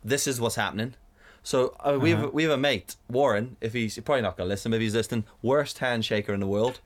this 0.05 0.27
is 0.27 0.40
what's 0.40 0.57
happening. 0.57 0.95
So 1.42 1.77
uh, 1.81 1.99
we 2.01 2.12
Uh-huh. 2.12 2.23
have 2.25 2.33
we 2.35 2.42
have 2.45 2.53
a 2.53 2.59
mate 2.59 2.97
Warren. 3.11 3.57
If 3.61 3.73
he's, 3.75 3.95
he's 3.95 4.05
probably 4.05 4.23
not 4.23 4.37
gonna 4.37 4.49
listen, 4.49 4.71
but 4.71 4.77
if 4.77 4.83
he's 4.83 4.95
listening, 4.95 5.25
worst 5.42 5.79
handshaker 5.81 6.31
in 6.31 6.40
the 6.40 6.47
world 6.47 6.81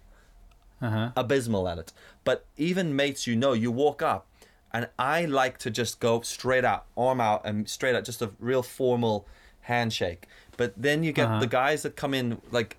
Uh-huh. 0.82 1.10
abysmal 1.16 1.68
at 1.68 1.78
it. 1.78 1.92
But 2.24 2.46
even 2.56 2.96
mates 2.96 3.26
you 3.26 3.36
know, 3.36 3.52
you 3.52 3.70
walk 3.70 4.02
up, 4.02 4.26
and 4.72 4.88
I 4.98 5.24
like 5.26 5.58
to 5.58 5.70
just 5.70 6.00
go 6.00 6.20
straight 6.22 6.64
out, 6.64 6.86
arm 6.96 7.20
out, 7.20 7.42
and 7.44 7.68
straight 7.68 7.94
out, 7.94 8.04
just 8.04 8.22
a 8.22 8.30
real 8.38 8.62
formal 8.62 9.26
handshake. 9.62 10.26
But 10.56 10.74
then 10.76 11.02
you 11.04 11.12
get 11.12 11.26
Uh-huh. 11.26 11.40
the 11.40 11.46
guys 11.46 11.82
that 11.82 11.96
come 11.96 12.14
in 12.14 12.40
like 12.50 12.76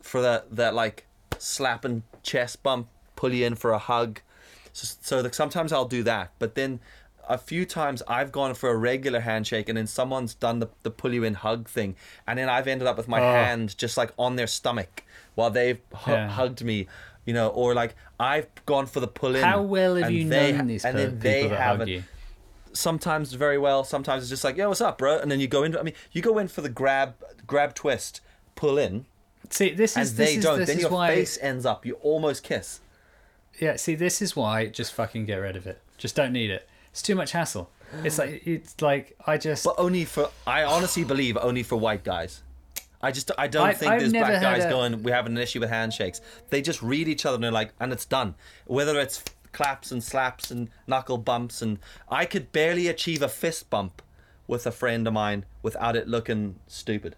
for 0.00 0.20
that 0.22 0.54
that 0.56 0.74
like 0.74 1.06
slapping 1.38 2.02
chest 2.22 2.62
bump, 2.62 2.88
pull 3.16 3.32
you 3.32 3.46
in 3.46 3.54
for 3.54 3.72
a 3.72 3.78
hug. 3.78 4.20
So, 4.72 4.96
so 5.00 5.20
like 5.20 5.34
sometimes 5.34 5.72
I'll 5.72 5.84
do 5.88 6.02
that, 6.04 6.32
but 6.38 6.54
then 6.54 6.80
a 7.26 7.38
few 7.38 7.64
times 7.64 8.02
I've 8.06 8.30
gone 8.32 8.52
for 8.54 8.68
a 8.70 8.76
regular 8.76 9.20
handshake 9.20 9.68
and 9.70 9.78
then 9.78 9.86
someone's 9.86 10.34
done 10.34 10.58
the, 10.58 10.68
the 10.82 10.90
pull 10.90 11.14
you 11.14 11.24
in 11.24 11.32
hug 11.34 11.68
thing 11.70 11.96
and 12.26 12.38
then 12.38 12.50
I've 12.50 12.66
ended 12.68 12.86
up 12.86 12.98
with 12.98 13.08
my 13.08 13.18
Oh. 13.20 13.32
hand 13.32 13.78
just 13.78 13.96
like 13.96 14.12
on 14.18 14.36
their 14.36 14.46
stomach 14.46 15.04
while 15.34 15.48
they've 15.50 15.80
hu- 16.04 16.10
Yeah. 16.10 16.28
hugged 16.28 16.62
me 16.62 16.86
you 17.24 17.32
know 17.34 17.48
or 17.48 17.74
like 17.74 17.94
I've 18.20 18.46
gone 18.66 18.86
for 18.86 19.00
the 19.00 19.08
pull 19.08 19.34
in 19.34 19.42
How 19.42 19.62
well 19.62 19.96
have 19.96 20.10
you 20.10 20.28
they- 20.28 20.52
known 20.52 20.66
these 20.66 20.84
and 20.84 20.96
then 20.98 21.18
they 21.18 21.42
people 21.42 21.50
that 21.50 21.60
hug 21.62 21.66
haven't 21.78 21.88
you? 21.88 22.02
sometimes 22.72 23.32
very 23.34 23.58
well 23.58 23.84
sometimes 23.84 24.22
it's 24.24 24.30
just 24.30 24.42
like 24.44 24.56
yo 24.56 24.68
what's 24.68 24.80
up 24.80 24.98
bro 24.98 25.18
and 25.18 25.30
then 25.30 25.38
you 25.40 25.46
go 25.46 25.62
into 25.62 25.78
I 25.78 25.82
mean 25.82 25.94
you 26.12 26.22
go 26.22 26.38
in 26.38 26.48
for 26.48 26.60
the 26.60 26.68
grab 26.68 27.14
grab 27.46 27.74
twist 27.74 28.20
pull 28.56 28.78
in 28.78 29.06
See, 29.50 29.72
this 29.74 29.94
and 29.96 30.02
is 30.04 30.16
this 30.16 30.28
they 30.30 30.36
is, 30.36 30.44
don't 30.44 30.58
this 30.58 30.68
then 30.68 30.76
is 30.78 30.82
your 30.82 30.90
why. 30.90 31.08
face 31.14 31.38
ends 31.40 31.64
up 31.66 31.84
you 31.86 31.94
almost 32.02 32.42
kiss 32.42 32.80
Yeah, 33.60 33.76
see, 33.76 33.94
this 33.94 34.20
is 34.20 34.34
why. 34.34 34.66
Just 34.66 34.92
fucking 34.94 35.26
get 35.26 35.36
rid 35.36 35.54
of 35.54 35.64
it. 35.68 35.78
Just 35.96 36.16
don't 36.16 36.32
need 36.32 36.50
it. 36.50 36.66
It's 36.90 37.02
too 37.02 37.14
much 37.14 37.30
hassle. 37.32 37.70
It's 38.02 38.18
like 38.18 38.42
it's 38.44 38.82
like 38.82 39.14
I 39.24 39.38
just. 39.38 39.62
But 39.64 39.76
only 39.78 40.04
for 40.06 40.30
I 40.44 40.64
honestly 40.64 41.04
believe 41.04 41.36
only 41.36 41.62
for 41.62 41.76
white 41.76 42.02
guys. 42.02 42.42
I 43.04 43.10
just 43.12 43.30
I 43.38 43.46
don't 43.46 43.68
I- 43.68 43.74
think 43.74 43.92
I've 43.92 44.00
there's 44.00 44.12
black 44.12 44.40
guys 44.42 44.64
a- 44.64 44.68
going. 44.70 45.02
We're 45.02 45.14
having 45.14 45.32
an 45.36 45.42
issue 45.42 45.60
with 45.60 45.68
handshakes. 45.70 46.20
They 46.50 46.62
just 46.62 46.82
read 46.82 47.06
each 47.08 47.26
other 47.26 47.34
and 47.36 47.44
they're 47.44 47.52
like, 47.52 47.72
and 47.78 47.92
it's 47.92 48.04
done. 48.06 48.34
Whether 48.66 48.98
it's 48.98 49.22
claps 49.52 49.92
and 49.92 50.02
slaps 50.02 50.50
and 50.50 50.68
knuckle 50.86 51.18
bumps 51.18 51.62
and 51.62 51.78
I 52.08 52.24
could 52.24 52.50
barely 52.50 52.88
achieve 52.88 53.22
a 53.22 53.28
fist 53.28 53.70
bump 53.70 54.02
with 54.48 54.66
a 54.66 54.72
friend 54.72 55.06
of 55.06 55.12
mine 55.12 55.44
without 55.62 55.94
it 55.96 56.08
looking 56.08 56.56
stupid. 56.66 57.14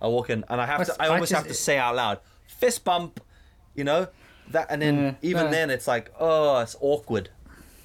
I 0.00 0.08
walk 0.08 0.30
in 0.30 0.44
and 0.48 0.60
I 0.60 0.66
have 0.66 0.78
But 0.78 0.84
to. 0.94 0.96
I 1.02 1.06
I 1.06 1.08
almost 1.10 1.30
just- 1.30 1.38
have 1.42 1.48
to 1.48 1.54
say 1.54 1.78
out 1.78 1.94
loud, 1.94 2.18
fist 2.46 2.84
bump, 2.84 3.20
you 3.74 3.84
know, 3.84 4.08
that, 4.50 4.66
and 4.70 4.82
then 4.82 4.96
Yeah, 5.04 5.14
even 5.30 5.50
then 5.52 5.70
it's 5.70 5.86
like, 5.86 6.10
oh, 6.18 6.58
it's 6.60 6.74
awkward. 6.80 7.30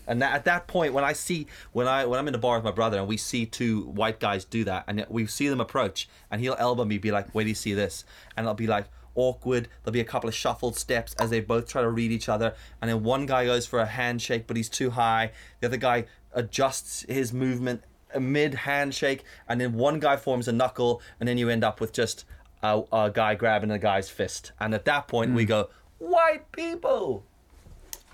And 0.07 0.21
that, 0.21 0.33
at 0.33 0.45
that 0.45 0.67
point, 0.67 0.93
when 0.93 1.03
I 1.03 1.13
see 1.13 1.47
when 1.73 1.87
I 1.87 2.05
when 2.05 2.19
I'm 2.19 2.27
in 2.27 2.33
the 2.33 2.39
bar 2.39 2.57
with 2.57 2.63
my 2.63 2.71
brother 2.71 2.97
and 2.99 3.07
we 3.07 3.17
see 3.17 3.45
two 3.45 3.83
white 3.83 4.19
guys 4.19 4.45
do 4.45 4.63
that, 4.63 4.85
and 4.87 5.05
we 5.09 5.27
see 5.27 5.47
them 5.47 5.61
approach, 5.61 6.07
and 6.31 6.41
he'll 6.41 6.55
elbow 6.57 6.85
me, 6.85 6.97
be 6.97 7.11
like, 7.11 7.33
"Wait, 7.35 7.43
do 7.43 7.49
you 7.49 7.55
see 7.55 7.73
this?" 7.73 8.05
And 8.35 8.47
I'll 8.47 8.53
be 8.53 8.67
like, 8.67 8.85
awkward. 9.17 9.67
There'll 9.83 9.93
be 9.93 9.99
a 9.99 10.05
couple 10.05 10.29
of 10.29 10.35
shuffled 10.35 10.77
steps 10.77 11.13
as 11.19 11.29
they 11.29 11.41
both 11.41 11.67
try 11.67 11.81
to 11.81 11.89
read 11.89 12.11
each 12.11 12.29
other, 12.29 12.53
and 12.81 12.89
then 12.89 13.03
one 13.03 13.25
guy 13.25 13.45
goes 13.45 13.65
for 13.65 13.79
a 13.79 13.85
handshake, 13.85 14.45
but 14.47 14.55
he's 14.55 14.69
too 14.69 14.91
high. 14.91 15.31
The 15.59 15.67
other 15.67 15.77
guy 15.77 16.05
adjusts 16.33 17.05
his 17.09 17.33
movement 17.33 17.83
mid 18.17 18.53
handshake, 18.53 19.23
and 19.49 19.59
then 19.59 19.73
one 19.73 19.99
guy 19.99 20.15
forms 20.15 20.47
a 20.47 20.53
knuckle, 20.53 21.01
and 21.19 21.27
then 21.27 21.37
you 21.37 21.49
end 21.49 21.63
up 21.63 21.81
with 21.81 21.91
just 21.91 22.23
a, 22.63 22.83
a 22.91 23.11
guy 23.13 23.35
grabbing 23.35 23.71
a 23.71 23.79
guy's 23.79 24.09
fist. 24.09 24.51
And 24.59 24.73
at 24.73 24.85
that 24.85 25.07
point, 25.07 25.33
we 25.33 25.43
hmm. 25.43 25.49
go, 25.49 25.69
"White 25.97 26.51
people." 26.51 27.23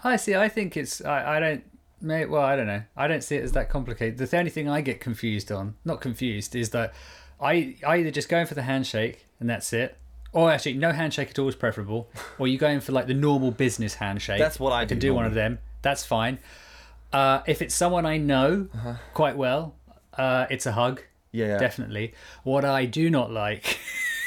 I 0.04 0.16
see. 0.16 0.36
I 0.36 0.50
think 0.50 0.76
it's. 0.76 1.04
I, 1.04 1.38
I 1.38 1.40
don't. 1.40 1.64
May, 2.04 2.26
well, 2.26 2.42
I 2.42 2.56
don't 2.56 2.68
know. 2.68 2.84
I 2.98 3.08
don't 3.08 3.24
see 3.24 3.38
it 3.38 3.44
as 3.44 3.54
that 3.54 3.70
complicated. 3.70 4.18
The 4.18 4.38
only 4.38 4.52
thing 4.52 4.68
I 4.68 4.82
get 4.82 5.00
confused 5.00 5.52
on, 5.52 5.76
not 5.86 6.02
confused, 6.02 6.56
is 6.56 6.72
that 6.72 6.94
I, 7.40 7.76
I 7.86 7.98
either 7.98 8.12
just 8.12 8.30
go 8.30 8.40
in 8.40 8.46
for 8.46 8.56
the 8.56 8.64
handshake 8.64 9.26
and 9.40 9.50
that's 9.50 9.72
it, 9.74 9.98
or 10.34 10.52
actually 10.52 10.74
no 10.74 10.92
handshake 10.92 11.30
at 11.30 11.40
all 11.40 11.48
is 11.48 11.56
preferable, 11.56 12.10
or 12.40 12.48
you 12.48 12.58
go 12.58 12.68
in 12.68 12.82
for 12.82 12.92
like 12.92 13.08
the 13.08 13.14
normal 13.14 13.52
business 13.52 13.96
handshake. 13.96 14.40
That's 14.40 14.60
what 14.60 14.74
I 14.74 14.84
do. 14.84 14.90
can 14.90 15.00
do 15.00 15.08
do 15.08 15.14
one 15.16 15.26
of 15.26 15.34
them. 15.34 15.60
That's 15.82 16.06
fine. 16.06 16.40
Uh, 17.12 17.42
if 17.46 17.62
it's 17.62 17.76
someone 17.76 18.06
I 18.06 18.18
know 18.18 18.68
quite 19.14 19.38
well, 19.38 19.76
uh, 20.18 20.48
it's 20.50 20.66
a 20.66 20.72
hug. 20.72 21.02
Yeah, 21.32 21.48
yeah. 21.48 21.58
definitely. 21.58 22.14
What 22.44 22.66
I 22.66 22.86
do 22.86 23.10
not 23.10 23.32
like 23.32 23.80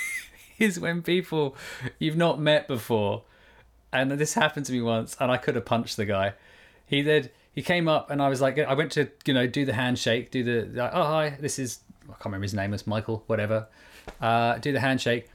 is 0.59 0.81
when 0.81 1.03
people 1.03 1.57
you've 1.99 2.17
not 2.17 2.41
met 2.41 2.69
before, 2.69 3.25
and 3.93 4.11
this 4.13 4.35
happened 4.35 4.67
to 4.67 4.73
me 4.73 4.81
once, 4.81 5.17
and 5.21 5.31
I 5.31 5.37
could 5.37 5.55
have 5.57 5.65
punched 5.65 5.97
the 5.97 6.05
guy. 6.05 6.35
He 6.87 7.03
did. 7.03 7.31
He 7.57 7.63
came 7.63 7.89
up, 7.89 8.11
and 8.11 8.21
I 8.23 8.29
was 8.29 8.41
like, 8.41 8.57
I 8.59 8.75
went 8.75 8.93
to 8.93 9.09
you 9.25 9.35
know 9.35 9.47
do 9.49 9.65
the 9.65 9.73
handshake, 9.73 10.31
do 10.31 10.45
the 10.45 10.57
like, 10.81 10.91
oh 10.95 11.03
hi, 11.05 11.37
this 11.41 11.59
is 11.59 11.81
I 12.05 12.13
can't 12.13 12.27
remember 12.27 12.45
his 12.45 12.55
name, 12.55 12.73
it's 12.73 12.87
Michael, 12.87 13.25
whatever. 13.27 13.67
Uh, 14.21 14.59
do 14.59 14.71
the 14.73 14.81
handshake, 14.81 15.29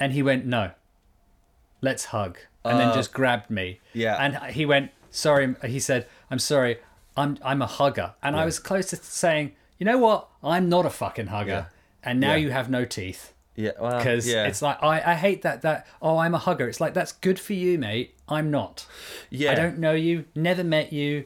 and 0.00 0.12
he 0.12 0.22
went 0.22 0.44
no. 0.46 0.70
Let's 1.82 2.06
hug, 2.06 2.38
and 2.64 2.80
then 2.80 2.92
just 2.94 3.12
grabbed 3.12 3.50
me. 3.50 3.80
yeah. 3.92 4.16
and 4.18 4.52
he 4.52 4.64
went 4.66 4.90
sorry. 5.10 5.54
He 5.64 5.78
said, 5.78 6.06
I'm 6.30 6.38
sorry. 6.40 6.78
I'm 7.16 7.38
I'm 7.44 7.62
a 7.62 7.66
hugger, 7.66 8.14
and 8.22 8.34
I 8.36 8.44
was 8.44 8.58
close 8.58 8.86
to 8.90 8.96
saying, 8.96 9.52
you 9.78 9.84
know 9.86 9.98
what? 9.98 10.28
I'm 10.42 10.68
not 10.68 10.84
a 10.86 10.90
fucking 10.90 11.28
hugger, 11.28 11.50
Yeah. 11.50 11.64
and 12.02 12.18
now 12.20 12.30
Yeah. 12.32 12.36
you 12.44 12.50
have 12.50 12.68
no 12.70 12.84
teeth 12.84 13.32
Yeah, 13.54 13.70
well, 13.80 13.98
because 13.98 14.26
yeah. 14.28 14.46
it's 14.46 14.60
like 14.62 14.82
I, 14.82 15.12
I 15.12 15.14
hate 15.14 15.42
that 15.42 15.62
that 15.62 15.86
oh 16.02 16.16
I'm 16.18 16.34
a 16.34 16.38
hugger. 16.38 16.68
It's 16.68 16.80
like 16.80 16.94
that's 16.94 17.12
good 17.12 17.38
for 17.38 17.52
you, 17.52 17.78
mate. 17.78 18.14
I'm 18.28 18.50
not. 18.50 18.86
yeah. 19.30 19.52
I 19.52 19.54
don't 19.54 19.78
know 19.78 19.92
you. 19.92 20.24
Never 20.34 20.64
met 20.64 20.92
you. 20.92 21.24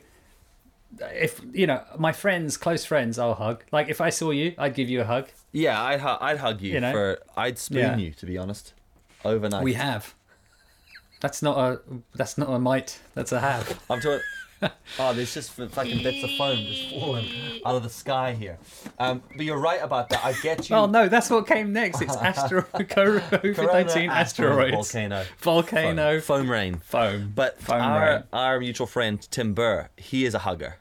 If 0.98 1.40
you 1.52 1.66
know 1.66 1.82
my 1.98 2.12
friends, 2.12 2.56
close 2.56 2.84
friends, 2.84 3.18
I'll 3.18 3.34
hug. 3.34 3.64
Like 3.70 3.88
if 3.88 4.00
I 4.00 4.10
saw 4.10 4.30
you, 4.30 4.54
I'd 4.58 4.74
give 4.74 4.88
you 4.88 5.00
a 5.00 5.04
hug. 5.04 5.28
Yeah, 5.52 5.80
I'd 5.82 6.00
hu- 6.00 6.16
I'd 6.20 6.38
hug 6.38 6.60
you, 6.60 6.72
You 6.74 6.80
know? 6.80 6.92
for 6.92 7.18
I'd 7.36 7.58
spoon 7.58 7.78
Yeah. 7.78 7.96
you 7.96 8.10
to 8.12 8.26
be 8.26 8.36
honest. 8.36 8.72
Overnight. 9.24 9.62
We 9.62 9.74
have. 9.74 10.14
That's 11.20 11.42
not 11.42 11.58
a 11.58 11.80
that's 12.14 12.36
not 12.38 12.48
a 12.50 12.58
might. 12.58 12.98
That's 13.14 13.30
a 13.32 13.40
have. 13.40 13.80
I'm 13.90 14.00
talking. 14.00 14.20
Oh, 14.98 15.14
there's 15.14 15.32
just 15.32 15.52
fucking 15.52 16.02
bits 16.02 16.22
of 16.24 16.30
foam 16.36 16.58
just 16.58 16.90
falling 16.90 17.26
out 17.64 17.76
of 17.76 17.82
the 17.82 17.88
sky 17.88 18.34
here. 18.34 18.58
Um, 18.98 19.22
but 19.36 19.46
you're 19.46 19.56
right 19.58 19.80
about 19.82 20.08
that. 20.10 20.22
I 20.24 20.32
get 20.42 20.68
you. 20.68 20.76
Oh 20.76 20.86
no, 20.86 21.08
that's 21.08 21.30
what 21.30 21.46
came 21.46 21.72
next. 21.72 22.02
It's 22.02 22.16
asteroid 22.16 22.66
COVID 22.74 23.72
nineteen 23.72 24.10
asteroids, 24.10 24.72
volcano, 24.74 25.24
volcano, 25.38 26.20
foam, 26.20 26.42
foam 26.42 26.50
rain. 26.50 26.76
foam. 26.84 27.32
But 27.34 27.60
Foam 27.62 27.80
our 27.80 28.10
rain. 28.16 28.22
our 28.32 28.58
mutual 28.60 28.86
friend 28.86 29.20
Tim 29.30 29.54
Burr, 29.54 29.88
he 29.96 30.24
is 30.24 30.34
a 30.34 30.40
hugger. 30.40 30.76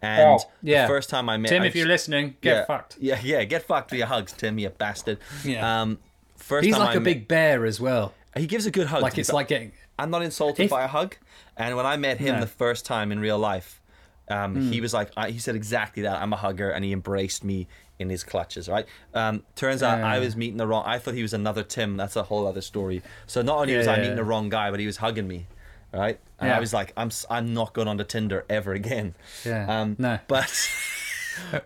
And 0.00 0.40
Oh, 0.40 0.50
yeah. 0.62 0.82
the 0.82 0.88
first 0.88 1.10
time 1.10 1.28
I 1.28 1.36
met 1.36 1.50
him. 1.52 1.56
Tim, 1.56 1.62
I 1.62 1.66
if 1.66 1.76
you're 1.76 1.86
listening, 1.86 2.36
get 2.40 2.56
yeah, 2.56 2.64
fucked. 2.64 2.96
Yeah, 3.00 3.20
yeah, 3.22 3.44
get 3.44 3.62
fucked 3.64 3.90
for 3.90 3.96
your 3.96 4.06
hugs, 4.08 4.32
Tim, 4.32 4.58
you 4.58 4.68
bastard. 4.70 5.18
Yeah. 5.44 5.82
Um, 5.82 5.98
first 6.36 6.64
He's 6.64 6.74
time 6.74 6.80
like 6.86 6.90
I 6.90 6.94
a 6.94 7.00
met- 7.00 7.04
big 7.04 7.28
bear 7.28 7.66
as 7.66 7.80
well. 7.80 8.14
He 8.36 8.46
gives 8.46 8.66
a 8.66 8.70
good 8.70 8.86
hug. 8.86 9.02
Like 9.02 9.18
it's 9.18 9.32
like 9.32 9.48
getting. 9.48 9.72
I'm 9.98 10.10
not 10.10 10.22
insulted 10.22 10.64
If- 10.64 10.70
by 10.70 10.84
a 10.84 10.88
hug. 10.88 11.16
And 11.56 11.76
when 11.76 11.86
I 11.86 11.96
met 11.96 12.18
him 12.18 12.34
No. 12.36 12.40
the 12.40 12.46
first 12.46 12.86
time 12.86 13.12
in 13.12 13.20
real 13.20 13.38
life, 13.38 13.80
um, 14.28 14.54
Hmm. 14.54 14.72
he 14.72 14.80
was 14.80 14.94
like, 14.94 15.10
I, 15.16 15.30
he 15.30 15.38
said 15.38 15.54
exactly 15.56 16.02
that. 16.04 16.20
I'm 16.22 16.32
a 16.32 16.36
hugger, 16.36 16.70
and 16.70 16.84
he 16.84 16.92
embraced 16.92 17.44
me 17.44 17.66
in 17.98 18.08
his 18.08 18.24
clutches. 18.24 18.68
Right. 18.68 18.86
Um, 19.14 19.42
turns 19.54 19.82
out 19.82 20.00
I 20.02 20.18
was 20.18 20.34
meeting 20.36 20.56
the 20.56 20.66
wrong. 20.66 20.84
I 20.86 20.98
thought 20.98 21.14
he 21.14 21.22
was 21.22 21.34
another 21.34 21.62
Tim. 21.62 21.96
That's 21.96 22.16
a 22.16 22.22
whole 22.24 22.46
other 22.46 22.60
story. 22.62 23.02
So 23.26 23.42
not 23.42 23.58
only 23.58 23.76
was 23.76 23.86
Yeah, 23.86 23.92
I 23.92 23.96
yeah, 23.96 24.00
meeting 24.02 24.16
the 24.16 24.24
wrong 24.24 24.48
guy, 24.48 24.70
but 24.70 24.80
he 24.80 24.86
was 24.86 24.96
hugging 24.96 25.28
me. 25.28 25.46
Right. 25.92 26.18
And 26.40 26.48
Yeah. 26.48 26.56
I 26.56 26.60
was 26.60 26.72
like, 26.72 26.92
I'm 26.96 27.10
I'm 27.28 27.52
not 27.52 27.74
going 27.74 27.86
on 27.86 27.98
to 27.98 28.04
Tinder 28.04 28.44
ever 28.48 28.72
again. 28.72 29.14
Yeah. 29.44 29.66
Um, 29.80 29.96
No. 29.98 30.18
But. 30.26 30.50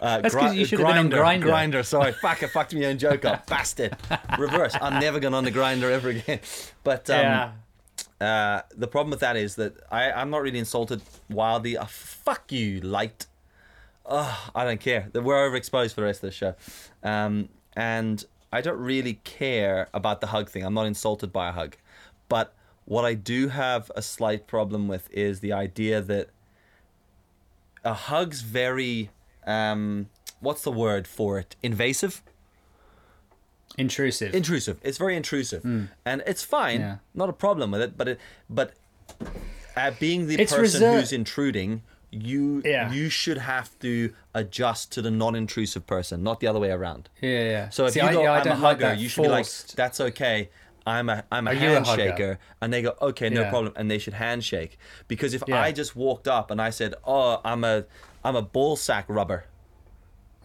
Uh, 0.01 0.20
That's 0.20 0.33
'cause 0.33 0.55
you 0.55 0.64
should 0.64 0.79
have 0.79 0.87
been 0.87 0.96
on 0.96 1.11
Grindr. 1.11 1.42
Grinder, 1.42 1.83
sorry, 1.83 2.12
fuck, 2.22 2.40
I 2.40 2.46
fucked 2.46 2.72
my 2.72 2.85
own 2.85 2.99
joke 2.99 3.25
up, 3.25 3.49
bastard. 3.49 3.96
Reverse, 4.38 4.77
I'm 4.81 5.01
never 5.01 5.18
going 5.18 5.35
on 5.35 5.42
the 5.42 5.51
Grindr 5.51 5.90
ever 5.90 6.11
again. 6.11 6.38
But 6.85 7.11
um, 7.11 7.18
yeah. 7.20 7.51
Uh, 8.20 8.62
the 8.74 8.87
problem 8.87 9.11
with 9.11 9.20
that 9.20 9.37
is 9.37 9.57
that 9.57 9.74
I, 9.90 10.11
I'm 10.11 10.31
not 10.31 10.42
really 10.42 10.59
insulted 10.59 11.02
wildly. 11.29 11.76
Uh, 11.76 11.85
fuck 11.87 12.50
you, 12.50 12.81
light. 12.81 13.26
Oh, 14.07 14.50
I 14.55 14.64
don't 14.64 14.81
care. 14.81 15.11
We're 15.12 15.50
overexposed 15.50 15.94
for 15.94 16.00
the 16.00 16.07
rest 16.07 16.22
of 16.22 16.31
the 16.31 16.33
show. 16.33 16.55
Um, 17.02 17.48
and 17.74 18.24
I 18.52 18.61
don't 18.61 18.79
really 18.79 19.14
care 19.24 19.88
about 19.92 20.20
the 20.20 20.29
hug 20.29 20.48
thing. 20.48 20.64
I'm 20.64 20.74
not 20.74 20.87
insulted 20.87 21.33
by 21.33 21.48
a 21.48 21.52
hug. 21.52 21.76
But 22.29 22.55
what 22.85 23.05
I 23.05 23.14
do 23.14 23.48
have 23.48 23.90
a 23.94 24.02
slight 24.02 24.46
problem 24.46 24.88
with 24.88 25.11
is 25.12 25.40
the 25.40 25.52
idea 25.52 26.00
that 26.00 26.31
a 27.85 27.94
hug's 27.94 28.42
very. 28.42 29.11
Um, 29.46 30.09
what's 30.40 30.62
the 30.62 30.72
word 30.72 31.07
for 31.07 31.38
it? 31.38 31.55
Invasive? 31.62 32.22
Intrusive. 33.79 34.35
intrusive. 34.35 34.79
It's 34.83 34.99
very 34.99 35.17
intrusive, 35.17 35.65
and 36.05 36.23
it's 36.27 36.43
fine. 36.43 36.81
Yeah. 36.81 36.97
Not 37.15 37.29
a 37.29 37.33
problem 37.33 37.71
with 37.73 37.83
it. 37.83 37.97
But 37.97 38.09
it, 38.09 38.21
but 38.49 38.73
uh, 39.77 39.91
being 40.01 40.27
the 40.27 40.41
It's 40.41 40.53
person 40.55 40.83
reser- 40.83 40.99
who's 41.01 41.12
intruding, 41.12 41.83
you 42.11 42.62
Yeah. 42.65 42.91
you 42.93 43.09
should 43.11 43.39
have 43.39 43.79
to 43.81 44.12
adjust 44.35 44.93
to 44.93 45.03
the 45.03 45.11
non-intrusive 45.11 45.87
person, 45.87 46.23
not 46.23 46.41
the 46.41 46.47
other 46.47 46.59
way 46.61 46.71
around. 46.71 47.09
yeah, 47.21 47.31
yeah. 47.51 47.69
So 47.69 47.87
if 47.87 47.93
See, 47.93 48.01
you 48.01 48.07
I, 48.07 48.12
go, 48.12 48.23
yeah, 48.23 48.33
I 48.33 48.37
I'm 48.37 48.41
a 48.41 48.45
don't 48.45 48.61
like 48.62 48.81
hugger, 48.81 48.95
you 48.95 49.09
should 49.09 49.23
be 49.23 49.29
like, 49.29 49.47
that's 49.75 50.01
okay. 50.01 50.49
I'm 50.87 51.09
a 51.09 51.25
I'm 51.33 51.49
a 51.49 51.51
Are 51.51 51.55
you 51.55 51.69
a 51.77 51.81
handshaker, 51.81 52.39
and 52.61 52.73
they 52.73 52.81
go, 52.81 52.95
okay, 53.03 53.29
no 53.29 53.43
Yeah. 53.43 53.51
problem, 53.51 53.73
and 53.77 53.91
they 53.91 53.99
should 53.99 54.15
handshake 54.15 54.79
because 55.09 55.35
if. 55.35 55.43
I 55.53 55.73
just 55.73 55.97
walked 55.97 56.29
up 56.29 56.51
and 56.51 56.62
I 56.62 56.71
said, 56.71 56.95
oh, 57.05 57.41
I'm 57.45 57.65
a 57.65 57.85
I'm 58.25 58.37
a 58.37 58.43
ball 58.43 58.77
sack 58.77 59.05
rubber, 59.09 59.45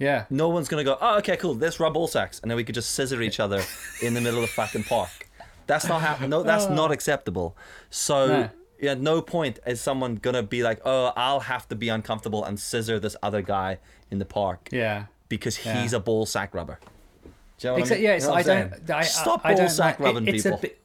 Yeah. 0.02 0.26
no 0.30 0.50
one's 0.50 0.68
gonna 0.68 0.84
go, 0.84 0.98
oh, 1.00 1.18
okay, 1.20 1.38
cool, 1.38 1.56
let's 1.56 1.80
rub 1.80 1.94
ball 1.94 2.08
sacks, 2.08 2.40
and 2.42 2.50
then 2.50 2.56
we 2.58 2.64
could 2.64 2.76
just 2.76 2.92
scissor 2.92 3.22
each 3.22 3.40
other 3.40 3.62
in 4.02 4.14
the 4.16 4.22
middle 4.22 4.40
of 4.44 4.50
the 4.50 4.54
fucking 4.54 4.84
park. 4.86 5.30
That's 5.68 5.88
not 5.88 6.02
hap- 6.02 6.22
No, 6.28 6.44
that's 6.44 6.68
not 6.68 6.92
acceptable. 6.92 7.56
So. 7.90 8.28
No. 8.28 8.50
Yeah, 8.84 8.96
no 8.96 9.22
point 9.22 9.60
is 9.68 9.80
someone 9.80 10.16
gonna 10.16 10.42
be 10.42 10.64
like, 10.64 10.82
oh, 10.86 11.14
I'll 11.16 11.42
have 11.42 11.68
to 11.70 11.76
be 11.76 11.90
uncomfortable 11.90 12.44
and 12.44 12.60
scissor 12.60 13.00
this 13.00 13.16
other 13.22 13.44
guy 13.44 13.78
in 14.10 14.18
the 14.18 14.26
park 14.26 14.70
Yeah. 14.72 15.06
because 15.30 15.64
Yeah. 15.64 15.80
he's 15.84 15.94
a 15.94 16.00
ball 16.00 16.26
sack 16.26 16.56
rubber. 16.56 16.80
Do 17.60 17.68
you 17.68 17.70
know 17.74 17.78
Except, 17.78 17.92
I 17.92 18.02
mean? 18.02 18.04
yeah, 18.06 18.10
You 18.10 18.16
it's, 18.18 18.26
know 18.26 18.34
I 18.34 18.42
don't. 18.42 18.90
I, 18.90 19.04
Stop 19.04 19.42
I, 19.44 19.54
ball 19.54 19.66
I 19.66 19.68
sack 19.68 20.00
like, 20.00 20.08
rubbing 20.16 20.28
it, 20.28 20.34
it's 20.34 20.44
people. 20.46 20.58
A 20.58 20.62
bit, 20.64 20.80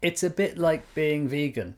it's 0.00 0.22
a 0.22 0.30
bit 0.30 0.58
like 0.58 0.94
being 0.94 1.26
vegan 1.26 1.74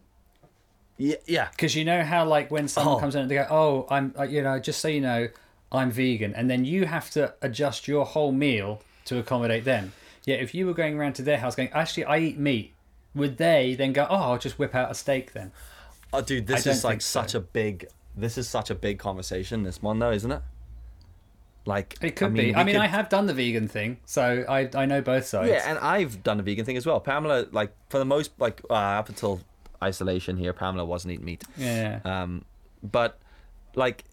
yeah, 0.98 1.16
yeah. 1.26 1.48
because 1.52 1.74
you 1.74 1.86
know 1.86 2.02
how 2.04 2.26
like 2.26 2.50
when 2.50 2.68
someone 2.68 2.96
Oh. 2.96 3.00
comes 3.00 3.14
in 3.14 3.22
and 3.22 3.30
they 3.30 3.36
go, 3.36 3.46
"Oh, 3.50 3.86
I'm," 3.88 4.14
uh, 4.18 4.24
you 4.24 4.42
know, 4.42 4.58
just 4.58 4.80
so 4.80 4.88
you 4.88 5.00
know, 5.00 5.28
I'm 5.72 5.90
vegan, 5.90 6.34
and 6.34 6.48
then 6.50 6.64
you 6.64 6.86
have 6.86 7.10
to 7.10 7.34
adjust 7.42 7.88
your 7.88 8.04
whole 8.04 8.30
meal 8.30 8.82
to 9.06 9.18
accommodate 9.18 9.64
them. 9.64 9.92
Yeah, 10.24 10.36
if 10.36 10.54
you 10.54 10.66
were 10.66 10.74
going 10.74 10.96
around 10.98 11.14
to 11.14 11.22
their 11.22 11.38
house 11.38 11.56
going, 11.56 11.70
"Actually, 11.72 12.04
I 12.04 12.18
eat 12.18 12.38
meat," 12.38 12.74
would 13.14 13.38
they 13.38 13.74
then 13.74 13.92
go, 13.92 14.06
"Oh, 14.08 14.16
I'll 14.16 14.38
just 14.38 14.58
whip 14.58 14.74
out 14.74 14.90
a 14.90 14.94
steak 14.94 15.32
then"? 15.32 15.50
Oh, 16.12 16.20
dude, 16.20 16.46
this 16.46 16.66
is 16.66 16.84
like 16.84 17.00
so. 17.00 17.22
such 17.22 17.34
a 17.34 17.40
big. 17.40 17.88
This 18.14 18.36
is 18.36 18.48
such 18.48 18.68
a 18.70 18.74
big 18.74 18.98
conversation. 18.98 19.62
This 19.62 19.82
one, 19.82 19.98
though, 19.98 20.12
isn't 20.12 20.30
it? 20.30 20.42
Like 21.64 21.96
It 22.02 22.16
could 22.16 22.28
I 22.28 22.30
be. 22.30 22.54
I 22.54 22.64
mean, 22.64 22.74
could- 22.74 22.82
I 22.82 22.86
have 22.88 23.08
done 23.08 23.26
the 23.26 23.34
vegan 23.34 23.68
thing, 23.68 23.98
so 24.04 24.44
I 24.48 24.68
I 24.74 24.84
know 24.84 25.00
both 25.00 25.26
sides. 25.26 25.48
Yeah, 25.48 25.62
and 25.68 25.78
I've 25.78 26.22
done 26.22 26.38
a 26.40 26.42
vegan 26.42 26.64
thing 26.64 26.76
as 26.76 26.84
well. 26.84 27.00
Pamela, 27.00 27.46
like 27.52 27.72
for 27.88 27.98
the 27.98 28.04
most, 28.04 28.32
like 28.38 28.60
uh, 28.68 28.74
up 28.74 29.08
until 29.08 29.40
isolation 29.82 30.36
here, 30.36 30.52
Pamela 30.52 30.84
wasn't 30.84 31.14
eating 31.14 31.24
meat. 31.24 31.44
yeah. 31.56 32.00
Um, 32.04 32.44
but 32.82 33.18
like, 33.74 34.04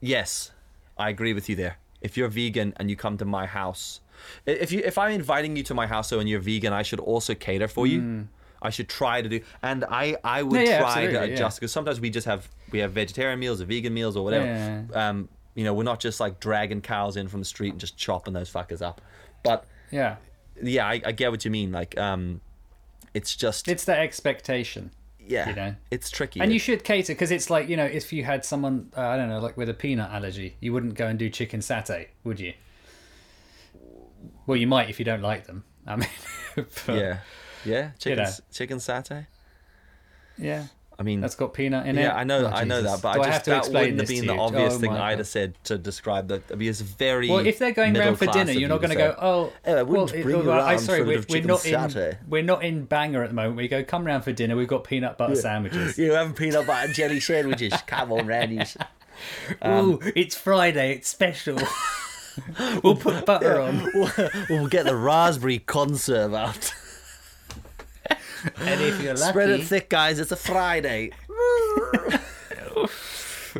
yes, 0.00 0.52
I 0.98 1.08
agree 1.08 1.32
with 1.32 1.48
you 1.48 1.56
there. 1.56 1.78
If 2.00 2.16
you're 2.16 2.28
vegan 2.28 2.74
and 2.76 2.90
you 2.90 2.96
come 2.96 3.16
to 3.18 3.24
my 3.24 3.46
house, 3.46 4.00
if 4.46 4.72
you 4.72 4.82
if 4.84 4.98
I'm 4.98 5.12
inviting 5.12 5.56
you 5.56 5.62
to 5.64 5.74
my 5.74 5.86
house 5.86 6.08
so 6.08 6.20
and 6.20 6.28
you're 6.28 6.40
vegan, 6.40 6.72
I 6.72 6.82
should 6.82 7.00
also 7.00 7.34
cater 7.34 7.68
for 7.68 7.86
you. 7.86 8.28
I 8.60 8.70
should 8.70 8.88
try 8.88 9.22
to 9.22 9.28
do, 9.28 9.40
and 9.62 9.84
I 9.84 10.16
I 10.24 10.42
would 10.42 10.60
Mm. 10.60 10.66
Yeah, 10.66 10.70
yeah, 10.70 10.80
try 10.80 11.06
to 11.06 11.22
adjust 11.22 11.60
because 11.60 11.70
sometimes 11.72 12.00
we 12.00 12.10
just 12.10 12.26
have 12.26 12.48
we 12.72 12.80
have 12.80 12.92
vegetarian 12.92 13.38
meals 13.38 13.60
or 13.60 13.66
vegan 13.66 13.94
meals 13.94 14.16
or 14.16 14.24
whatever. 14.24 14.46
Yeah. 14.46 14.82
Um, 15.08 15.28
you 15.54 15.64
know, 15.64 15.74
we're 15.74 15.84
not 15.84 16.00
just 16.00 16.20
like 16.20 16.40
dragging 16.40 16.80
cows 16.80 17.16
in 17.16 17.28
from 17.28 17.40
the 17.40 17.46
street 17.46 17.70
and 17.70 17.80
just 17.80 17.96
chopping 17.96 18.32
those 18.32 18.50
fuckers 18.50 18.82
up. 18.82 19.00
But 19.42 19.64
yeah. 19.90 20.16
yeah, 20.62 20.86
I, 20.86 21.00
I 21.04 21.12
get 21.12 21.30
what 21.30 21.44
you 21.44 21.50
mean. 21.50 21.72
Like, 21.72 21.96
um, 21.98 22.40
it's 23.14 23.34
just 23.34 23.68
It's 23.68 23.84
the 23.84 23.96
expectation. 23.96 24.90
Yeah, 25.28 25.48
you 25.48 25.54
know. 25.54 25.74
it's 25.90 26.10
tricky. 26.10 26.40
And 26.40 26.52
you 26.52 26.58
should 26.58 26.82
cater 26.84 27.12
because 27.14 27.30
it's 27.30 27.50
like 27.50 27.68
you 27.68 27.76
know, 27.76 27.84
if 27.84 28.12
you 28.12 28.24
had 28.24 28.44
someone 28.44 28.90
uh, 28.96 29.02
I 29.02 29.16
don't 29.16 29.28
know, 29.28 29.38
like 29.40 29.56
with 29.56 29.68
a 29.68 29.74
peanut 29.74 30.10
allergy, 30.10 30.56
you 30.60 30.72
wouldn't 30.72 30.94
go 30.94 31.06
and 31.06 31.18
do 31.18 31.28
chicken 31.30 31.60
satay, 31.60 32.08
would 32.24 32.40
you? 32.40 32.54
Well, 34.46 34.56
you 34.56 34.66
might 34.66 34.88
if 34.88 34.98
you 34.98 35.04
don't 35.04 35.22
like 35.22 35.46
them. 35.46 35.64
I 35.86 35.96
mean, 35.96 36.08
but- 36.56 36.76
yeah, 36.88 37.18
yeah, 37.64 37.90
chicken 37.98 38.24
know. 38.24 38.30
chicken 38.52 38.78
satay. 38.78 39.26
yeah, 40.36 40.66
I 41.00 41.04
mean, 41.04 41.20
that's 41.20 41.36
got 41.36 41.54
peanut 41.54 41.86
in 41.86 41.96
it. 41.96 42.02
yeah, 42.02 42.16
I 42.16 42.24
know, 42.24 42.46
Oh, 42.46 42.48
I 42.48 42.64
know 42.64 42.82
that, 42.82 43.00
but 43.02 43.12
Do 43.14 43.20
I 43.20 43.22
I 43.22 43.26
just 43.26 43.34
have 43.34 43.42
to 43.44 43.50
that 43.50 43.58
explain 43.58 43.82
wouldn't 43.82 44.00
have 44.00 44.08
been 44.08 44.26
the 44.26 44.34
you? 44.34 44.40
obvious 44.40 44.74
Oh 44.74 44.78
thing 44.80 44.90
I'd 44.94 45.10
God. 45.12 45.18
have 45.18 45.28
said 45.28 45.54
to 45.64 45.78
describe 45.78 46.26
that. 46.28 46.42
I 46.50 46.56
mean, 46.56 46.68
it's 46.68 46.80
very 46.80 47.28
Well, 47.28 47.46
if 47.46 47.60
they're 47.60 47.70
going 47.70 47.94
round 47.94 48.18
for 48.18 48.26
dinner, 48.26 48.50
you're 48.50 48.68
not 48.68 48.78
going 48.78 48.90
to 48.90 48.96
go. 48.96 49.14
Oh, 49.20 49.52
"Eh, 49.64 49.74
I 49.74 49.82
wouldn't 49.84 50.12
well, 50.12 50.22
bring 50.24 50.38
you 50.42 50.48
well, 50.48 50.60
I- 50.60 50.72
round 50.72 50.80
sorry, 50.80 50.98
for 50.98 51.04
a 51.04 51.06
bit 51.18 51.28
we're, 51.30 51.40
we're 51.40 51.46
not 51.46 51.64
in 51.64 52.16
we're 52.28 52.42
not 52.42 52.64
in 52.64 52.84
Bangor 52.86 53.22
at 53.22 53.28
the 53.30 53.34
moment. 53.34 53.56
We 53.56 53.68
go 53.68 53.84
come 53.84 54.04
round 54.04 54.24
for 54.24 54.32
dinner. 54.32 54.56
We've 54.56 54.66
got 54.66 54.82
peanut 54.82 55.16
butter 55.16 55.36
sandwiches. 55.36 55.96
You 55.98 56.12
have 56.14 56.34
peanut 56.34 56.66
butter 56.66 56.86
and 56.86 56.94
jelly 56.94 57.20
sandwiches. 57.20 57.74
Come 57.86 58.10
on, 58.12 58.26
Randy's. 58.26 58.76
Ooh, 59.64 60.00
it's 60.16 60.34
Friday. 60.36 60.94
It's 60.94 61.08
special. 61.08 61.58
we'll 62.82 62.96
put 62.96 63.24
butter 63.24 63.60
on. 63.60 63.90
we'll 64.50 64.66
get 64.68 64.84
the 64.84 64.96
raspberry 64.96 65.60
conserve 65.60 66.34
out. 66.34 66.72
And 68.60 68.80
if 68.80 69.02
you're 69.02 69.14
lucky, 69.14 69.28
Spread 69.30 69.50
it 69.50 69.64
thick, 69.66 69.88
guys. 69.88 70.18
It's 70.18 70.32
a 70.32 70.36
Friday. 70.36 71.10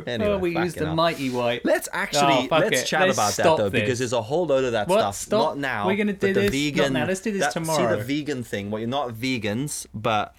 anyway, 0.07 0.29
oh, 0.31 0.37
we 0.37 0.57
use 0.57 0.75
the 0.75 0.93
mighty 0.93 1.29
white. 1.29 1.65
Let's 1.65 1.89
actually 1.91 2.47
Oh, 2.51 2.57
let's 2.59 2.81
it. 2.81 2.85
chat 2.85 3.01
Let's 3.07 3.17
about 3.17 3.33
that 3.35 3.57
though, 3.57 3.69
this. 3.69 3.81
because 3.81 3.99
there's 3.99 4.13
a 4.13 4.21
whole 4.21 4.45
load 4.45 4.63
of 4.63 4.71
that 4.73 4.87
What? 4.87 4.99
stuff. 4.99 5.15
Stop. 5.15 5.39
Not 5.39 5.57
now. 5.57 5.87
We're 5.87 5.97
gonna 5.97 6.13
do 6.13 6.33
but 6.33 6.41
the 6.41 6.47
this. 6.49 6.51
Not 6.51 6.51
Vegan, 6.51 6.93
now. 6.93 7.05
Let's 7.05 7.21
do 7.21 7.31
this 7.31 7.41
that- 7.41 7.51
tomorrow. 7.53 7.95
See 7.95 7.97
the 7.97 8.03
vegan 8.03 8.43
thing. 8.43 8.71
Well, 8.71 8.79
you're 8.79 8.89
not 8.89 9.09
vegans, 9.13 9.85
but 9.93 10.35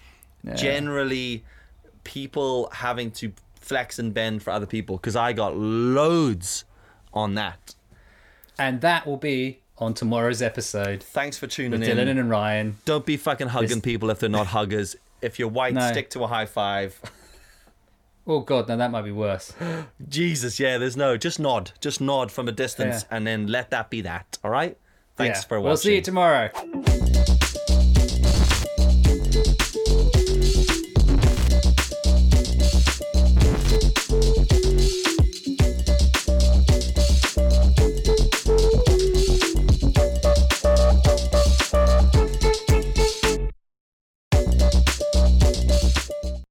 generally, 0.55 1.43
people 2.03 2.69
having 2.73 3.11
to 3.11 3.31
flex 3.59 3.99
and 3.99 4.13
bend 4.13 4.41
for 4.43 4.49
other 4.51 4.65
people. 4.65 4.97
Because 4.97 5.15
I 5.15 5.33
got 5.33 5.55
loads 5.55 6.65
on 7.13 7.35
that. 7.35 7.75
And 8.57 8.81
that 8.81 9.05
will 9.07 9.17
be 9.17 9.60
on 9.81 9.93
tomorrow's 9.93 10.41
episode 10.41 11.01
Thanks 11.03 11.37
for 11.37 11.47
tuning 11.47 11.71
with 11.79 11.83
in. 11.89 11.97
Dylan 11.97 12.19
and 12.19 12.29
Ryan. 12.29 12.77
Don't 12.85 13.05
be 13.05 13.17
fucking 13.17 13.47
hugging 13.47 13.69
This- 13.69 13.79
people 13.81 14.09
if 14.11 14.19
they're 14.19 14.29
not 14.29 14.47
huggers. 14.57 14.95
If 15.21 15.37
you're 15.39 15.49
white, 15.49 15.73
No. 15.73 15.91
stick 15.91 16.09
to 16.11 16.23
a 16.23 16.27
high 16.27 16.45
five. 16.45 16.99
Oh 18.27 18.39
God, 18.41 18.67
now 18.69 18.75
that 18.77 18.91
might 18.91 19.01
be 19.01 19.11
worse. 19.11 19.53
Jesus, 20.07 20.59
yeah, 20.59 20.77
there's 20.77 20.95
no. 20.95 21.17
Just 21.17 21.39
nod. 21.39 21.71
Just 21.81 21.99
nod 21.99 22.31
from 22.31 22.47
a 22.47 22.51
distance 22.51 23.03
Yeah. 23.09 23.17
and 23.17 23.25
then 23.27 23.47
let 23.47 23.71
that 23.71 23.89
be 23.89 24.01
that. 24.01 24.37
All 24.43 24.51
right? 24.51 24.77
Thanks 25.17 25.39
Yeah. 25.41 25.47
for 25.47 25.59
watching. 25.59 25.67
We'll 25.69 25.77
see 25.77 25.95
you 25.95 26.01
tomorrow. 26.01 26.49